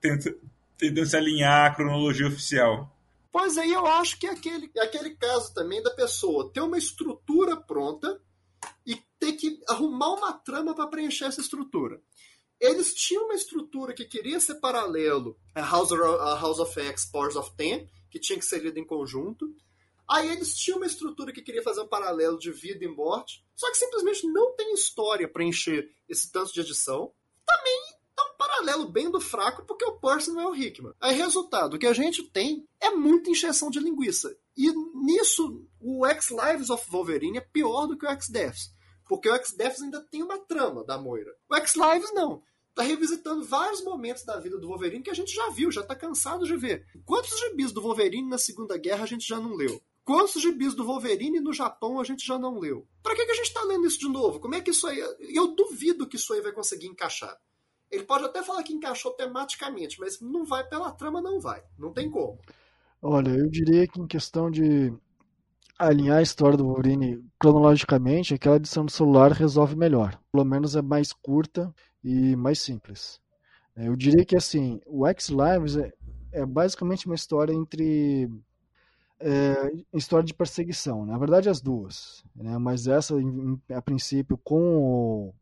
[0.00, 2.94] tentando, se alinhar à cronologia oficial.
[3.30, 6.78] Pois aí eu acho que é aquele, é aquele caso também da pessoa ter uma
[6.78, 8.20] estrutura pronta
[8.86, 12.00] e ter que arrumar uma trama para preencher essa estrutura.
[12.60, 17.06] Eles tinham uma estrutura que queria ser paralelo a House, of, a House of X,
[17.06, 19.54] Powers of Ten, que tinha que ser lido em conjunto.
[20.10, 23.70] Aí eles tinham uma estrutura que queria fazer um paralelo de vida e morte, só
[23.70, 27.12] que simplesmente não tem história para encher esse tanto de edição.
[27.46, 27.97] Também é
[28.58, 30.92] paralelo bem do fraco, porque o Percy não é o Hickman.
[31.00, 34.36] Aí, resultado, o que a gente tem é muita injeção de linguiça.
[34.56, 34.70] E
[35.04, 38.70] nisso, o X-Lives of Wolverine é pior do que o X-Deaths.
[39.08, 41.32] Porque o X-Deaths ainda tem uma trama da Moira.
[41.48, 42.42] O X-Lives não
[42.74, 45.96] tá revisitando vários momentos da vida do Wolverine que a gente já viu, já tá
[45.96, 46.86] cansado de ver.
[47.04, 49.82] Quantos gibis do Wolverine na Segunda Guerra a gente já não leu?
[50.04, 52.86] Quantos gibis do Wolverine no Japão a gente já não leu?
[53.02, 54.38] Pra que, que a gente tá lendo isso de novo?
[54.38, 54.98] Como é que isso aí.
[55.18, 57.36] Eu duvido que isso aí vai conseguir encaixar.
[57.90, 61.62] Ele pode até falar que encaixou tematicamente, mas não vai pela trama, não vai.
[61.78, 62.38] Não tem como.
[63.00, 64.92] Olha, eu diria que em questão de
[65.78, 70.20] alinhar a história do Wolverine cronologicamente, aquela edição do celular resolve melhor.
[70.32, 71.72] Pelo menos é mais curta
[72.02, 73.20] e mais simples.
[73.76, 75.92] É, eu diria que assim, o X Lives é,
[76.32, 78.28] é basicamente uma história entre
[79.20, 81.06] é, história de perseguição.
[81.06, 82.24] Na verdade, as duas.
[82.34, 82.58] Né?
[82.58, 83.14] Mas essa,
[83.72, 85.34] a princípio, com o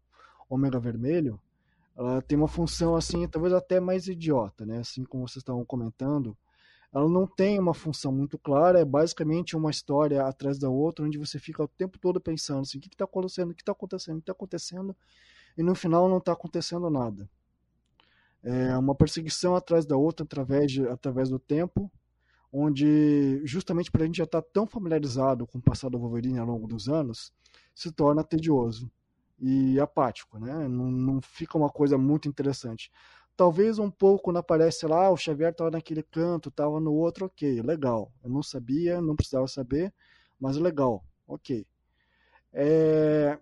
[0.49, 1.40] Ômega Vermelho,
[1.97, 4.78] ela tem uma função assim, talvez até mais idiota, né?
[4.78, 6.36] Assim como vocês estavam comentando.
[6.92, 11.18] Ela não tem uma função muito clara, é basicamente uma história atrás da outra, onde
[11.18, 14.16] você fica o tempo todo pensando assim, o que está acontecendo, o que está acontecendo,
[14.16, 14.97] o que está acontecendo,
[15.59, 17.28] e no final não está acontecendo nada.
[18.42, 21.90] É uma perseguição atrás da outra através, de, através do tempo,
[22.53, 26.38] onde justamente para a gente já estar tá tão familiarizado com o passado do Wolverine
[26.38, 27.32] ao longo dos anos,
[27.74, 28.90] se torna tedioso
[29.39, 30.68] e apático, né?
[30.68, 32.91] Não, não fica uma coisa muito interessante.
[33.37, 37.61] Talvez um pouco quando aparece lá, o Xavier estava naquele canto, estava no outro, ok,
[37.62, 38.11] legal.
[38.24, 39.93] Eu não sabia, não precisava saber,
[40.41, 41.66] mas legal, ok.
[42.53, 43.39] É...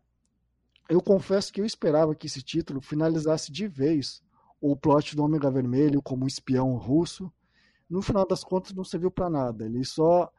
[0.88, 4.22] Eu confesso que eu esperava que esse título finalizasse de vez
[4.60, 7.32] o plot do Ômega Vermelho como espião russo,
[7.88, 9.64] no final das contas não serviu para nada.
[9.66, 10.30] Ele só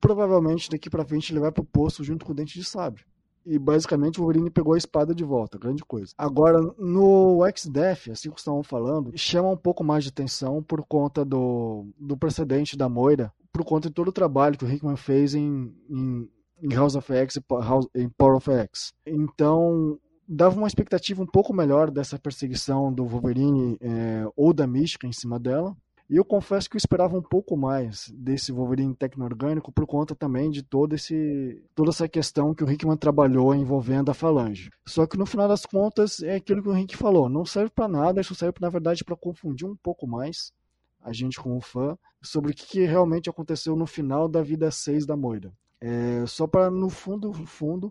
[0.00, 3.04] provavelmente daqui para frente ele vai pro poço junto com o dente de sabre.
[3.44, 6.12] E basicamente o Wolverine pegou a espada de volta, grande coisa.
[6.16, 11.24] Agora, no X-Death, assim como estavam falando, chama um pouco mais de atenção por conta
[11.24, 15.34] do, do precedente da Moira, por conta de todo o trabalho que o Hickman fez
[15.34, 16.28] em, em,
[16.62, 18.94] em House of X e em Power of X.
[19.06, 25.06] Então, dava uma expectativa um pouco melhor dessa perseguição do Wolverine é, ou da Mística
[25.06, 25.76] em cima dela.
[26.12, 30.50] E eu confesso que eu esperava um pouco mais desse Wolverine tecno-orgânico por conta também
[30.50, 34.70] de todo esse, toda essa questão que o Hickman trabalhou envolvendo a Falange.
[34.86, 37.88] Só que no final das contas é aquilo que o Rick falou, não serve para
[37.88, 40.52] nada, isso serve na verdade para confundir um pouco mais
[41.00, 45.06] a gente com o fã sobre o que realmente aconteceu no final da vida 6
[45.06, 45.50] da Moira.
[45.80, 47.90] É, só para no fundo, no fundo,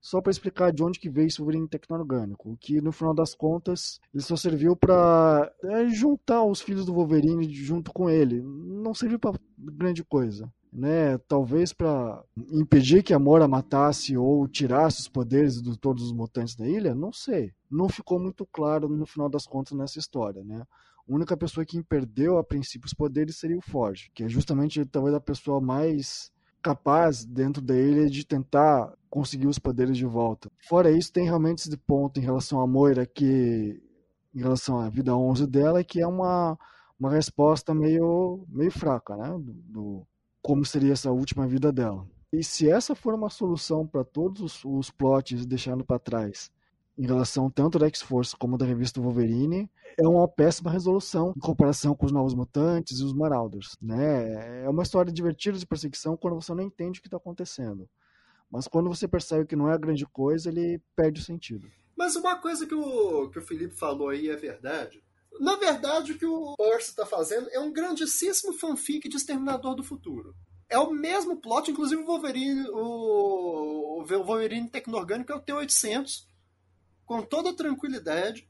[0.00, 4.00] só para explicar de onde que veio esse Wolverine tecno-orgânico, que no final das contas
[4.12, 9.18] ele só serviu para é, juntar os filhos do Wolverine junto com ele, não serviu
[9.18, 10.50] para grande coisa.
[10.70, 12.22] Né, talvez para
[12.52, 16.94] impedir que a Mora matasse ou tirasse os poderes de todos os mutantes da ilha,
[16.94, 17.54] não sei.
[17.70, 20.66] Não ficou muito claro no final das contas nessa história, né?
[21.08, 24.84] A única pessoa que perdeu a princípio os poderes seria o Forge, que é justamente
[24.84, 26.30] talvez a pessoa mais
[26.62, 30.50] capaz dentro ilha de tentar conseguir os poderes de volta.
[30.68, 33.82] Fora isso, tem realmente esse ponto em relação à Moira que
[34.34, 36.58] em relação à vida 11 dela, que é uma,
[36.98, 39.30] uma resposta meio, meio fraca, né?
[39.30, 40.06] Do, do
[40.42, 42.06] como seria essa última vida dela.
[42.32, 46.50] E se essa for uma solução para todos os, os plots deixando para trás,
[46.98, 51.94] em relação tanto da X-Force como da revista Wolverine, é uma péssima resolução em comparação
[51.94, 53.76] com os Novos Mutantes e os Marauders.
[53.80, 54.64] Né?
[54.64, 57.88] É uma história divertida de perseguição quando você não entende o que está acontecendo.
[58.50, 61.70] Mas quando você percebe que não é grande coisa, ele perde o sentido.
[61.96, 65.02] Mas uma coisa que o, que o Felipe falou aí é verdade.
[65.38, 69.84] Na verdade, o que o Percy está fazendo é um grandíssimo fanfic de Exterminador do
[69.84, 70.34] Futuro.
[70.68, 76.26] É o mesmo plot, inclusive o Wolverine, o, o Wolverine Tecno-Orgânico é o T-800,
[77.08, 78.46] com toda tranquilidade.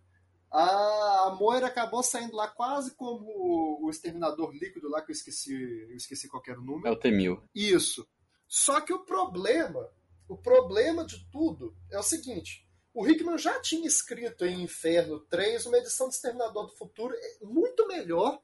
[0.50, 5.54] A Moira acabou saindo lá quase como o exterminador líquido lá, que eu esqueci,
[5.88, 6.88] eu esqueci qual era o número.
[6.88, 7.40] É o T-1000.
[7.54, 8.06] Isso.
[8.48, 9.88] Só que o problema,
[10.26, 15.66] o problema de tudo é o seguinte: o Hickman já tinha escrito em Inferno 3
[15.66, 18.40] uma edição de Exterminador do Futuro muito melhor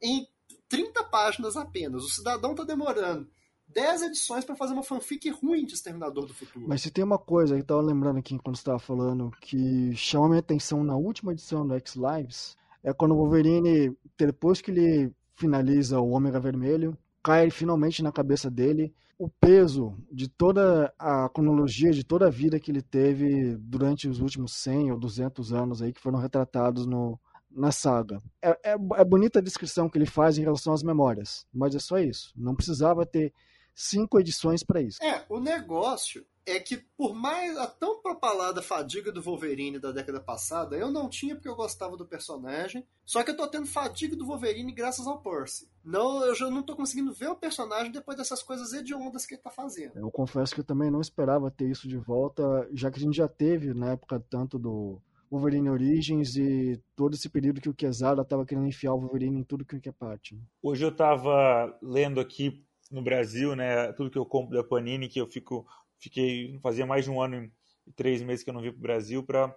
[0.00, 0.28] em
[0.68, 2.04] 30 páginas apenas.
[2.04, 3.28] O Cidadão está demorando
[3.68, 6.66] 10 edições para fazer uma fanfic ruim de Exterminador do Futuro.
[6.66, 10.28] Mas se tem uma coisa que eu tava lembrando aqui quando estava falando que chama
[10.28, 16.00] minha atenção na última edição do X-Lives, é quando o Wolverine, depois que ele finaliza
[16.00, 22.04] o Ômega Vermelho, cai finalmente na cabeça dele o peso de toda a cronologia, de
[22.04, 26.00] toda a vida que ele teve durante os últimos 100 ou 200 anos aí que
[26.00, 27.18] foram retratados no,
[27.50, 28.22] na saga.
[28.40, 31.80] É, é, é bonita a descrição que ele faz em relação às memórias, mas é
[31.80, 32.32] só isso.
[32.36, 33.32] Não precisava ter
[33.78, 35.00] cinco edições para isso.
[35.00, 40.18] É, o negócio é que por mais a tão propalada fadiga do Wolverine da década
[40.18, 42.84] passada, eu não tinha porque eu gostava do personagem.
[43.04, 45.68] Só que eu tô tendo fadiga do Wolverine graças ao Percy.
[45.84, 49.42] Não, eu já não tô conseguindo ver o personagem depois dessas coisas hediondas que ele
[49.42, 49.96] tá fazendo.
[49.96, 53.16] Eu confesso que eu também não esperava ter isso de volta, já que a gente
[53.16, 55.00] já teve na época tanto do
[55.30, 59.44] Wolverine Origins e todo esse período que o Quesada estava querendo enfiar o Wolverine em
[59.44, 60.40] tudo que é parte.
[60.62, 63.92] Hoje eu estava lendo aqui no Brasil, né?
[63.92, 65.66] Tudo que eu compro da Panini, que eu fico,
[65.98, 67.50] fiquei, fazia mais de um ano
[67.86, 69.54] e três meses que eu não vim para o Brasil para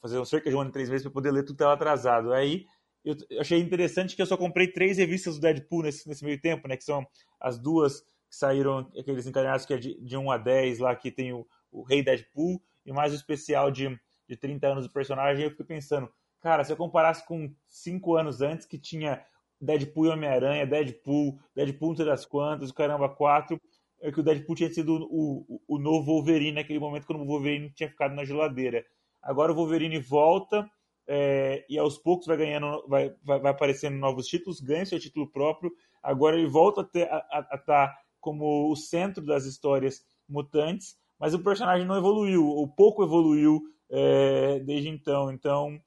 [0.00, 2.32] fazer cerca de um ano e três meses para poder ler tudo tava atrasado.
[2.32, 2.66] Aí
[3.04, 6.66] eu achei interessante que eu só comprei três revistas do Deadpool nesse, nesse meio tempo,
[6.66, 6.76] né?
[6.76, 7.06] Que são
[7.40, 11.12] as duas que saíram, aqueles encadernados que é de, de 1 a 10 lá, que
[11.12, 13.96] tem o, o Rei Deadpool, e mais o especial de,
[14.28, 15.44] de 30 anos do personagem.
[15.44, 19.24] Eu fiquei pensando, cara, se eu comparasse com cinco anos antes, que tinha
[19.60, 23.60] Deadpool e Homem-Aranha, Deadpool, Deadpool entre das quantas, o caramba, quatro,
[24.00, 27.26] é que o Deadpool tinha sido o, o, o novo Wolverine naquele momento quando o
[27.26, 28.84] Wolverine tinha ficado na geladeira.
[29.22, 30.68] Agora o Wolverine volta
[31.08, 35.30] é, e aos poucos vai ganhando, vai, vai, vai, aparecendo novos títulos, ganha seu título
[35.30, 35.72] próprio.
[36.02, 41.86] Agora ele volta a estar tá como o centro das histórias mutantes, mas o personagem
[41.86, 45.30] não evoluiu, ou pouco evoluiu é, desde então.
[45.30, 45.80] Então,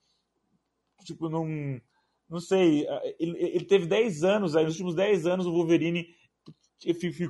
[1.03, 1.79] tipo, não
[2.29, 2.85] não sei,
[3.19, 6.07] ele, ele teve 10 anos, aí nos últimos 10 anos o Wolverine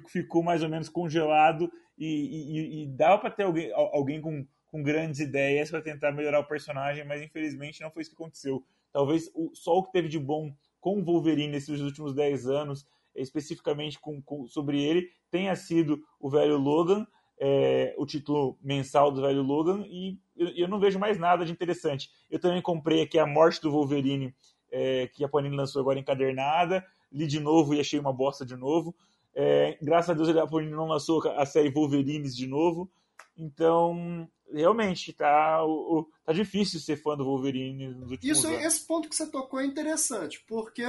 [0.08, 4.84] ficou mais ou menos congelado e, e, e dava para ter alguém, alguém com, com
[4.84, 8.64] grandes ideias para tentar melhorar o personagem, mas infelizmente não foi isso que aconteceu.
[8.91, 12.86] Talvez o, só o que teve de bom com o Wolverine nesses últimos 10 anos,
[13.16, 17.06] especificamente com, com, sobre ele, tenha sido o velho Logan,
[17.39, 21.52] é, o título mensal do velho Logan, e eu, eu, não vejo mais nada de
[21.52, 22.10] interessante.
[22.30, 24.34] Eu também comprei aqui a morte do Wolverine
[24.72, 28.55] é, que a Panini lançou agora encadernada, li de novo e achei uma bosta de
[28.55, 28.95] novo.
[29.36, 32.89] É, graças a Deus a Panini não lançou a série Wolverines de novo.
[33.38, 38.65] Então, realmente, tá, o, tá difícil ser fã do Wolverine nos últimos Isso, anos.
[38.65, 40.84] Esse ponto que você tocou é interessante, porque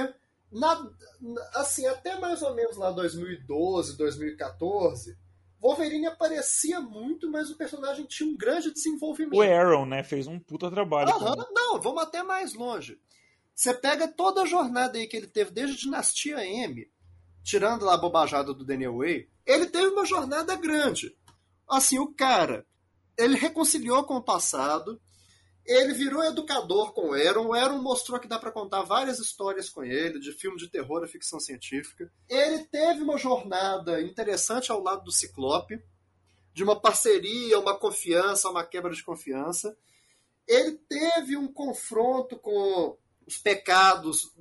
[0.51, 0.91] na,
[1.55, 5.17] assim, até mais ou menos lá 2012, 2014,
[5.61, 9.37] Wolverine aparecia muito, mas o personagem tinha um grande desenvolvimento.
[9.37, 11.09] O Aaron, né, fez um puta trabalho.
[11.11, 12.99] Aham, não, vamos até mais longe.
[13.55, 16.89] Você pega toda a jornada aí que ele teve desde Dinastia M,
[17.43, 21.15] tirando lá a bobajada do Daniel Way, ele teve uma jornada grande.
[21.69, 22.65] Assim, o cara,
[23.17, 24.99] ele reconciliou com o passado,
[25.65, 27.47] ele virou educador com o Aaron.
[27.47, 31.03] O Aaron mostrou que dá para contar várias histórias com ele, de filme de terror
[31.03, 32.11] a ficção científica.
[32.27, 35.81] Ele teve uma jornada interessante ao lado do Ciclope,
[36.53, 39.77] de uma parceria, uma confiança, uma quebra de confiança.
[40.47, 44.31] Ele teve um confronto com os pecados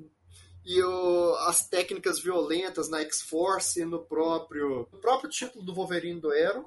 [0.65, 6.31] e o, as técnicas violentas na X-Force no próprio, no próprio título do Wolverine do
[6.31, 6.65] Aaron.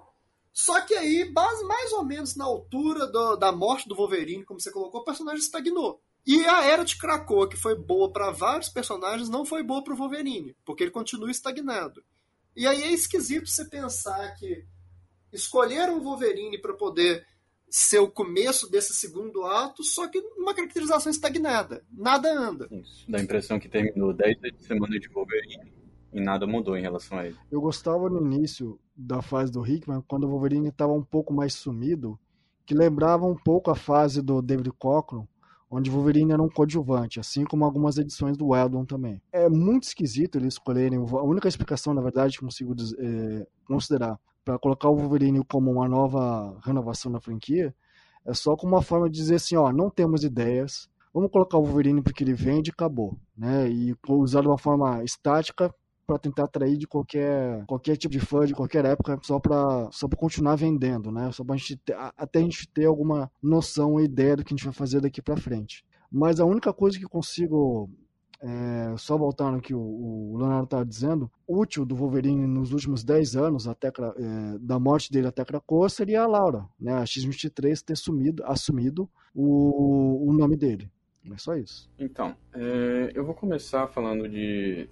[0.51, 4.71] Só que aí, mais ou menos na altura do, da morte do Wolverine, como você
[4.71, 5.99] colocou, o personagem estagnou.
[6.25, 9.93] E a Era de Krakoa, que foi boa para vários personagens, não foi boa para
[9.93, 12.03] o Wolverine, porque ele continua estagnado.
[12.55, 14.63] E aí é esquisito você pensar que
[15.33, 17.25] escolheram o Wolverine para poder
[17.75, 21.83] ser o começo desse segundo ato, só que uma caracterização estagnada.
[21.91, 22.67] Nada anda.
[22.69, 23.03] Isso.
[23.09, 25.73] Dá a impressão que terminou 10 semanas de Wolverine
[26.13, 27.35] e nada mudou em relação a ele.
[27.51, 31.55] Eu gostava no início da fase do Hickman, quando o Wolverine estava um pouco mais
[31.55, 32.19] sumido,
[32.63, 35.25] que lembrava um pouco a fase do David Cockrum,
[35.67, 39.19] onde o Wolverine era um coadjuvante, assim como algumas edições do Weldon também.
[39.31, 44.59] É muito esquisito eles escolherem, a única explicação, na verdade, que consigo é, considerar para
[44.59, 47.73] colocar o Wolverine como uma nova renovação na franquia,
[48.25, 51.63] é só como uma forma de dizer assim, ó, não temos ideias, vamos colocar o
[51.63, 53.69] Wolverine porque ele vende e acabou, né?
[53.69, 55.73] E usar de uma forma estática
[56.05, 60.07] para tentar atrair de qualquer qualquer tipo de fã de qualquer época só para só
[60.07, 61.31] para continuar vendendo, né?
[61.31, 64.55] Só para gente ter, até a gente ter alguma noção e ideia do que a
[64.55, 65.85] gente vai fazer daqui para frente.
[66.11, 67.89] Mas a única coisa que consigo
[68.43, 73.37] é, só voltando que o, o Leonardo estava dizendo, útil do Wolverine nos últimos 10
[73.37, 73.91] anos, até, é,
[74.59, 80.29] da morte dele até Krakoa, seria a Laura, né, a X-23 ter sumido, assumido o,
[80.29, 80.91] o nome dele.
[81.31, 81.89] É só isso.
[81.97, 84.89] Então, é, eu vou começar falando de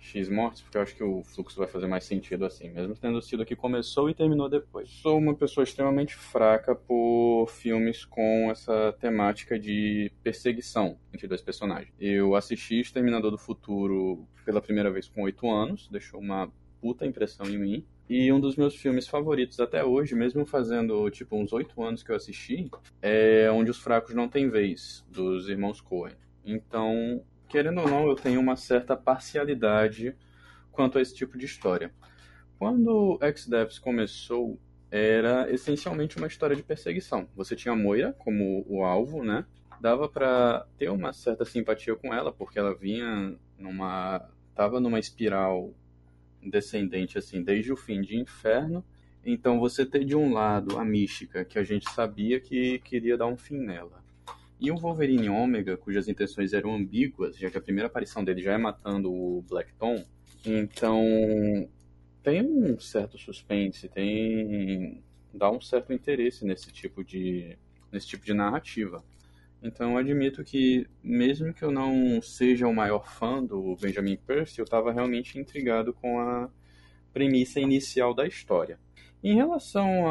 [0.00, 3.20] X mortes, porque eu acho que o fluxo vai fazer mais sentido assim, mesmo tendo
[3.20, 4.88] sido que começou e terminou depois.
[4.88, 11.92] Sou uma pessoa extremamente fraca por filmes com essa temática de perseguição entre dois personagens.
[12.00, 17.46] Eu assisti Exterminador do Futuro pela primeira vez com 8 anos, deixou uma puta impressão
[17.46, 17.86] em mim.
[18.08, 22.10] E um dos meus filmes favoritos até hoje, mesmo fazendo tipo uns 8 anos que
[22.10, 22.68] eu assisti,
[23.00, 26.14] é Onde os Fracos Não Têm Vez, dos irmãos Coen.
[26.44, 30.14] Então, querendo ou não, eu tenho uma certa parcialidade
[30.70, 31.92] quanto a esse tipo de história.
[32.58, 34.58] Quando X-Devs começou,
[34.90, 37.28] era essencialmente uma história de perseguição.
[37.34, 39.44] Você tinha a Moira como o alvo, né?
[39.80, 45.72] Dava para ter uma certa simpatia com ela, porque ela vinha numa tava numa espiral
[46.42, 48.84] descendente assim desde o fim de Inferno.
[49.24, 53.26] Então você ter de um lado a mística, que a gente sabia que queria dar
[53.26, 54.02] um fim nela.
[54.60, 58.52] E o Wolverine Ômega, cujas intenções eram ambíguas, já que a primeira aparição dele já
[58.52, 60.04] é matando o Black Tom,
[60.44, 61.02] então
[62.22, 67.56] tem um certo suspense, tem dá um certo interesse nesse tipo de
[67.90, 69.02] nesse tipo de narrativa.
[69.62, 74.58] Então eu admito que mesmo que eu não seja o maior fã do Benjamin Percy,
[74.58, 76.50] eu estava realmente intrigado com a
[77.12, 78.78] premissa inicial da história.
[79.22, 80.06] Em relação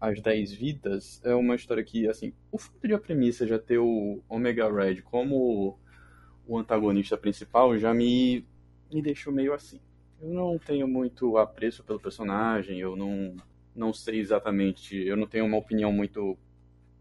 [0.00, 3.78] às 10 vidas, é uma história que, assim, o fato de a premissa já ter
[3.78, 5.78] o Omega Red como
[6.48, 8.44] o antagonista principal já me,
[8.92, 9.80] me deixou meio assim.
[10.20, 13.36] Eu não tenho muito apreço pelo personagem, eu não,
[13.74, 16.36] não sei exatamente, eu não tenho uma opinião muito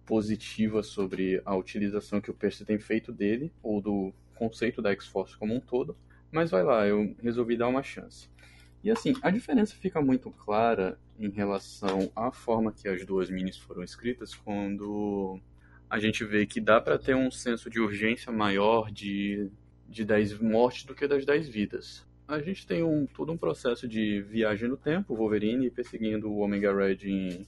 [0.05, 5.35] positiva sobre a utilização que o Percy tem feito dele, ou do conceito da X-Force
[5.35, 5.97] como um todo,
[6.31, 8.30] mas vai lá, eu resolvi dar uma chance.
[8.84, 13.58] E assim, a diferença fica muito clara em relação à forma que as duas minis
[13.58, 15.40] foram escritas quando
[15.90, 19.50] a gente vê que dá para ter um senso de urgência maior de,
[19.88, 22.08] de 10 mortes do que das 10 vidas.
[22.28, 26.74] A gente tem um, todo um processo de viagem no tempo, Wolverine perseguindo o Omega
[26.74, 27.48] Red em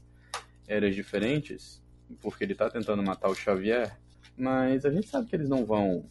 [0.67, 1.81] eras diferentes,
[2.19, 3.97] porque ele está tentando matar o Xavier,
[4.35, 6.03] mas a gente sabe que eles não vão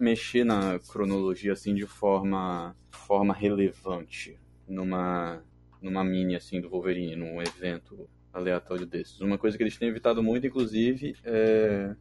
[0.00, 4.36] mexer na cronologia assim de forma, forma relevante
[4.66, 5.40] numa,
[5.82, 9.20] numa mini assim do Wolverine, num evento aleatório desses.
[9.20, 11.94] Uma coisa que eles têm evitado muito, inclusive, é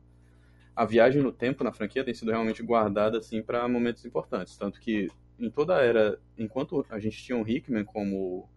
[0.76, 4.80] a viagem no tempo na franquia tem sido realmente guardada assim para momentos importantes, tanto
[4.80, 8.50] que em toda a era, enquanto a gente tinha o Hickman como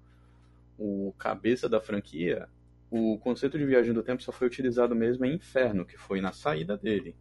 [0.78, 2.48] o cabeça da franquia,
[2.90, 6.32] o conceito de viagem do tempo só foi utilizado mesmo em Inferno, que foi na
[6.32, 7.16] saída dele,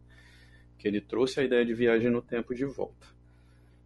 [0.78, 3.06] que ele trouxe a ideia de viagem no tempo de volta.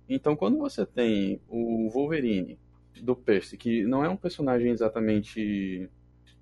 [0.09, 2.59] Então, quando você tem o Wolverine
[3.01, 5.89] do Percy, que não é um personagem exatamente.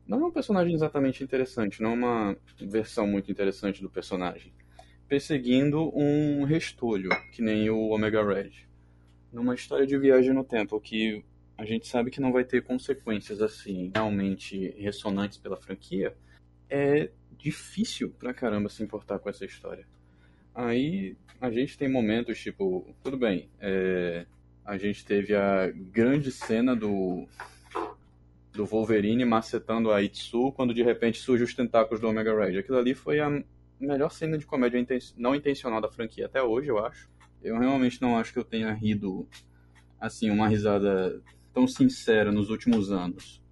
[0.06, 4.52] Não é um personagem exatamente interessante, não é uma versão muito interessante do personagem.
[5.08, 8.52] Perseguindo um restolho, que nem o Omega Red.
[9.32, 11.24] Numa história de viagem no tempo, que
[11.58, 16.14] a gente sabe que não vai ter consequências assim, realmente ressonantes pela franquia,
[16.68, 19.86] é difícil pra caramba se importar com essa história.
[20.54, 24.26] Aí a gente tem momentos tipo, tudo bem, é,
[24.66, 27.26] a gente teve a grande cena do
[28.52, 32.58] do Wolverine macetando a Itsu quando de repente surge os tentáculos do Omega Red.
[32.58, 33.30] Aquilo ali foi a
[33.78, 34.84] melhor cena de comédia
[35.16, 37.08] não intencional da franquia até hoje, eu acho.
[37.42, 39.28] Eu realmente não acho que eu tenha rido
[40.00, 41.22] assim uma risada
[41.52, 43.42] tão sincera nos últimos anos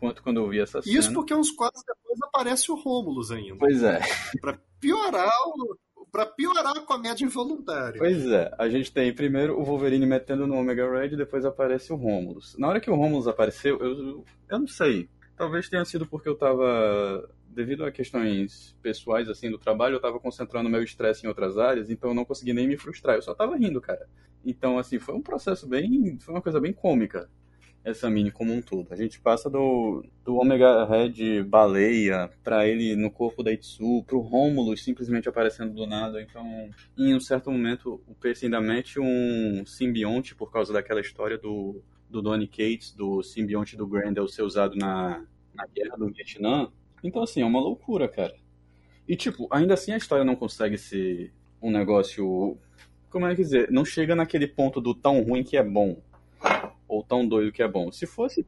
[0.00, 0.98] quanto quando eu vi essa cena.
[0.98, 3.56] Isso porque uns quadros depois aparece o Rômulus ainda.
[3.58, 4.00] Pois é.
[4.40, 5.76] Pra piorar o,
[6.16, 7.98] para piorar a comédia involuntária.
[7.98, 11.96] Pois é, a gente tem primeiro o Wolverine metendo no Omega Red depois aparece o
[11.96, 12.56] Romulus.
[12.58, 15.10] Na hora que o Romulus apareceu, eu, eu não sei.
[15.36, 17.28] Talvez tenha sido porque eu tava.
[17.48, 21.88] Devido a questões pessoais, assim, do trabalho, eu tava concentrando meu estresse em outras áreas,
[21.88, 23.16] então eu não consegui nem me frustrar.
[23.16, 24.06] Eu só tava rindo, cara.
[24.44, 26.18] Então, assim, foi um processo bem.
[26.18, 27.28] Foi uma coisa bem cômica
[27.86, 28.88] essa mini como um todo.
[28.90, 34.18] A gente passa do, do Omega Red baleia para ele no corpo da Itsu, pro
[34.18, 36.20] Romulus simplesmente aparecendo do nada.
[36.20, 36.68] Então,
[36.98, 41.80] em um certo momento, o Percy ainda mete um simbionte por causa daquela história do,
[42.10, 46.68] do Donny Cates, do simbionte do Grendel ser usado na, na guerra do Vietnã.
[47.04, 48.34] Então, assim, é uma loucura, cara.
[49.06, 51.32] E, tipo, ainda assim a história não consegue ser
[51.62, 52.58] um negócio.
[53.08, 53.70] Como é que dizer?
[53.70, 56.02] Não chega naquele ponto do tão ruim que é bom
[56.88, 57.90] ou tão doido que é bom.
[57.90, 58.46] Se fosse.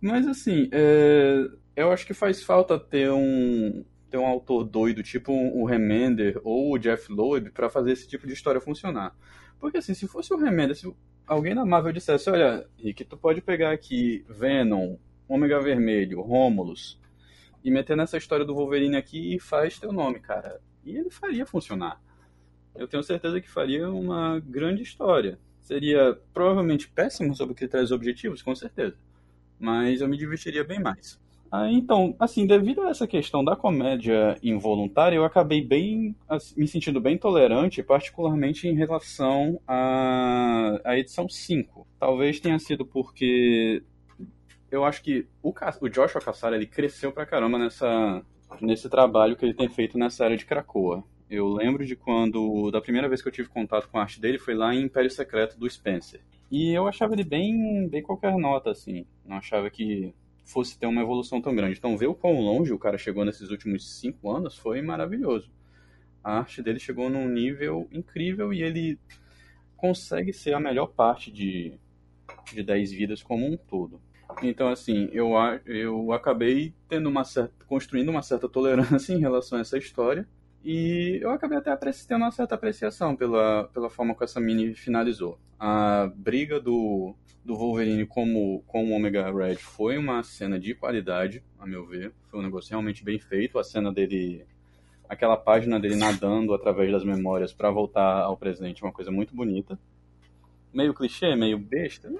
[0.00, 1.48] Mas assim, é...
[1.74, 6.72] eu acho que faz falta ter um ter um autor doido, tipo o Remender ou
[6.72, 9.16] o Jeff Loeb, para fazer esse tipo de história funcionar.
[9.58, 10.92] Porque assim, se fosse o Remender, se
[11.26, 14.96] alguém na Marvel dissesse, olha, Rick, tu pode pegar aqui Venom,
[15.28, 17.00] Ômega Vermelho, Romulus,
[17.64, 20.60] e meter nessa história do Wolverine aqui e faz teu nome, cara.
[20.84, 22.00] E ele faria funcionar.
[22.76, 25.38] Eu tenho certeza que faria uma grande história.
[25.66, 28.94] Seria provavelmente péssimo sobre critérios objetivos, com certeza.
[29.58, 31.18] Mas eu me divertiria bem mais.
[31.50, 36.68] Ah, então, assim, devido a essa questão da comédia involuntária, eu acabei bem assim, me
[36.68, 41.84] sentindo bem tolerante, particularmente em relação à, à edição 5.
[41.98, 43.82] Talvez tenha sido porque
[44.70, 48.22] eu acho que o, o Joshua Cassara ele cresceu pra caramba nessa,
[48.60, 51.02] nesse trabalho que ele tem feito nessa área de Krakoa.
[51.28, 54.38] Eu lembro de quando, da primeira vez que eu tive contato com a arte dele,
[54.38, 56.20] foi lá em Império Secreto do Spencer.
[56.50, 59.04] E eu achava ele bem, bem qualquer nota, assim.
[59.24, 61.76] Não achava que fosse ter uma evolução tão grande.
[61.76, 65.50] Então, ver o quão longe o cara chegou nesses últimos cinco anos foi maravilhoso.
[66.22, 68.98] A arte dele chegou num nível incrível e ele
[69.76, 71.74] consegue ser a melhor parte de,
[72.52, 74.00] de 10 vidas como um todo.
[74.42, 75.32] Então, assim, eu,
[75.64, 80.26] eu acabei tendo uma certa, construindo uma certa tolerância em relação a essa história.
[80.68, 81.72] E eu acabei até
[82.08, 85.38] tendo uma certa apreciação pela, pela forma que essa mini finalizou.
[85.60, 87.14] A briga do,
[87.44, 92.12] do Wolverine como, com o Omega Red foi uma cena de qualidade, a meu ver.
[92.28, 93.60] Foi um negócio realmente bem feito.
[93.60, 94.44] A cena dele.
[95.08, 99.78] Aquela página dele nadando através das memórias para voltar ao presente, uma coisa muito bonita.
[100.74, 102.12] Meio clichê, meio besta,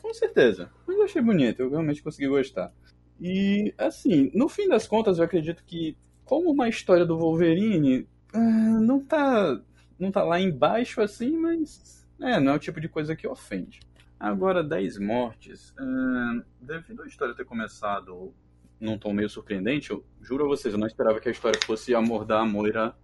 [0.00, 0.70] com certeza.
[0.86, 2.72] Mas eu achei bonito, eu realmente consegui gostar.
[3.20, 5.94] E, assim, no fim das contas, eu acredito que
[6.30, 9.60] como uma história do Wolverine, uh, não tá
[9.98, 13.80] não tá lá embaixo assim, mas é, não é o tipo de coisa que ofende.
[14.18, 15.70] Agora, 10 mortes.
[15.70, 18.32] Uh, devido à história ter começado
[18.78, 21.96] num tom meio surpreendente, eu juro a vocês, eu não esperava que a história fosse
[21.96, 22.94] amordar a Moira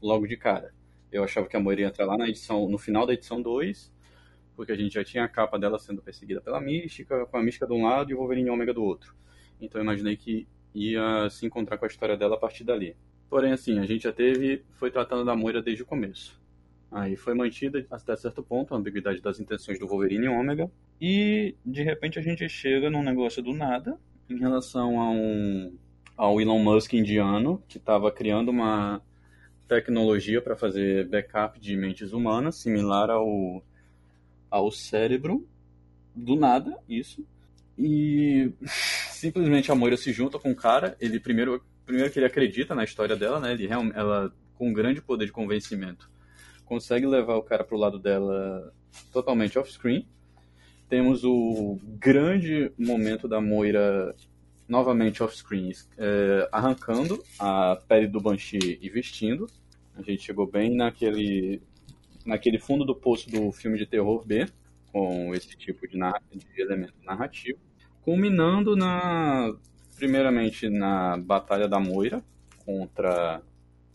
[0.00, 0.72] logo de cara.
[1.10, 3.92] Eu achava que a Moira ia entrar lá na edição, no final da edição 2,
[4.54, 7.66] porque a gente já tinha a capa dela sendo perseguida pela Mística, com a Mística
[7.66, 9.16] de um lado e o Wolverine Ômega do outro.
[9.60, 12.96] Então eu imaginei que ia se encontrar com a história dela a partir dali.
[13.28, 16.40] Porém, assim, a gente já teve, foi tratando da Moira desde o começo.
[16.90, 20.70] Aí foi mantida até certo ponto a ambiguidade das intenções do Wolverine e Ômega.
[21.00, 25.76] E de repente a gente chega num negócio do nada em relação a um,
[26.16, 29.02] ao Elon Musk indiano que estava criando uma
[29.68, 33.62] tecnologia para fazer backup de mentes humanas similar ao,
[34.50, 35.46] ao cérebro.
[36.14, 37.24] Do nada, isso.
[37.76, 38.50] E
[39.18, 40.96] simplesmente a Moira se junta com o cara.
[41.00, 43.52] Ele primeiro, primeiro que ele acredita na história dela, né?
[43.52, 46.10] Ele, ela, com um grande poder de convencimento,
[46.64, 48.72] consegue levar o cara pro lado dela
[49.12, 50.06] totalmente off-screen.
[50.88, 54.14] Temos o grande momento da Moira
[54.68, 59.46] novamente off-screen, é, arrancando a pele do Banshee e vestindo.
[59.96, 61.60] A gente chegou bem naquele,
[62.24, 64.46] naquele fundo do poço do filme de terror B,
[64.92, 67.67] com esse tipo de, de elemento narrativo
[68.08, 69.54] culminando na
[69.94, 72.24] primeiramente na Batalha da Moira
[72.64, 73.42] contra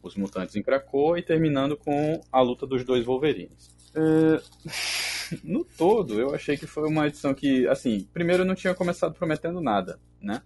[0.04, 3.76] os mutantes em Krakow e terminando com a luta dos dois Wolverines.
[3.96, 4.40] É...
[5.44, 9.60] No todo, eu achei que foi uma edição que, assim, primeiro não tinha começado prometendo
[9.62, 10.44] nada, né?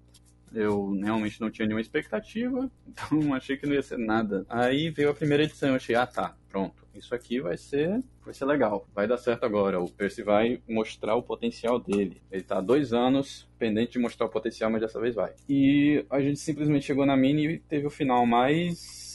[0.54, 4.46] Eu realmente não tinha nenhuma expectativa, então achei que não ia ser nada.
[4.48, 8.34] Aí veio a primeira edição, eu achei, ah tá, pronto isso aqui vai ser, vai
[8.34, 9.80] ser legal, vai dar certo agora.
[9.80, 12.22] O Percy vai mostrar o potencial dele.
[12.32, 15.34] Ele tá há dois anos pendente de mostrar o potencial, mas dessa vez vai.
[15.48, 19.07] E a gente simplesmente chegou na mini e teve o final mais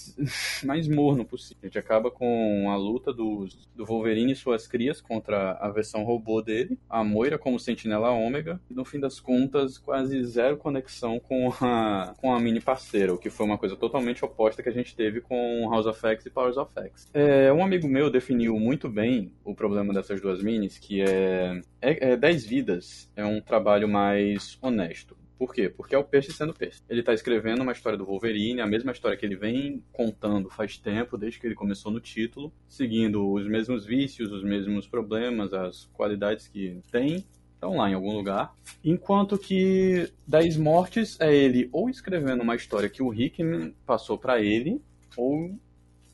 [0.65, 1.59] mais morno possível.
[1.63, 6.05] A gente acaba com a luta dos, do Wolverine e suas crias contra a versão
[6.05, 11.19] robô dele, a Moira como sentinela ômega, e no fim das contas, quase zero conexão
[11.19, 14.73] com a, com a mini parceira, o que foi uma coisa totalmente oposta que a
[14.73, 17.09] gente teve com House of X e Powers of X.
[17.13, 22.13] É, um amigo meu definiu muito bem o problema dessas duas minis, que é, é,
[22.13, 25.17] é 10 vidas, é um trabalho mais honesto.
[25.43, 25.69] Por quê?
[25.69, 26.81] Porque é o Percy sendo Percy.
[26.89, 30.79] Ele está escrevendo uma história do Wolverine, a mesma história que ele vem contando faz
[30.79, 35.87] tempo, desde que ele começou no título, seguindo os mesmos vícios, os mesmos problemas, as
[35.95, 37.25] qualidades que tem,
[37.55, 38.55] estão lá em algum lugar.
[38.85, 44.41] Enquanto que 10 Mortes é ele ou escrevendo uma história que o Hickman passou para
[44.41, 44.81] ele,
[45.17, 45.59] ou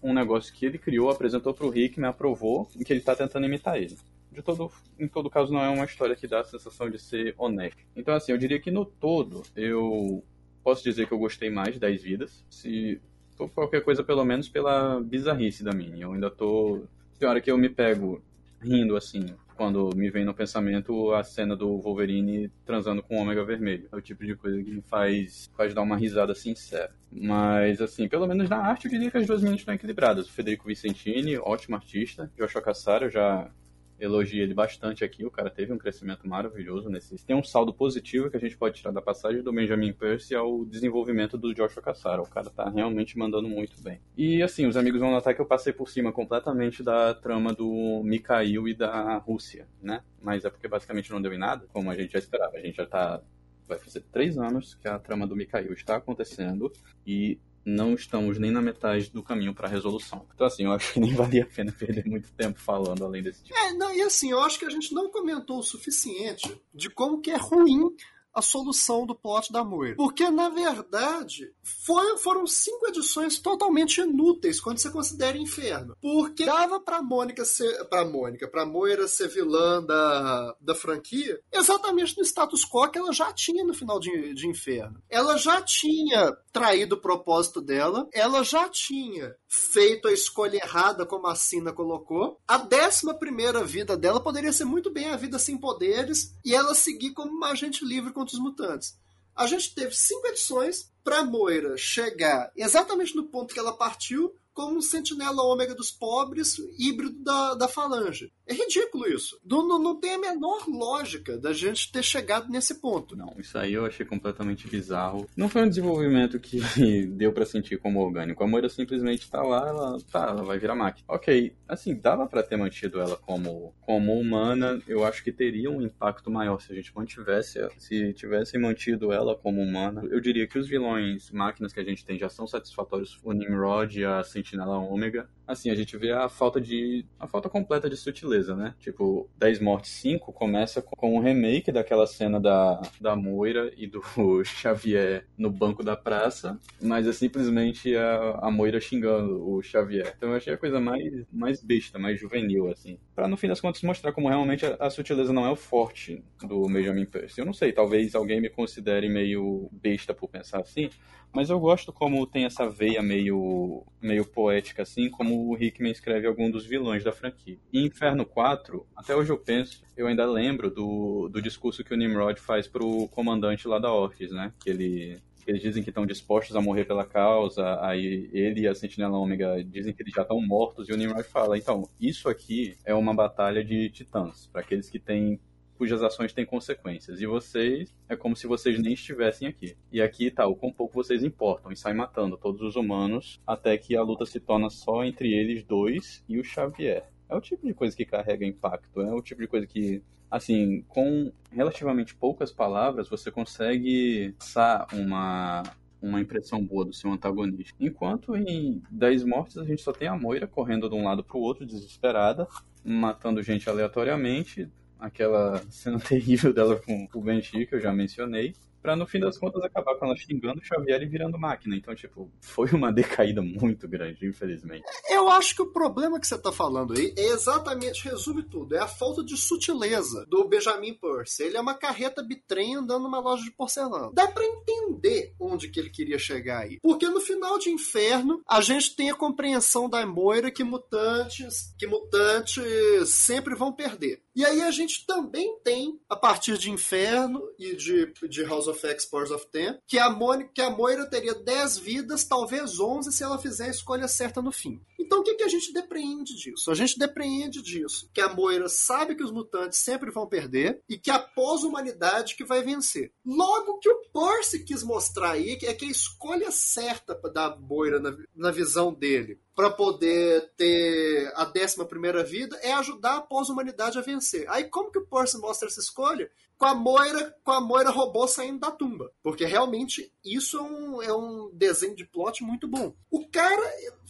[0.03, 3.45] um negócio que ele criou, apresentou para o Hickman, aprovou, e que ele está tentando
[3.45, 3.99] imitar ele
[4.39, 7.35] de todo, em todo caso, não é uma história que dá a sensação de ser
[7.37, 7.81] honesta.
[7.95, 10.25] Então, assim, eu diria que no todo, eu
[10.63, 12.45] posso dizer que eu gostei mais de 10 vidas.
[12.51, 13.01] Se
[13.37, 15.97] for qualquer coisa, pelo menos pela bizarrice da minha.
[15.97, 16.83] Eu ainda tô.
[17.19, 18.23] Tem hora que eu me pego
[18.61, 23.45] rindo, assim, quando me vem no pensamento a cena do Wolverine transando com o Ômega
[23.45, 23.89] Vermelho.
[23.91, 26.95] É o tipo de coisa que me faz, faz dar uma risada sincera.
[27.11, 30.29] Mas, assim, pelo menos na arte eu diria que as duas meninas estão equilibradas.
[30.29, 32.31] O Federico Vicentini, ótimo artista.
[32.37, 33.51] Joshua Cassaro, já
[33.99, 35.25] elogio ele bastante aqui.
[35.25, 37.17] O cara teve um crescimento maravilhoso nesse.
[37.25, 40.65] Tem um saldo positivo que a gente pode tirar da passagem do Benjamin Percy ao
[40.65, 42.23] desenvolvimento do Joshua Cassara.
[42.23, 44.01] O cara tá realmente mandando muito bem.
[44.17, 48.03] E assim, os amigos vão notar que eu passei por cima completamente da trama do
[48.05, 50.03] Mikhail e da Rússia, né?
[50.23, 52.57] Mas é porque basicamente não deu em nada, como a gente já esperava.
[52.57, 53.23] A gente já tá
[53.69, 56.73] vai fazer três anos que a trama do Mikhail está acontecendo
[57.07, 60.27] e não estamos nem na metade do caminho para a resolução.
[60.35, 63.43] Então, assim, eu acho que nem valia a pena perder muito tempo falando além desse
[63.43, 63.59] tipo.
[63.59, 67.21] É, não, e assim, eu acho que a gente não comentou o suficiente de como
[67.21, 67.95] que é ruim
[68.39, 69.97] a solução do plot da Moira.
[69.97, 75.97] Porque, na verdade, foi, foram cinco edições totalmente inúteis quando você considera Inferno.
[76.01, 77.85] Porque dava pra Mônica ser.
[77.89, 83.13] pra Mônica, pra Moira ser vilã da, da franquia exatamente no status quo que ela
[83.13, 85.03] já tinha no final de, de Inferno.
[85.09, 91.27] Ela já tinha traído o propósito dela, ela já tinha feito a escolha errada, como
[91.27, 92.41] a Sina colocou.
[92.47, 96.75] A décima primeira vida dela poderia ser muito bem a vida sem poderes e ela
[96.75, 98.97] seguir como uma agente livre contra os mutantes.
[99.35, 104.77] A gente teve cinco edições para Moira chegar exatamente no ponto que ela partiu como
[104.77, 108.33] um sentinela ômega dos pobres, híbrido da, da falange.
[108.45, 109.39] É ridículo isso.
[109.45, 113.15] Não, não, tem a menor lógica da gente ter chegado nesse ponto.
[113.15, 115.29] Não, isso aí eu achei completamente bizarro.
[115.37, 116.61] Não foi um desenvolvimento que
[117.15, 118.43] deu para sentir como orgânico.
[118.43, 121.05] A Moira simplesmente tá lá, ela, tá, ela vai virar máquina.
[121.07, 124.83] Ok, assim, dava para ter mantido ela como, como humana.
[124.89, 129.37] Eu acho que teria um impacto maior se a gente mantivesse, se tivesse mantido ela
[129.37, 130.03] como humana.
[130.11, 133.21] Eu diria que os vilões máquinas que a gente tem já são satisfatórios.
[133.23, 135.29] O Nimrod a Sentinela Sentinela Ômega.
[135.47, 137.05] Assim, a gente vê a falta de.
[137.19, 138.75] a falta completa de sutileza, né?
[138.79, 144.03] Tipo, 10 Mortes 5 começa com um remake daquela cena da, da Moira e do
[144.45, 150.15] Xavier no banco da praça, mas é simplesmente a, a Moira xingando o Xavier.
[150.17, 152.99] Então eu achei a coisa mais, mais besta, mais juvenil, assim.
[153.15, 156.23] Pra no fim das contas mostrar como realmente a, a sutileza não é o forte
[156.43, 157.41] do Benjamin Percy.
[157.41, 160.91] Eu não sei, talvez alguém me considere meio besta por pensar assim,
[161.33, 166.27] mas eu gosto como tem essa veia meio, meio poética, assim, como o Hickman escreve
[166.27, 167.59] algum dos vilões da franquia.
[167.73, 171.97] Em Inferno 4, até hoje eu penso, eu ainda lembro do, do discurso que o
[171.97, 174.53] Nimrod faz pro comandante lá da Orcs, né?
[174.61, 178.75] Que ele eles dizem que estão dispostos a morrer pela causa, aí ele e a
[178.75, 182.77] Sentinela Ômega dizem que eles já estão mortos, e o Nimrod fala, então, isso aqui
[182.85, 185.41] é uma batalha de titãs, para aqueles que têm
[185.79, 187.21] cujas ações têm consequências.
[187.21, 189.77] E vocês, é como se vocês nem estivessem aqui.
[189.93, 193.79] E aqui tá o quão pouco vocês importam e saem matando todos os humanos até
[193.79, 197.05] que a luta se torna só entre eles dois e o Xavier.
[197.29, 200.83] É o tipo de coisa que carrega impacto, é o tipo de coisa que, assim,
[200.89, 205.63] com relativamente poucas palavras, você consegue passar uma,
[206.01, 207.77] uma impressão boa do seu antagonista.
[207.79, 211.39] Enquanto em 10 mortes a gente só tem a Moira correndo de um lado pro
[211.39, 212.49] outro, desesperada,
[212.83, 218.97] matando gente aleatoriamente, aquela cena terrível dela com o Banshee, que eu já mencionei, pra
[218.97, 221.77] no fim das contas acabar com ela xingando o Xavier e virando máquina.
[221.77, 224.85] Então, tipo, foi uma decaída muito grande, infelizmente.
[225.09, 228.79] Eu acho que o problema que você tá falando aí é exatamente, resume tudo, é
[228.79, 231.45] a falta de sutileza do Benjamin Percy.
[231.45, 234.11] Ele é uma carreta bitrem andando numa loja de porcelana.
[234.13, 236.79] Dá para entender onde que ele queria chegar aí.
[236.81, 241.87] Porque no final de Inferno, a gente tem a compreensão da Moira que mutantes, que
[241.87, 244.23] mutantes sempre vão perder.
[244.39, 248.87] E aí a gente também tem, a partir de Inferno e de, de House of
[248.87, 250.17] X, Powers of Ten, que a,
[250.55, 254.53] que a Moira teria 10 vidas, talvez 11, se ela fizer a escolha certa no
[254.53, 254.81] fim.
[254.97, 256.71] Então o que, que a gente depreende disso?
[256.71, 260.97] A gente depreende disso que a Moira sabe que os mutantes sempre vão perder e
[260.97, 263.13] que a pós-humanidade que vai vencer.
[263.27, 268.17] Logo que o Percy quis mostrar aí é que a escolha certa da Moira na,
[268.37, 274.01] na visão dele para poder ter a décima primeira vida é ajudar a pós-humanidade a
[274.01, 274.49] vencer.
[274.49, 276.31] Aí como que o Percy mostra essa escolha?
[276.59, 279.11] Com a Moira, com a Moira robô saindo da tumba.
[279.23, 282.93] Porque realmente isso é um, é um desenho de plot muito bom.
[283.11, 283.63] O cara,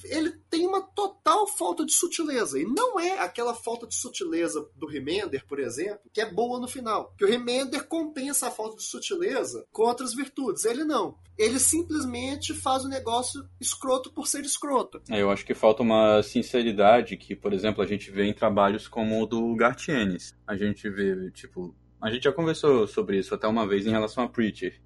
[0.04, 2.58] ele tem uma total falta de sutileza.
[2.58, 6.66] E não é aquela falta de sutileza do Remender, por exemplo, que é boa no
[6.66, 7.14] final.
[7.18, 10.64] Que o Remender compensa a falta de sutileza com outras virtudes.
[10.64, 11.16] Ele não.
[11.36, 15.00] Ele simplesmente faz o negócio escroto por ser escroto.
[15.08, 18.88] É, eu acho que falta uma sinceridade que, por exemplo, a gente vê em trabalhos
[18.88, 20.34] como o do Gartienes.
[20.46, 24.24] A gente vê, tipo, a gente já conversou sobre isso até uma vez em relação
[24.24, 24.80] a Preacher.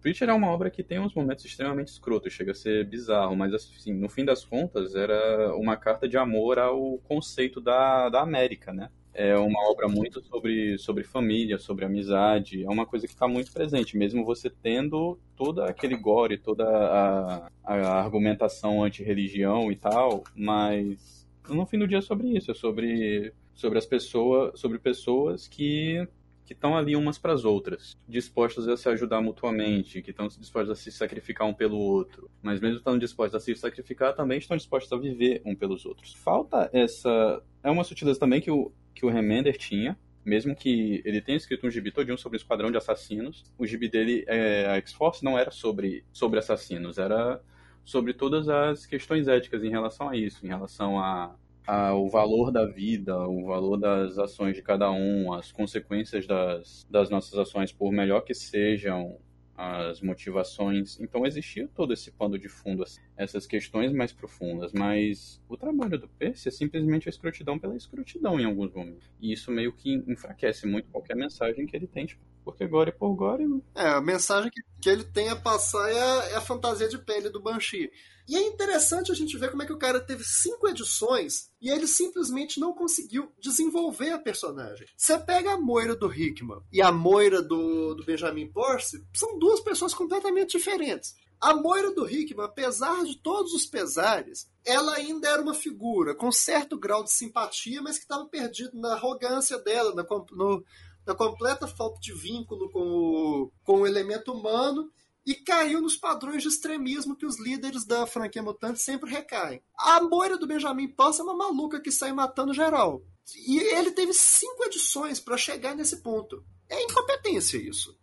[0.00, 3.54] Preacher é uma obra que tem uns momentos extremamente escrotos, chega a ser bizarro, mas
[3.54, 8.72] assim, no fim das contas era uma carta de amor ao conceito da, da América,
[8.72, 8.90] né?
[9.14, 13.52] É uma obra muito sobre, sobre família, sobre amizade, é uma coisa que está muito
[13.52, 21.26] presente, mesmo você tendo todo aquele gore, toda a, a argumentação anti-religião e tal, mas
[21.48, 26.06] no fim do dia é sobre isso, é sobre, sobre as pessoas, sobre pessoas que
[26.44, 30.78] que estão ali umas para as outras, dispostas a se ajudar mutuamente, que estão dispostas
[30.78, 34.56] a se sacrificar um pelo outro, mas mesmo estando dispostas a se sacrificar, também estão
[34.56, 36.14] dispostas a viver um pelos outros.
[36.14, 37.42] Falta essa.
[37.62, 41.66] É uma sutileza também que o, que o Remender tinha, mesmo que ele tenha escrito
[41.66, 45.38] um gibi todinho sobre um esquadrão de assassinos, o gibi dele, é, a X-Force, não
[45.38, 47.40] era sobre, sobre assassinos, era
[47.84, 51.34] sobre todas as questões éticas em relação a isso, em relação a
[51.66, 56.86] a, o valor da vida, o valor das ações de cada um, as consequências das,
[56.90, 59.18] das nossas ações, por melhor que sejam
[59.56, 60.98] as motivações.
[61.00, 65.98] Então existia todo esse pano de fundo, assim, essas questões mais profundas, mas o trabalho
[65.98, 69.10] do Percy é simplesmente a escrotidão pela escrotidão em alguns momentos.
[69.20, 73.14] E isso meio que enfraquece muito qualquer mensagem que ele tem, tipo, porque gore por
[73.14, 73.44] gore.
[73.74, 76.98] É, a mensagem que, que ele tem a passar é a, é a fantasia de
[76.98, 77.90] pele do Banshee.
[78.26, 81.70] E é interessante a gente ver como é que o cara teve cinco edições e
[81.70, 84.86] ele simplesmente não conseguiu desenvolver a personagem.
[84.96, 89.60] Você pega a Moira do Hickman e a Moira do, do Benjamin Percy, são duas
[89.60, 91.14] pessoas completamente diferentes.
[91.38, 96.32] A Moira do Hickman, apesar de todos os pesares, ela ainda era uma figura com
[96.32, 99.94] certo grau de simpatia, mas que estava perdido na arrogância dela,
[100.32, 100.64] no,
[101.06, 104.90] na completa falta de vínculo com o, com o elemento humano
[105.26, 109.62] e caiu nos padrões de extremismo que os líderes da franquia mutante sempre recaem.
[109.78, 113.02] A Moira do Benjamin Passa é uma maluca que sai matando geral.
[113.46, 116.44] E ele teve cinco edições para chegar nesse ponto.
[116.68, 117.98] É incompetência isso.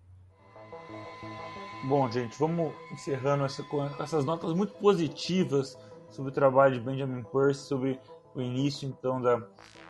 [1.83, 3.65] Bom, gente, vamos encerrando essa,
[3.99, 5.77] essas notas muito positivas
[6.09, 7.99] sobre o trabalho de Benjamin Percy, sobre
[8.33, 9.41] o início então da,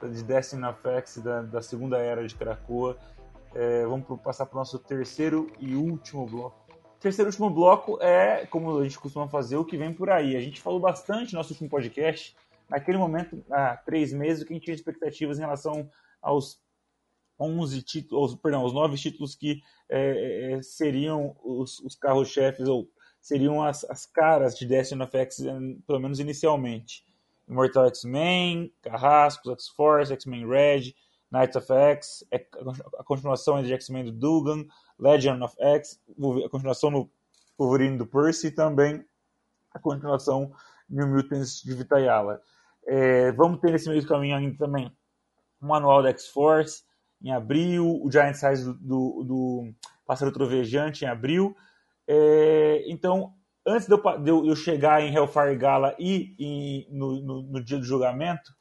[0.02, 2.98] de Destiny Effects, da, da segunda era de Krakoa.
[3.54, 6.58] É, vamos passar para o nosso terceiro e último bloco.
[6.96, 10.10] O terceiro e último bloco é, como a gente costuma fazer, o que vem por
[10.10, 10.36] aí.
[10.36, 12.36] A gente falou bastante no nosso último podcast,
[12.70, 15.90] naquele momento, há três meses, que a gente tinha expectativas em relação
[16.22, 16.62] aos
[17.40, 22.88] 11 títulos, perdão, os nove títulos que é, é, seriam os, os carros-chefes ou
[23.20, 25.12] seriam as, as caras de Destiny of
[25.88, 27.04] pelo menos inicialmente.
[27.48, 30.94] Immortal X-Men, Carrascos, X-Force, X-Men Red,
[31.32, 32.46] Knights of X, é,
[33.00, 34.66] a continuação de X-Men do Dugan,
[35.00, 36.00] Legend of X,
[36.46, 37.10] a continuação no
[37.58, 39.04] Wolverine do Percy e também
[39.74, 40.52] a continuação
[40.90, 42.42] New Mutants de Vitayala.
[42.86, 44.92] É, vamos ter nesse meio do caminho ainda também
[45.62, 46.84] o manual da X-Force
[47.22, 49.74] em abril, o Giant Size do, do, do
[50.06, 51.56] Pássaro Trovejante em abril.
[52.08, 53.34] É, então,
[53.66, 57.78] antes de eu, de eu, chegar em Hellfire Gala e, e no, no, no, dia
[57.78, 58.52] do julgamento,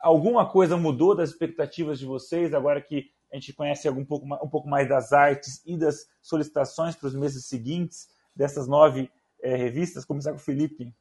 [0.00, 4.48] alguma coisa mudou das expectativas de vocês, agora que a gente conhece algum pouco, um
[4.48, 9.10] pouco mais das artes e das solicitações para os meses seguintes dessas nove
[9.42, 10.04] é, revistas?
[10.04, 10.94] Começar com o Felipe.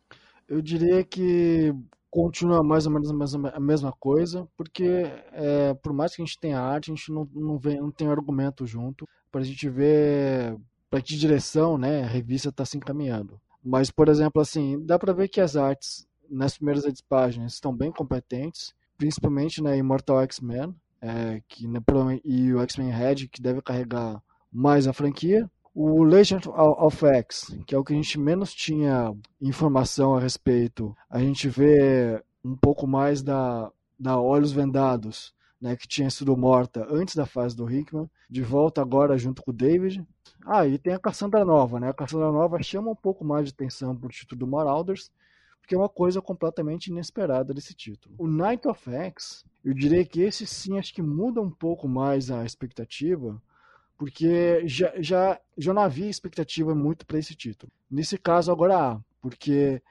[0.48, 1.74] Eu diria que
[2.10, 4.86] continua mais ou menos a mesma, coisa, porque
[5.34, 8.08] é, por mais que a gente tenha arte, a gente não, não, vê, não tem
[8.08, 10.56] argumento junto para a gente ver
[10.90, 13.40] para que direção né, a revista está se encaminhando.
[13.64, 17.92] Mas, por exemplo, assim, dá para ver que as artes nas primeiras páginas estão bem
[17.92, 21.80] competentes, principalmente na Immortal X-Men, é, que, né,
[22.24, 24.22] e o X-Men Red, que deve carregar
[24.52, 25.50] mais a franquia.
[25.74, 30.96] O Legend of X, que é o que a gente menos tinha informação a respeito,
[31.10, 35.34] a gente vê um pouco mais da, da Olhos Vendados,
[35.66, 39.50] né, que tinha sido morta antes da fase do Hickman, de volta agora junto com
[39.50, 40.06] o David.
[40.46, 41.90] Ah, e tem a Cassandra Nova, né?
[41.90, 45.12] A Cassandra Nova chama um pouco mais de atenção pro título do Marauders,
[45.60, 48.14] porque é uma coisa completamente inesperada desse título.
[48.20, 52.30] O Night of X, eu diria que esse sim acho que muda um pouco mais
[52.30, 53.42] a expectativa,
[53.98, 57.72] porque já, já, já não havia expectativa muito para esse título.
[57.90, 59.82] Nesse caso, agora há, porque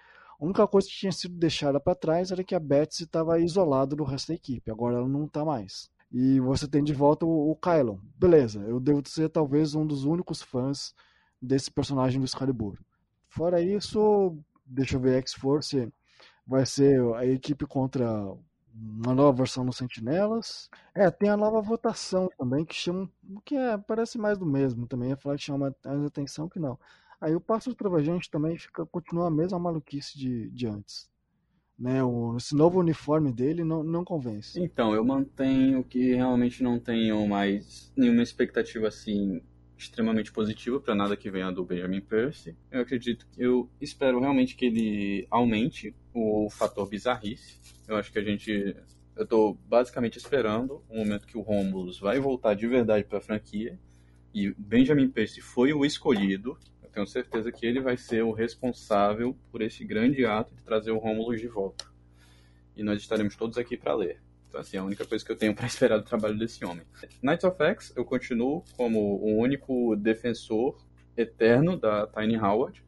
[0.45, 3.97] a única coisa que tinha sido deixada para trás era que a Betsy estava isolada
[3.97, 5.89] do resto da equipe, agora ela não está mais.
[6.12, 7.97] E você tem de volta o, o Kylon.
[8.15, 10.95] Beleza, eu devo ser talvez um dos únicos fãs
[11.41, 12.79] desse personagem do Excalibur.
[13.27, 15.91] Fora isso, deixa eu ver, X-Force
[16.47, 18.07] vai ser a equipe contra
[18.75, 20.69] uma nova versão dos Sentinelas.
[20.95, 23.11] É, tem a nova votação também, que chama.
[23.45, 25.12] que é, parece mais do mesmo também.
[25.12, 26.79] É falar que chama mais atenção que não.
[27.24, 31.10] Aí o Pássaro Trovejante também fica, continua a mesma maluquice de, de antes.
[31.76, 34.62] Né, o, esse novo uniforme dele não, não convence.
[34.62, 39.40] Então, eu mantenho que realmente não tenho mais nenhuma expectativa assim
[39.76, 42.55] extremamente positiva para nada que venha do Benjamin Percy.
[42.70, 47.59] Eu acredito, eu espero realmente que ele aumente o fator bizarrice.
[47.88, 48.76] Eu acho que a gente
[49.16, 53.22] eu estou basicamente esperando o momento que o Romulus vai voltar de verdade para a
[53.22, 53.78] franquia
[54.34, 56.59] e Benjamin Percy foi o escolhido.
[56.95, 60.99] Tenho certeza que ele vai ser o responsável por esse grande ato de trazer o
[60.99, 61.85] Romulus de volta.
[62.77, 64.21] E nós estaremos todos aqui para ler.
[64.49, 66.85] Então, assim, é a única coisa que eu tenho para esperar do trabalho desse homem.
[67.21, 70.79] Knights of X, eu continuo como o único defensor
[71.16, 72.81] eterno da Tiny Howard.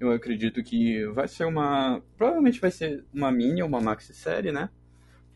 [0.00, 2.02] Eu acredito que vai ser uma.
[2.16, 4.68] Provavelmente vai ser uma mini ou uma maxi série, né?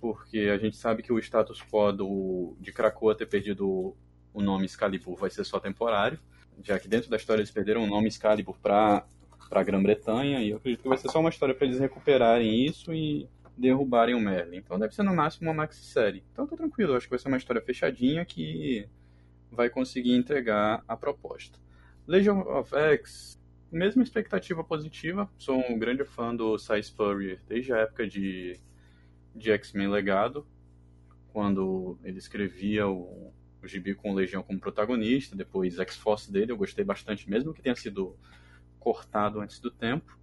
[0.00, 3.94] Porque a gente sabe que o status quo do, de Krakoa ter perdido
[4.32, 6.18] o nome Excalibur vai ser só temporário,
[6.62, 9.04] já que dentro da história eles perderam o nome Excalibur para
[9.50, 12.92] a Grã-Bretanha, e eu acredito que vai ser só uma história para eles recuperarem isso
[12.92, 14.58] e derrubarem o Merlin.
[14.58, 16.22] Então deve ser no máximo uma maxi-série.
[16.32, 18.86] Então tô tranquilo, acho que vai ser uma história fechadinha que
[19.50, 21.58] vai conseguir entregar a proposta.
[22.06, 25.28] Legion of X, mesma expectativa positiva.
[25.38, 28.58] Sou um grande fã do Cy Spurrier desde a época de,
[29.34, 30.46] de X-Men Legado,
[31.32, 33.32] quando ele escrevia o,
[33.62, 37.76] o gibi com Legião como protagonista, depois X-Force dele, eu gostei bastante, mesmo que tenha
[37.76, 38.16] sido
[38.78, 40.18] cortado antes do tempo.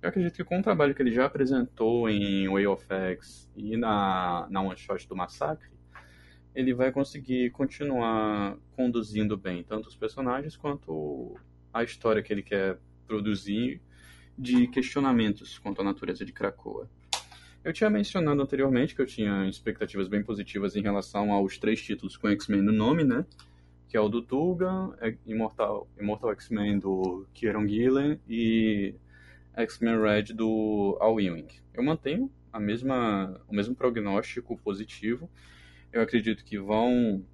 [0.00, 3.76] Eu acredito que com o trabalho que ele já apresentou em Way of X e
[3.76, 5.70] na, na One Shot do Massacre,
[6.54, 11.36] ele vai conseguir continuar conduzindo bem tanto os personagens quanto
[11.72, 13.80] a história que ele quer produzir
[14.36, 16.90] de questionamentos quanto à natureza de Krakoa.
[17.64, 22.16] Eu tinha mencionado anteriormente que eu tinha expectativas bem positivas em relação aos três títulos
[22.16, 23.24] com X-Men no nome, né?
[23.88, 24.68] Que é o do Tuga,
[25.24, 28.94] Immortal, Immortal X-Men do Kieron Gillen e
[29.54, 31.46] X-Men Red do Al Ewing.
[31.72, 35.30] Eu mantenho a mesma, o mesmo prognóstico positivo.
[35.92, 37.24] Eu acredito que vão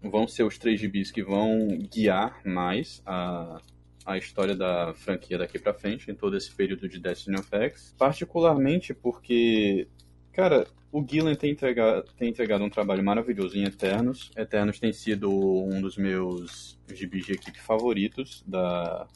[0.00, 3.60] vão ser os três gibis que vão guiar mais a,
[4.06, 7.92] a história da franquia daqui para frente, em todo esse período de Destiny of X.
[7.98, 9.88] Particularmente porque,
[10.32, 14.30] cara, o Gillen tem entregado, tem entregado um trabalho maravilhoso em Eternos.
[14.36, 19.08] Eternos tem sido um dos meus gibis de equipe favoritos da,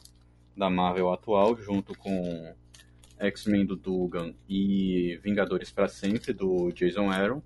[0.55, 2.53] da Marvel atual, junto com
[3.17, 7.41] X-Men do Dugan e Vingadores para Sempre do Jason Aaron,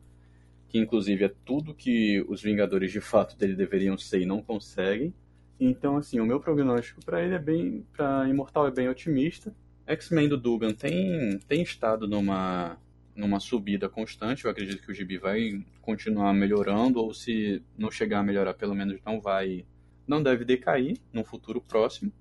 [0.68, 5.14] que inclusive é tudo que os Vingadores de fato dele deveriam ser e não conseguem.
[5.60, 7.86] Então, assim, o meu prognóstico para ele é bem.
[7.94, 9.56] para Imortal é bem otimista.
[9.88, 12.78] X-Men do Dugan tem, tem estado numa,
[13.16, 14.46] numa subida constante.
[14.46, 18.76] Eu acredito que o gibi vai continuar melhorando, ou se não chegar a melhorar, pelo
[18.76, 19.66] menos não vai.
[20.08, 22.12] não deve decair no futuro próximo.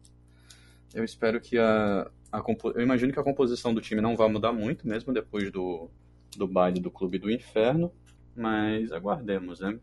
[0.95, 2.09] Eu espero que a.
[2.31, 2.45] a
[2.75, 5.91] eu imagino que a composição do time não vai mudar muito, mesmo depois do,
[6.37, 7.91] do baile do Clube do Inferno.
[8.37, 9.79] Mas aguardemos, né?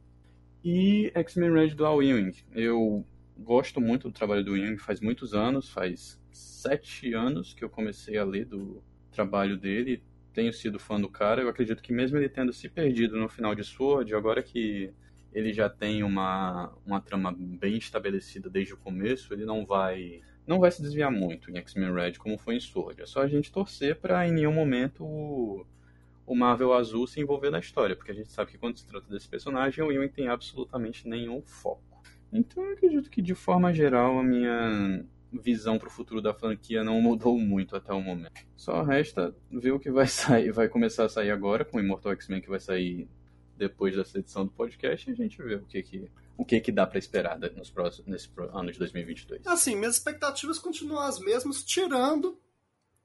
[0.64, 2.34] E X-Men Red do Al Ewing.
[2.54, 3.06] Eu
[3.42, 8.18] gosto muito do trabalho do Young faz muitos anos, faz sete anos que eu comecei
[8.18, 10.02] a ler do trabalho dele.
[10.34, 11.42] Tenho sido fã do cara.
[11.42, 14.94] Eu acredito que mesmo ele tendo se perdido no final de Sword, agora que
[15.34, 20.60] ele já tem uma, uma trama bem estabelecida desde o começo, ele não vai não
[20.60, 23.02] vai se desviar muito em X-Men Red como foi em Sword.
[23.02, 25.66] É só a gente torcer para em nenhum momento o,
[26.26, 29.08] o Marvel Azul se envolver na história, porque a gente sabe que quando se trata
[29.10, 31.91] desse personagem, o Ewing tem absolutamente nenhum foco.
[32.32, 36.84] Então eu acredito que de forma geral a minha visão para o futuro da franquia
[36.84, 38.34] não mudou muito até o momento.
[38.56, 42.14] Só resta ver o que vai sair, vai começar a sair agora com o Immortal
[42.14, 43.08] X-Men que vai sair
[43.58, 46.72] depois dessa edição do podcast e a gente vê o que que o que que
[46.72, 49.46] dá para esperar nos próximos nesse ano de 2022.
[49.46, 52.40] Assim, minhas expectativas continuam as mesmas, tirando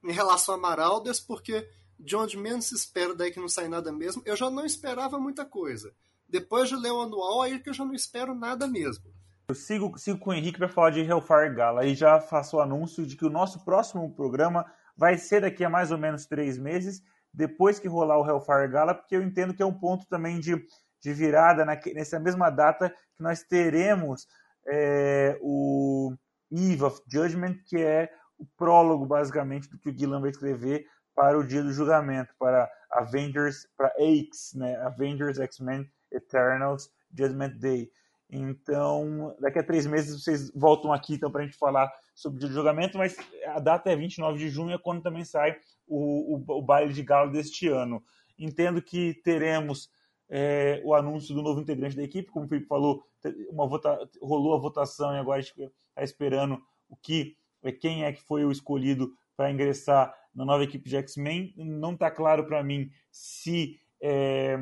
[0.03, 3.93] em relação a Maraldas, porque de onde menos se espera daí que não sai nada
[3.93, 5.95] mesmo, eu já não esperava muita coisa.
[6.27, 9.05] Depois de ler o anual, aí que eu já não espero nada mesmo.
[9.49, 12.61] Eu sigo, sigo com o Henrique para falar de Hellfire Gala e já faço o
[12.61, 14.67] anúncio de que o nosso próximo programa
[14.97, 17.01] vai ser daqui a mais ou menos três meses,
[17.33, 20.57] depois que rolar o Hellfire Gala, porque eu entendo que é um ponto também de,
[21.01, 24.27] de virada na, nessa mesma data que nós teremos
[24.67, 26.13] é, o
[26.51, 31.39] Eve of Judgment, que é o prólogo, basicamente, do que o Gillan vai escrever para
[31.39, 34.75] o dia do julgamento, para Avengers, para X, né?
[34.79, 37.89] Avengers X-Men Eternals Judgment Day.
[38.29, 42.49] Então, daqui a três meses vocês voltam aqui então, para a gente falar sobre o
[42.51, 43.17] julgamento, mas
[43.47, 47.03] a data é 29 de junho, é quando também sai o, o, o baile de
[47.03, 48.03] galo deste ano.
[48.39, 49.89] Entendo que teremos
[50.29, 53.05] é, o anúncio do novo integrante da equipe, como o Felipe falou,
[53.51, 58.05] uma vota, rolou a votação e agora a gente está esperando o que, é, quem
[58.05, 61.55] é que foi o escolhido para ingressar na nova equipe de X-Men.
[61.57, 64.59] Não está claro para mim se é,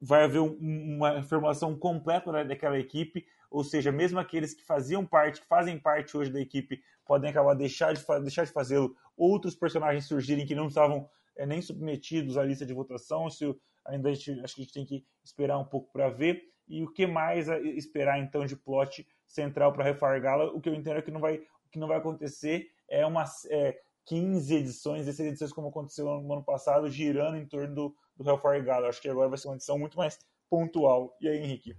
[0.00, 0.56] vai haver um,
[0.96, 5.78] uma formação completa né, daquela equipe, ou seja, mesmo aqueles que faziam parte, que fazem
[5.78, 10.54] parte hoje da equipe, podem acabar deixar de, deixar de fazê-lo, outros personagens surgirem que
[10.54, 13.44] não estavam é, nem submetidos à lista de votação, se
[13.84, 16.82] ainda a gente, acho que a gente tem que esperar um pouco para ver, e
[16.82, 21.02] o que mais esperar então de plot central para Refargala, o que eu entendo é
[21.02, 22.68] que não vai, o que não vai acontecer.
[22.88, 27.74] É uma é, 15 edições, 16 edições como aconteceu no ano passado, girando em torno
[27.74, 28.88] do, do Hellfire Gala.
[28.88, 30.18] Acho que agora vai ser uma edição muito mais
[30.48, 31.16] pontual.
[31.20, 31.76] E aí, Henrique?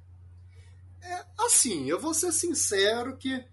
[1.02, 3.44] É, assim, eu vou ser sincero que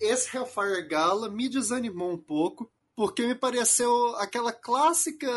[0.00, 5.28] esse Hellfire Gala me desanimou um pouco, porque me pareceu aquela clássica,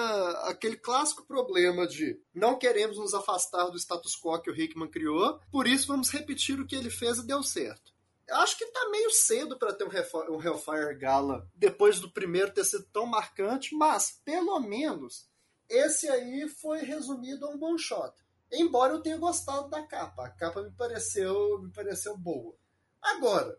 [0.44, 5.40] aquele clássico problema de não queremos nos afastar do status quo que o Hickman criou,
[5.52, 7.98] por isso vamos repetir o que ele fez e deu certo.
[8.28, 12.66] Eu acho que tá meio cedo para ter um, Hellfire Gala depois do primeiro ter
[12.66, 15.27] sido tão marcante, mas pelo menos
[15.70, 18.14] esse aí foi resumido a um bom shot.
[18.52, 22.56] Embora eu tenha gostado da capa, a capa me pareceu, me pareceu boa.
[23.02, 23.58] Agora,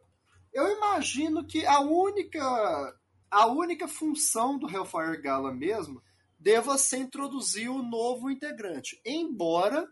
[0.52, 2.98] eu imagino que a única
[3.30, 6.02] a única função do Hellfire Gala mesmo
[6.38, 9.00] deva ser introduzir o novo integrante.
[9.04, 9.86] Embora,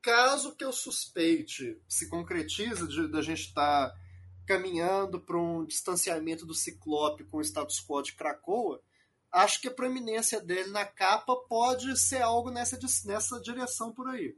[0.00, 3.96] caso que eu suspeite se concretize da gente estar tá
[4.46, 8.82] caminhando para um distanciamento do Ciclope com o status quo de Krakoa,
[9.32, 14.34] acho que a proeminência dele na capa pode ser algo nessa, nessa direção por aí.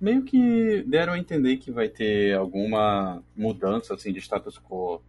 [0.00, 5.00] Meio que deram a entender que vai ter alguma mudança assim de status quo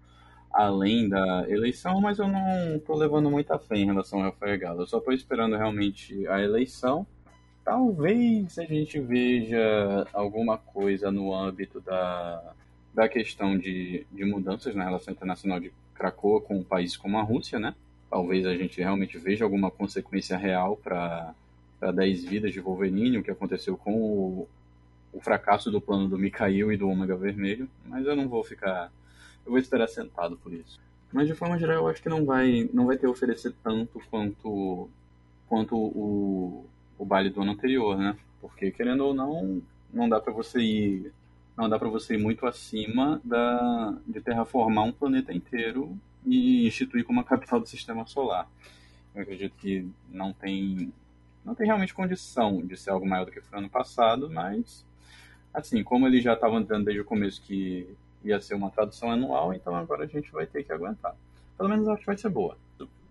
[0.52, 4.81] além da eleição, mas eu não estou levando muita fé em relação ao Rafael Galo.
[4.81, 7.06] Eu só estou esperando realmente a eleição.
[7.64, 12.53] Talvez a gente veja alguma coisa no âmbito da,
[12.94, 17.22] da questão de, de mudanças na relação internacional de Krakoa com um país como a
[17.22, 17.76] Rússia, né?
[18.10, 21.34] Talvez a gente realmente veja alguma consequência real para
[21.80, 24.48] 10 vidas de Wolverine, o que aconteceu com o,
[25.14, 28.91] o fracasso do plano do Mikhail e do Ômega Vermelho, mas eu não vou ficar.
[29.45, 30.80] Eu vou esperar sentado por isso.
[31.11, 34.90] Mas de forma geral, eu acho que não vai, não vai ter oferecer tanto quanto,
[35.48, 36.65] quanto o,
[36.98, 38.15] o baile do ano anterior, né?
[38.41, 39.61] Porque querendo ou não,
[39.91, 41.11] não dá para você ir,
[41.57, 47.06] não dá para você ir muito acima da de terraformar um planeta inteiro e instituir
[47.06, 48.50] como a capital do sistema solar.
[49.14, 50.94] Eu acredito que não tem
[51.44, 54.86] não tem realmente condição de ser algo maior do que foi ano passado, mas
[55.54, 57.88] assim, como eles já estavam dizendo desde o começo que
[58.24, 61.16] ia ser uma tradução anual, então agora a gente vai ter que aguentar.
[61.58, 62.58] Pelo menos acho que vai ser boa.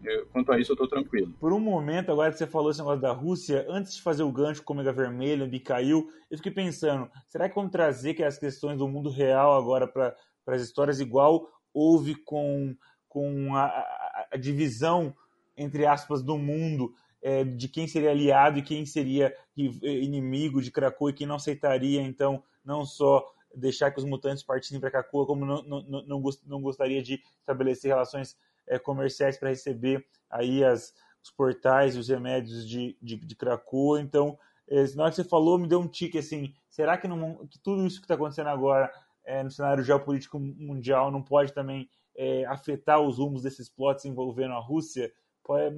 [0.04, 1.34] Eu, quanto a isso, eu tô tranquilo.
[1.40, 4.30] Por um momento, agora que você falou esse negócio da Rússia, antes de fazer o
[4.30, 8.38] gancho com o Omega Vermelho, o Bicail, eu fiquei pensando, será que vamos trazer as
[8.38, 10.14] questões do mundo real agora para
[10.46, 12.74] as histórias igual houve com,
[13.08, 15.14] com a, a, a divisão,
[15.56, 21.10] entre aspas, do mundo é, de quem seria aliado e quem seria inimigo de Krakow
[21.10, 23.24] e quem não aceitaria, então, não só
[23.54, 27.90] deixar que os mutantes partissem para Krakow, como não, não, não, não, gostaria de estabelecer
[27.90, 28.36] relações
[28.66, 33.98] é, comerciais para receber aí as, os portais e os remédios de, de, de Krakow.
[33.98, 37.46] Então, é, na hora que você falou, me deu um tique assim, será que, não,
[37.46, 38.92] que tudo isso que está acontecendo agora
[39.24, 44.52] é, no cenário geopolítico mundial não pode também é, afetar os rumos desses plots envolvendo
[44.52, 45.10] a Rússia?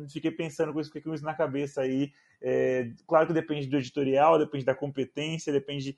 [0.08, 2.12] fiquei pensando com isso, fiquei com isso na cabeça aí.
[2.42, 5.96] É, claro que depende do editorial, depende da competência, depende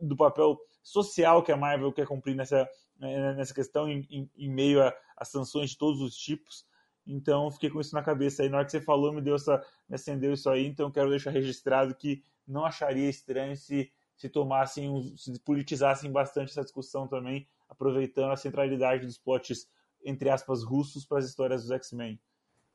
[0.00, 4.48] do papel social que a Marvel quer cumprir nessa, né, nessa questão, em, em, em
[4.48, 6.64] meio a, a, sanções de todos os tipos.
[7.06, 8.48] Então, fiquei com isso na cabeça aí.
[8.48, 10.66] Na hora que você falou, me deu essa, me acendeu isso aí.
[10.66, 16.62] Então, quero deixar registrado que não acharia estranho se, se tomassem, se politizassem bastante essa
[16.62, 19.66] discussão também, aproveitando a centralidade dos plots,
[20.04, 22.18] entre aspas, russos para as histórias dos X-Men.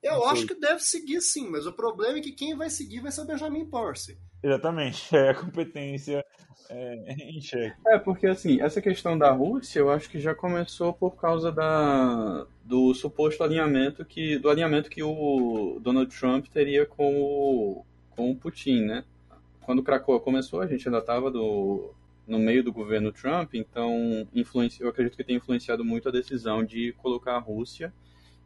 [0.04, 3.12] Eu acho que deve seguir sim, mas o problema é que quem vai seguir vai
[3.12, 4.18] ser o Benjamin Porce.
[4.44, 6.26] Exatamente, é a competência
[6.70, 7.78] é, em xeque.
[7.88, 12.45] É, porque assim, essa questão da Rússia, eu acho que já começou por causa da,
[12.66, 18.36] do suposto alinhamento que, do alinhamento que o Donald Trump teria com o, com o
[18.36, 19.06] Putin, né?
[19.62, 21.32] Quando o Krakow começou, a gente ainda estava
[22.26, 24.28] no meio do governo Trump, então
[24.80, 27.94] eu acredito que tem influenciado muito a decisão de colocar a Rússia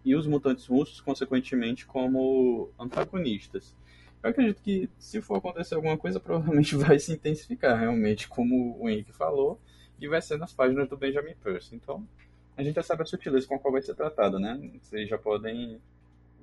[0.03, 3.75] e os mutantes russos, consequentemente, como antagonistas.
[4.23, 8.89] Eu acredito que, se for acontecer alguma coisa, provavelmente vai se intensificar, realmente, como o
[8.89, 9.59] Henrique falou,
[9.99, 11.75] e vai ser nas páginas do Benjamin Percy.
[11.75, 12.07] Então,
[12.55, 14.59] a gente já sabe a sutileza com a qual vai ser tratado, né?
[14.81, 15.79] Vocês já podem,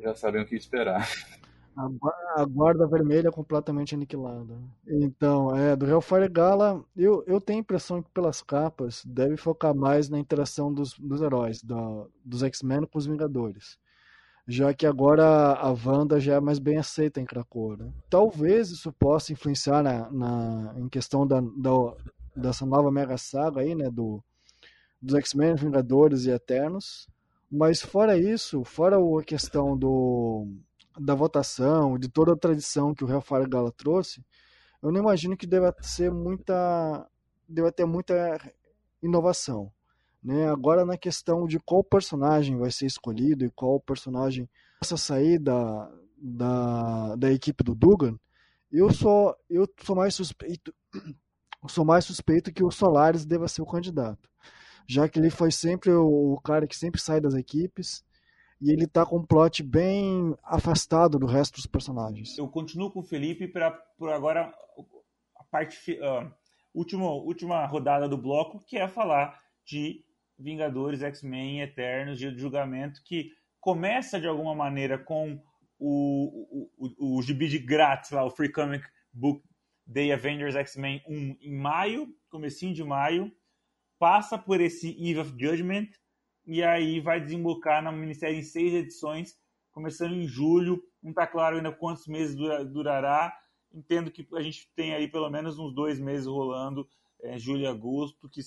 [0.01, 1.09] já sabem o que esperar.
[1.76, 4.56] A guarda vermelha é completamente aniquilada.
[4.86, 9.74] Então, é, do Hellfire Gala, eu, eu tenho a impressão que pelas capas deve focar
[9.74, 11.76] mais na interação dos, dos heróis, da,
[12.24, 13.76] dos X-Men com os Vingadores.
[14.46, 15.24] Já que agora
[15.55, 17.76] a Wanda já é mais bem aceita em Krakow.
[17.76, 17.90] Né?
[18.09, 21.70] Talvez isso possa influenciar na, na, em questão da, da,
[22.36, 23.90] dessa nova mega saga aí, né?
[23.90, 24.22] Do,
[25.01, 27.09] dos X-Men, Vingadores e Eternos.
[27.51, 30.46] Mas fora isso, fora a questão do
[30.99, 34.25] da votação, de toda a tradição que o Hellfire Gala trouxe,
[34.83, 37.09] eu não imagino que deva ser muita
[37.49, 38.15] deva ter muita
[39.03, 39.71] inovação.
[40.23, 40.49] Né?
[40.49, 44.49] Agora na questão de qual personagem vai ser escolhido e qual personagem
[44.81, 48.19] possa sair da, da, da equipe do Dugan,
[48.71, 50.75] eu sou eu sou mais suspeito
[51.69, 54.29] sou mais suspeito que o Solaris deva ser o candidato,
[54.87, 58.05] já que ele foi sempre o, o cara que sempre sai das equipes
[58.65, 62.39] e ele tá com um plot bem afastado do resto dos personagens.
[62.39, 64.51] Eu continuo com o Felipe para por agora
[65.36, 66.32] a parte uh,
[66.73, 70.03] última última rodada do bloco, que é falar de
[70.39, 75.39] Vingadores, X-Men, Eternos, Dia do Julgamento, que começa de alguma maneira com
[75.78, 79.45] o, o, o, o gibi de grátis lá, o Free Comic Book
[79.86, 83.31] Day Avengers X-Men 1 em maio, comecinho de maio,
[83.99, 85.89] passa por esse Eve of Judgment,
[86.47, 89.35] e aí vai desembocar na minissérie em seis edições,
[89.73, 90.83] começando em julho.
[91.03, 92.37] Não está claro ainda quantos meses
[92.71, 93.37] durará.
[93.73, 96.89] Entendo que a gente tem aí pelo menos uns dois meses rolando,
[97.23, 98.41] é, julho e agosto, que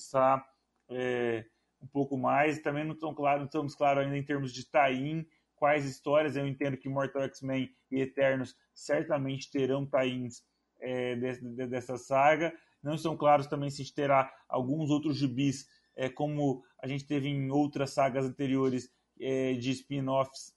[0.90, 1.46] é,
[1.82, 2.62] um pouco mais.
[2.62, 6.36] Também não, tão claro, não estamos claros ainda em termos de tie quais histórias.
[6.36, 10.44] Eu entendo que Mortal X-Men e Eternos certamente terão tie-ins
[10.80, 12.54] é, dessa saga.
[12.82, 15.68] Não estão claros também se terá alguns outros gibis
[15.98, 20.56] é, como a gente teve em outras sagas anteriores é, de spin-offs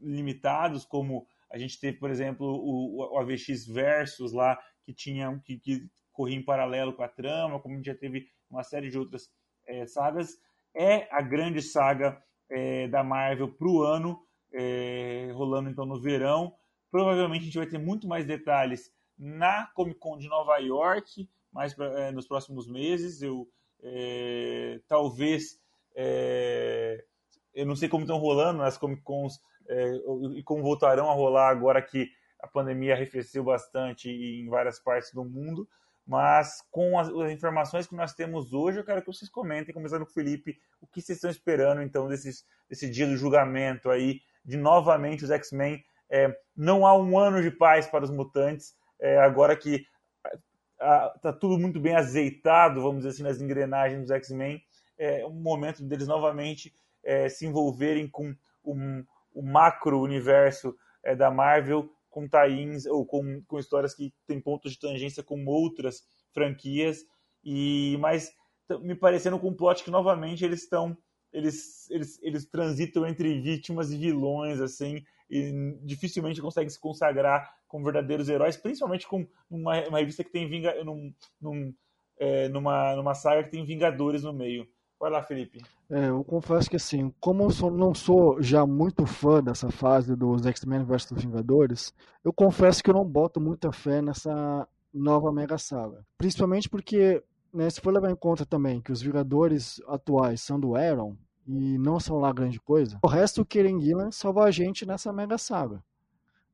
[0.00, 5.58] limitados, como a gente teve, por exemplo, o, o AVX Versus lá, que tinha que,
[5.58, 8.98] que, corria em paralelo com a trama, como a gente já teve uma série de
[8.98, 9.30] outras
[9.66, 10.36] é, sagas.
[10.74, 12.20] É a grande saga
[12.50, 14.20] é, da Marvel para o ano,
[14.52, 16.54] é, rolando então no verão.
[16.90, 21.78] Provavelmente a gente vai ter muito mais detalhes na Comic Con de Nova York, mais
[21.78, 23.22] é, nos próximos meses.
[23.22, 23.48] Eu
[23.82, 25.58] é, talvez
[25.94, 27.04] é,
[27.54, 29.94] eu não sei como estão rolando as Comic Cons é,
[30.34, 32.10] e como voltarão a rolar agora que
[32.40, 35.68] a pandemia arrefeceu bastante em várias partes do mundo,
[36.06, 40.04] mas com as, as, informações que nós temos hoje, eu quero que vocês comentem, começando
[40.04, 44.20] com o Felipe, o que vocês estão esperando então desses, desse dia do julgamento aí,
[44.44, 45.84] de novamente os X-Men.
[46.08, 49.84] É, não há um ano de paz para os mutantes, é, agora que
[51.16, 54.62] está tudo muito bem azeitado, vamos dizer assim, nas engrenagens dos X-Men,
[54.96, 56.72] é um momento deles novamente
[57.04, 63.58] é, se envolverem com o macro universo é, da Marvel com tie ou com, com
[63.58, 66.02] histórias que têm pontos de tangência com outras
[66.32, 67.04] franquias.
[67.44, 68.32] E mas
[68.80, 70.96] me parecendo com um plot que novamente eles estão
[71.32, 77.84] eles, eles, eles transitam entre vítimas e vilões assim e dificilmente conseguem se consagrar como
[77.84, 81.74] verdadeiros heróis principalmente com uma, uma revista que tem vinga num, num,
[82.18, 84.66] é, numa numa saga que tem Vingadores no meio
[85.00, 85.62] Vai lá, Felipe.
[85.88, 90.16] É, eu confesso que assim, como eu sou, não sou já muito fã dessa fase
[90.16, 91.94] dos X-Men vs Vingadores,
[92.24, 96.04] eu confesso que eu não boto muita fé nessa nova Mega Saga.
[96.16, 97.22] Principalmente porque,
[97.54, 101.16] né, se for levar em conta também que os Vingadores atuais são do Aaron
[101.48, 105.10] e não são lá grande coisa, o resto o Kieran Gillan salva a gente nessa
[105.12, 105.82] Mega Saga.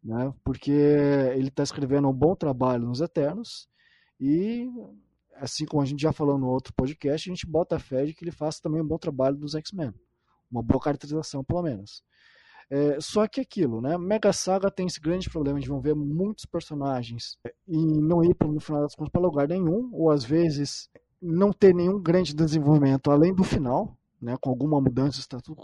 [0.03, 0.33] Né?
[0.45, 3.69] Porque ele está escrevendo um bom trabalho nos Eternos
[4.21, 4.71] e
[5.35, 8.15] assim como a gente já falou no outro podcast, a gente bota a fé de
[8.15, 9.93] que ele faça também um bom trabalho dos X-Men.
[10.49, 12.05] Uma boa caracterização, pelo menos.
[12.71, 13.99] É, só que aquilo, né?
[13.99, 18.61] Mega Saga tem esse grande problema de vão ver muitos personagens e não ir, no
[18.61, 20.89] final das contas, para lugar nenhum, ou às vezes
[21.21, 25.19] não ter nenhum grande desenvolvimento além do final, né, com alguma mudança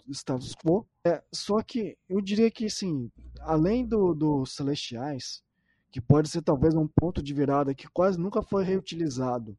[0.06, 0.86] de status, quo.
[1.02, 3.10] É, só que eu diria que, assim,
[3.40, 5.42] além dos do Celestiais,
[5.90, 9.56] que pode ser talvez um ponto de virada que quase nunca foi reutilizado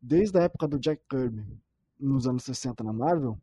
[0.00, 1.44] desde a época do Jack Kirby
[1.98, 3.36] nos anos 60 na Marvel.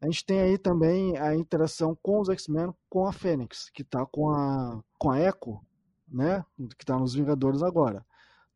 [0.00, 4.04] A gente tem aí também a interação com os X-Men com a Fênix, que está
[4.04, 5.60] com a, com a Echo,
[6.08, 6.44] né?
[6.76, 8.04] que está nos Vingadores agora.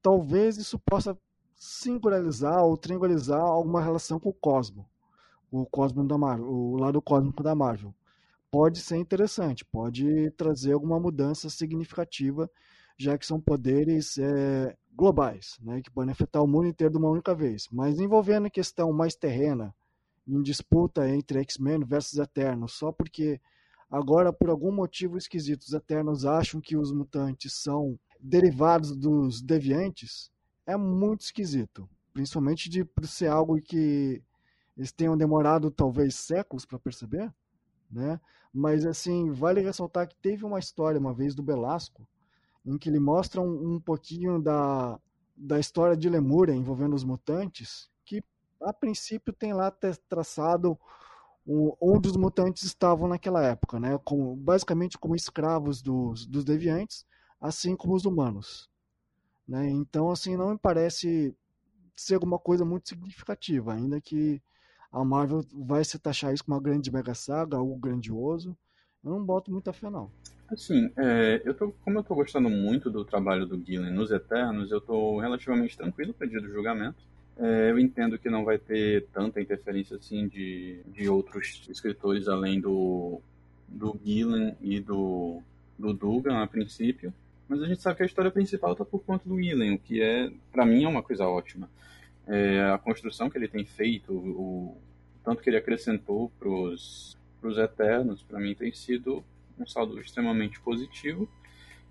[0.02, 1.16] Talvez isso possa
[1.54, 4.86] singularizar ou triangularizar alguma relação com o Cosmo,
[5.50, 7.94] o Cosmo da Marvel, o lado cósmico da Marvel
[8.50, 12.50] pode ser interessante, pode trazer alguma mudança significativa,
[12.96, 17.10] já que são poderes é, globais, né, que podem afetar o mundo inteiro de uma
[17.10, 17.68] única vez.
[17.70, 19.74] Mas envolvendo a questão mais terrena,
[20.26, 23.40] em disputa entre X-Men versus Eternos, só porque
[23.90, 30.30] agora, por algum motivo esquisito, os Eternos acham que os mutantes são derivados dos deviantes,
[30.66, 31.88] é muito esquisito.
[32.12, 34.22] Principalmente de ser algo que
[34.76, 37.32] eles tenham demorado talvez séculos para perceber
[37.90, 38.20] né?
[38.52, 42.06] Mas assim, vale ressaltar que teve uma história uma vez do Belasco
[42.64, 44.98] em que ele mostra um, um pouquinho da,
[45.36, 48.22] da história de Lemúria envolvendo os mutantes, que
[48.60, 49.72] a princípio tem lá
[50.08, 50.78] traçado
[51.46, 53.98] o, onde os mutantes estavam naquela época, né?
[54.04, 57.06] Como, basicamente como escravos dos, dos deviantes,
[57.40, 58.68] assim como os humanos.
[59.46, 59.68] Né?
[59.70, 61.36] Então, assim, não me parece
[61.94, 64.42] ser alguma coisa muito significativa, ainda que
[64.96, 68.56] a Marvel vai se taxar isso como uma grande mega saga, algo grandioso.
[69.04, 70.10] Eu não boto muita fé, não.
[70.48, 74.70] Assim, é, eu tô, como eu tô gostando muito do trabalho do Gillen nos Eternos,
[74.70, 76.96] eu tô relativamente tranquilo para dia do julgamento.
[77.36, 82.58] É, eu entendo que não vai ter tanta interferência assim de, de outros escritores além
[82.58, 83.20] do,
[83.68, 85.42] do Gillen e do,
[85.78, 87.12] do Dugan a princípio.
[87.46, 90.00] Mas a gente sabe que a história principal está por conta do Gillen, o que
[90.00, 91.68] é, para mim, é uma coisa ótima
[92.26, 94.76] é, a construção que ele tem feito, o,
[95.24, 97.16] tanto que ele acrescentou para os
[97.58, 99.24] Eternos, para mim tem sido
[99.58, 101.28] um saldo extremamente positivo.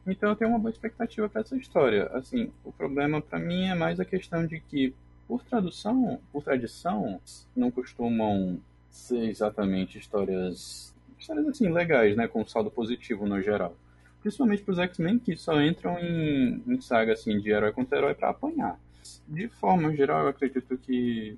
[0.05, 2.07] Então eu tenho uma boa expectativa para essa história.
[2.13, 4.93] Assim, o problema para mim é mais a questão de que,
[5.27, 7.19] por tradução, por tradição,
[7.55, 8.59] não costumam
[8.89, 13.75] ser exatamente histórias, histórias assim legais, né, com saldo positivo no geral.
[14.21, 18.13] Principalmente para os X-Men que só entram em, em saga assim de herói contra herói
[18.13, 18.79] para apanhar
[19.27, 21.37] de forma geral, eu acredito que,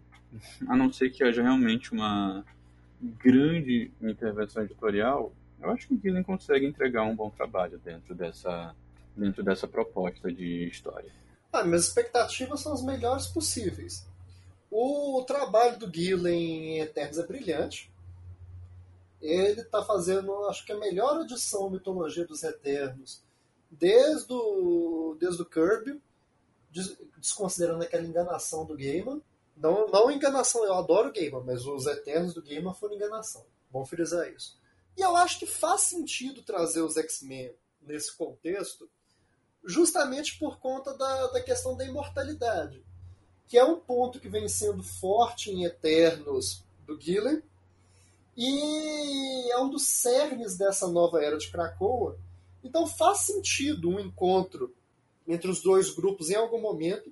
[0.68, 2.46] a não ser que haja realmente uma
[3.02, 5.32] grande intervenção editorial,
[5.62, 8.76] eu acho que o Gillen consegue entregar um bom trabalho dentro dessa,
[9.16, 11.12] dentro dessa proposta de história.
[11.52, 14.06] Ah, minhas expectativas são as melhores possíveis.
[14.70, 17.92] O trabalho do Gillen em Eternos é brilhante.
[19.22, 23.24] Ele está fazendo, acho que a melhor edição mitologia dos Eternos
[23.70, 26.00] desde o, desde o Kirby
[27.18, 29.22] desconsiderando aquela enganação do Gaiman.
[29.56, 33.46] Não, não enganação, eu adoro o Gaiman, mas os Eternos do Gaiman foram enganação.
[33.72, 34.60] Bom frisar isso.
[34.96, 38.90] E eu acho que faz sentido trazer os X-Men nesse contexto,
[39.64, 42.84] justamente por conta da, da questão da imortalidade,
[43.48, 47.42] que é um ponto que vem sendo forte em Eternos do Gillen,
[48.36, 52.20] e é um dos cernes dessa nova era de Krakoa.
[52.64, 54.76] Então faz sentido um encontro
[55.28, 57.12] entre os dois grupos em algum momento.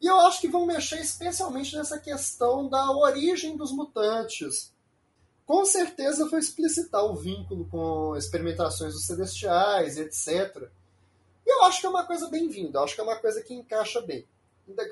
[0.00, 4.72] E eu acho que vão mexer especialmente nessa questão da origem dos mutantes.
[5.46, 10.68] Com certeza foi explicitar o vínculo com experimentações dos celestiais, etc.
[11.44, 14.00] E eu acho que é uma coisa bem-vinda, acho que é uma coisa que encaixa
[14.00, 14.26] bem.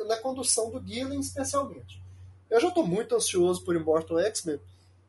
[0.07, 2.03] Na condução do Gillen, especialmente.
[2.51, 4.61] Eu já estou muito ansioso por Immortal X-Men,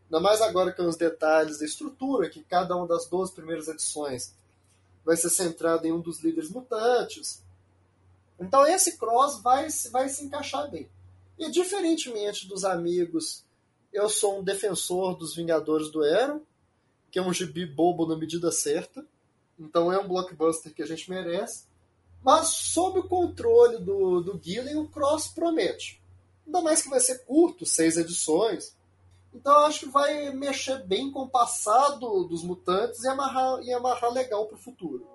[0.06, 4.34] ainda mais agora com os detalhes da estrutura, que cada uma das 12 primeiras edições
[5.06, 7.44] vai ser centrada em um dos líderes mutantes.
[8.40, 10.90] Então esse cross vai, vai se encaixar bem.
[11.38, 13.44] E diferentemente dos amigos,
[13.92, 16.42] eu sou um defensor dos Vingadores do Aaron,
[17.12, 19.06] que é um gibi bobo na medida certa.
[19.60, 21.66] Então é um blockbuster que a gente merece.
[22.24, 26.02] Mas sob o controle do, do Gillen, o Cross promete.
[26.46, 28.76] Ainda mais que vai ser curto, seis edições.
[29.34, 33.74] Então eu acho que vai mexer bem com o passado dos mutantes e amarrar, e
[33.74, 35.08] amarrar legal pro futuro.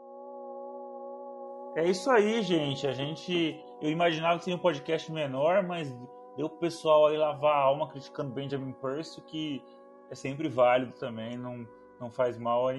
[1.76, 2.86] É isso aí, gente.
[2.86, 3.62] A gente.
[3.82, 5.90] Eu imaginava que seria um podcast menor, mas
[6.36, 9.62] deu pro pessoal aí lavar a alma criticando Benjamin Percy, que
[10.10, 11.66] é sempre válido também, não,
[12.00, 12.72] não faz mal a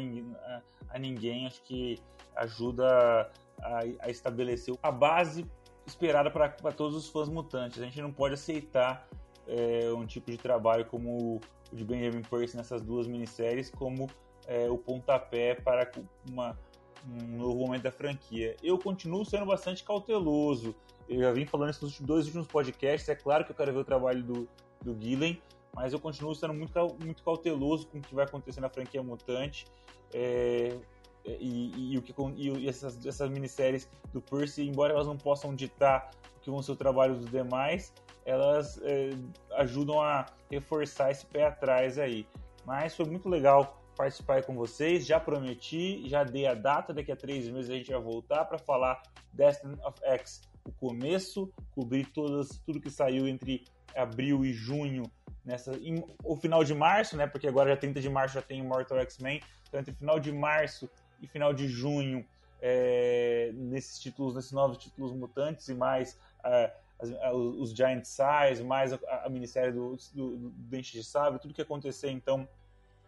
[0.90, 2.00] a ninguém acho que
[2.36, 3.30] ajuda
[3.62, 5.46] a, a, estabelecer a base
[5.86, 7.82] esperada para todos os fãs mutantes.
[7.82, 9.08] A gente não pode aceitar
[9.48, 11.42] é, um tipo de trabalho como o
[11.72, 14.10] de Benjamin Percy nessas duas minisséries como
[14.48, 15.90] é, o pontapé para
[16.30, 16.58] uma,
[17.06, 18.56] um novo momento da franquia.
[18.64, 20.76] Eu continuo sendo bastante cauteloso.
[21.08, 23.08] Eu já vim falando isso nos dois últimos podcasts.
[23.10, 24.50] É claro que eu quero ver o trabalho do,
[24.82, 25.42] do Gillen,
[25.74, 29.66] mas eu continuo sendo muito, muito cauteloso com o que vai acontecer na franquia Mutante.
[30.14, 30.78] É,
[31.26, 35.54] e, e, e, o que, e essas, essas minisséries do Percy, embora elas não possam
[35.54, 37.94] ditar o que vão ser o trabalho dos demais,
[38.28, 39.12] elas é,
[39.56, 42.28] ajudam a reforçar esse pé atrás aí.
[42.66, 45.08] Mas foi muito legal participar com vocês.
[45.08, 46.94] Já prometi, já dei a data.
[46.94, 49.02] Daqui a três meses a gente vai voltar para falar
[49.32, 53.64] Destiny of X, o começo, cobrir todas, tudo que saiu entre
[53.96, 55.04] abril e junho,
[55.46, 57.26] nessa, em, o final de março, né?
[57.26, 59.40] Porque agora já 30 de março já tem Mortal X-Men.
[59.70, 60.90] Então, entre final de março
[61.22, 62.26] e final de junho,
[62.62, 66.20] é, nesses títulos, nesses novos títulos mutantes e mais.
[66.44, 71.40] É, as, os Giant Size, mais a, a minissérie do, do, do Dente de Sabre,
[71.40, 72.48] tudo que acontecer então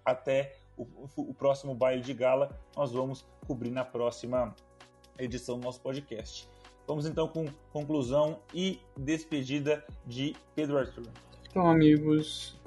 [0.05, 4.55] até o, o, próximo baile de gala, nós vamos cobrir na próxima
[5.17, 6.47] edição do nosso podcast.
[6.87, 11.07] Vamos então com conclusão e despedida de Pedro Arthur.
[11.49, 12.59] Então, amigos,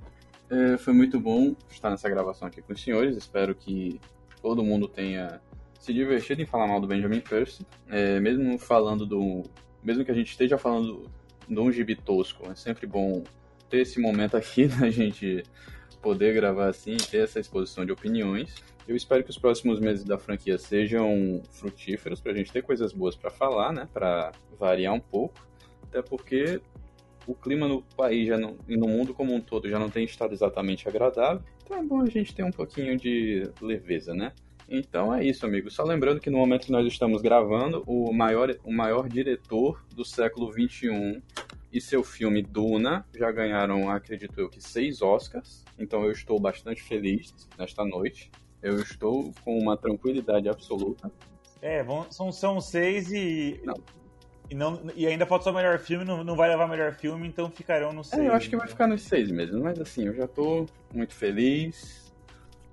[0.51, 3.17] é, foi muito bom estar nessa gravação aqui com os senhores.
[3.17, 4.01] Espero que
[4.41, 5.41] todo mundo tenha
[5.79, 9.43] se divertido em falar mal do Benjamin Percy, é, mesmo falando do
[9.83, 11.11] mesmo que a gente esteja falando
[11.49, 13.25] de um gibi tosco, é sempre bom
[13.69, 15.43] ter esse momento aqui da gente
[16.01, 18.55] poder gravar assim ter essa exposição de opiniões.
[18.87, 22.93] Eu espero que os próximos meses da franquia sejam frutíferos para a gente ter coisas
[22.93, 23.89] boas para falar, né?
[23.93, 25.35] Para variar um pouco,
[25.85, 26.61] até porque
[27.27, 30.05] o clima no país já não, e no mundo como um todo já não tem
[30.05, 31.43] estado exatamente agradável.
[31.65, 34.33] Então é bom a gente ter um pouquinho de leveza, né?
[34.73, 35.71] Então é isso, amigo.
[35.71, 40.03] Só lembrando que no momento que nós estamos gravando, o maior, o maior diretor do
[40.03, 41.23] século XXI
[41.71, 45.63] e seu filme Duna já ganharam, acredito eu, que seis Oscars.
[45.79, 48.31] Então eu estou bastante feliz nesta noite.
[48.63, 51.13] Eu estou com uma tranquilidade absoluta.
[51.61, 53.61] É, vão, são, são seis e.
[53.65, 53.75] Não.
[54.49, 57.27] E, não, e ainda falta só o melhor filme, não, não vai levar melhor filme,
[57.27, 58.23] então ficarão no seis.
[58.23, 61.15] É, eu acho que vai ficar nos seis mesmo, mas assim, eu já estou muito
[61.15, 62.03] feliz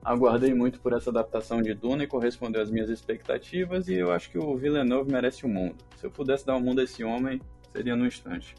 [0.04, 4.30] aguardei muito por essa adaptação de Duna e correspondeu às minhas expectativas e eu acho
[4.30, 5.76] que o Villeneuve merece o um mundo.
[5.96, 7.42] Se eu pudesse dar o um mundo a esse homem,
[7.74, 8.56] seria no instante.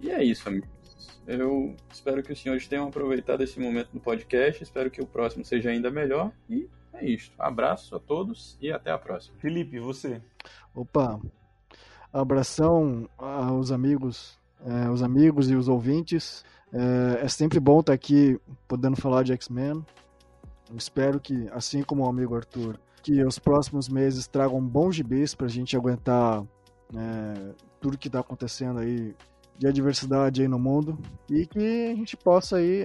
[0.00, 0.68] E é isso, amigos.
[1.26, 5.44] Eu espero que os senhores tenham aproveitado esse momento do podcast, espero que o próximo
[5.44, 7.32] seja ainda melhor e é isso.
[7.38, 9.36] Abraço a todos e até a próxima.
[9.38, 10.20] Felipe, você?
[10.74, 11.18] Opa,
[12.12, 16.44] abração aos amigos, é, os amigos e os ouvintes.
[16.72, 18.38] É, é sempre bom estar aqui
[18.68, 19.84] podendo falar de X-Men.
[20.76, 25.46] Espero que, assim como o amigo Arthur, que os próximos meses tragam bons gibis para
[25.46, 26.42] a gente aguentar
[26.94, 29.14] é, tudo que está acontecendo aí
[29.58, 32.84] de adversidade aí no mundo e que a gente possa aí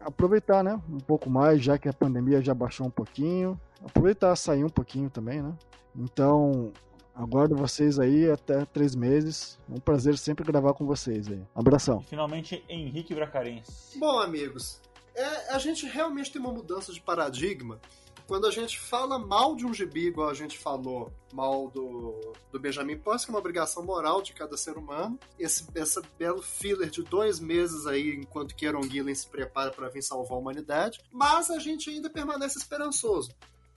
[0.00, 4.64] aproveitar, né, um pouco mais, já que a pandemia já baixou um pouquinho, aproveitar sair
[4.64, 5.54] um pouquinho também, né?
[5.94, 6.72] Então,
[7.14, 9.58] aguardo vocês aí até três meses.
[9.70, 11.42] É um prazer sempre gravar com vocês aí.
[11.54, 12.00] Abração.
[12.00, 13.98] E finalmente, Henrique Bracarense.
[13.98, 14.80] Bom, amigos,
[15.14, 17.80] é, a gente realmente tem uma mudança de paradigma
[18.26, 22.18] quando a gente fala mal de um gibi, igual a gente falou mal do,
[22.50, 26.40] do Benjamin Post, que é uma obrigação moral de cada ser humano, esse, esse belo
[26.40, 30.40] filler de dois meses aí, enquanto que Aaron Gillen se prepara para vir salvar a
[30.40, 33.30] humanidade, mas a gente ainda permanece esperançoso.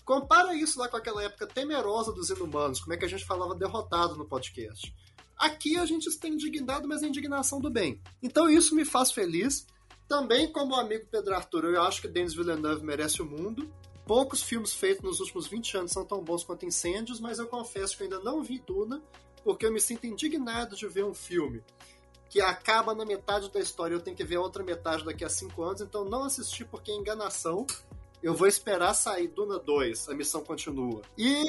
[0.05, 3.55] Compara isso lá com aquela época temerosa dos inumanos, como é que a gente falava
[3.55, 4.93] derrotado no podcast.
[5.37, 8.01] Aqui a gente está indignado, mas é indignação do bem.
[8.23, 9.67] Então isso me faz feliz.
[10.07, 13.71] Também, como amigo Pedro Arthur, eu acho que Denis Villeneuve merece o mundo.
[14.05, 17.97] Poucos filmes feitos nos últimos 20 anos são tão bons quanto Incêndios, mas eu confesso
[17.97, 19.01] que ainda não vi Duna,
[19.43, 21.63] porque eu me sinto indignado de ver um filme
[22.29, 25.29] que acaba na metade da história, eu tenho que ver a outra metade daqui a
[25.29, 27.65] 5 anos, então não assisti porque é enganação.
[28.21, 31.01] Eu vou esperar sair Duna 2, a missão continua.
[31.17, 31.43] E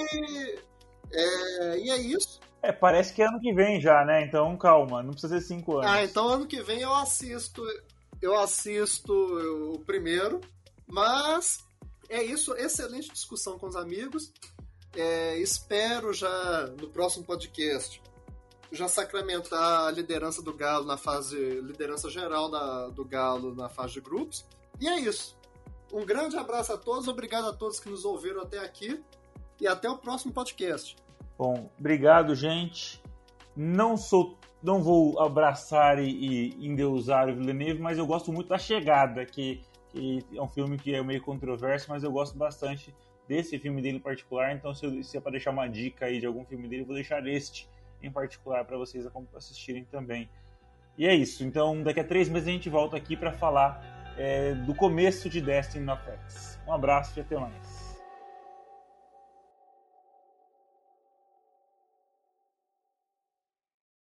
[1.13, 2.41] é, e é isso.
[2.63, 4.25] É, parece que é ano que vem já, né?
[4.25, 5.91] Então calma, não precisa ser 5 anos.
[5.91, 7.63] Ah, então ano que vem eu assisto.
[8.21, 9.13] Eu assisto
[9.75, 10.41] o primeiro,
[10.87, 11.65] mas
[12.09, 14.33] é isso, excelente discussão com os amigos.
[14.95, 18.01] É, espero já no próximo podcast
[18.73, 23.95] já sacramentar a liderança do Galo na fase liderança geral da, do Galo na fase
[23.95, 24.45] de grupos.
[24.81, 25.37] E é isso.
[25.93, 29.03] Um grande abraço a todos, obrigado a todos que nos ouviram até aqui
[29.61, 30.97] e até o próximo podcast.
[31.39, 33.01] Bom, obrigado, gente.
[33.55, 38.59] Não sou, não vou abraçar e, e endeusar o Villeneuve, mas eu gosto muito da
[38.59, 39.63] chegada que
[39.97, 42.95] que é um filme que é meio controverso, mas eu gosto bastante
[43.27, 44.53] desse filme dele em particular.
[44.55, 46.95] Então, se, se é para deixar uma dica aí de algum filme dele, eu vou
[46.95, 47.69] deixar este
[48.03, 50.29] em particular para vocês assistirem também.
[50.99, 51.45] E é isso.
[51.45, 55.41] Então, daqui a três meses a gente volta aqui para falar é, do começo de
[55.41, 56.61] Destiny no Apex.
[56.67, 57.86] Um abraço e até mais.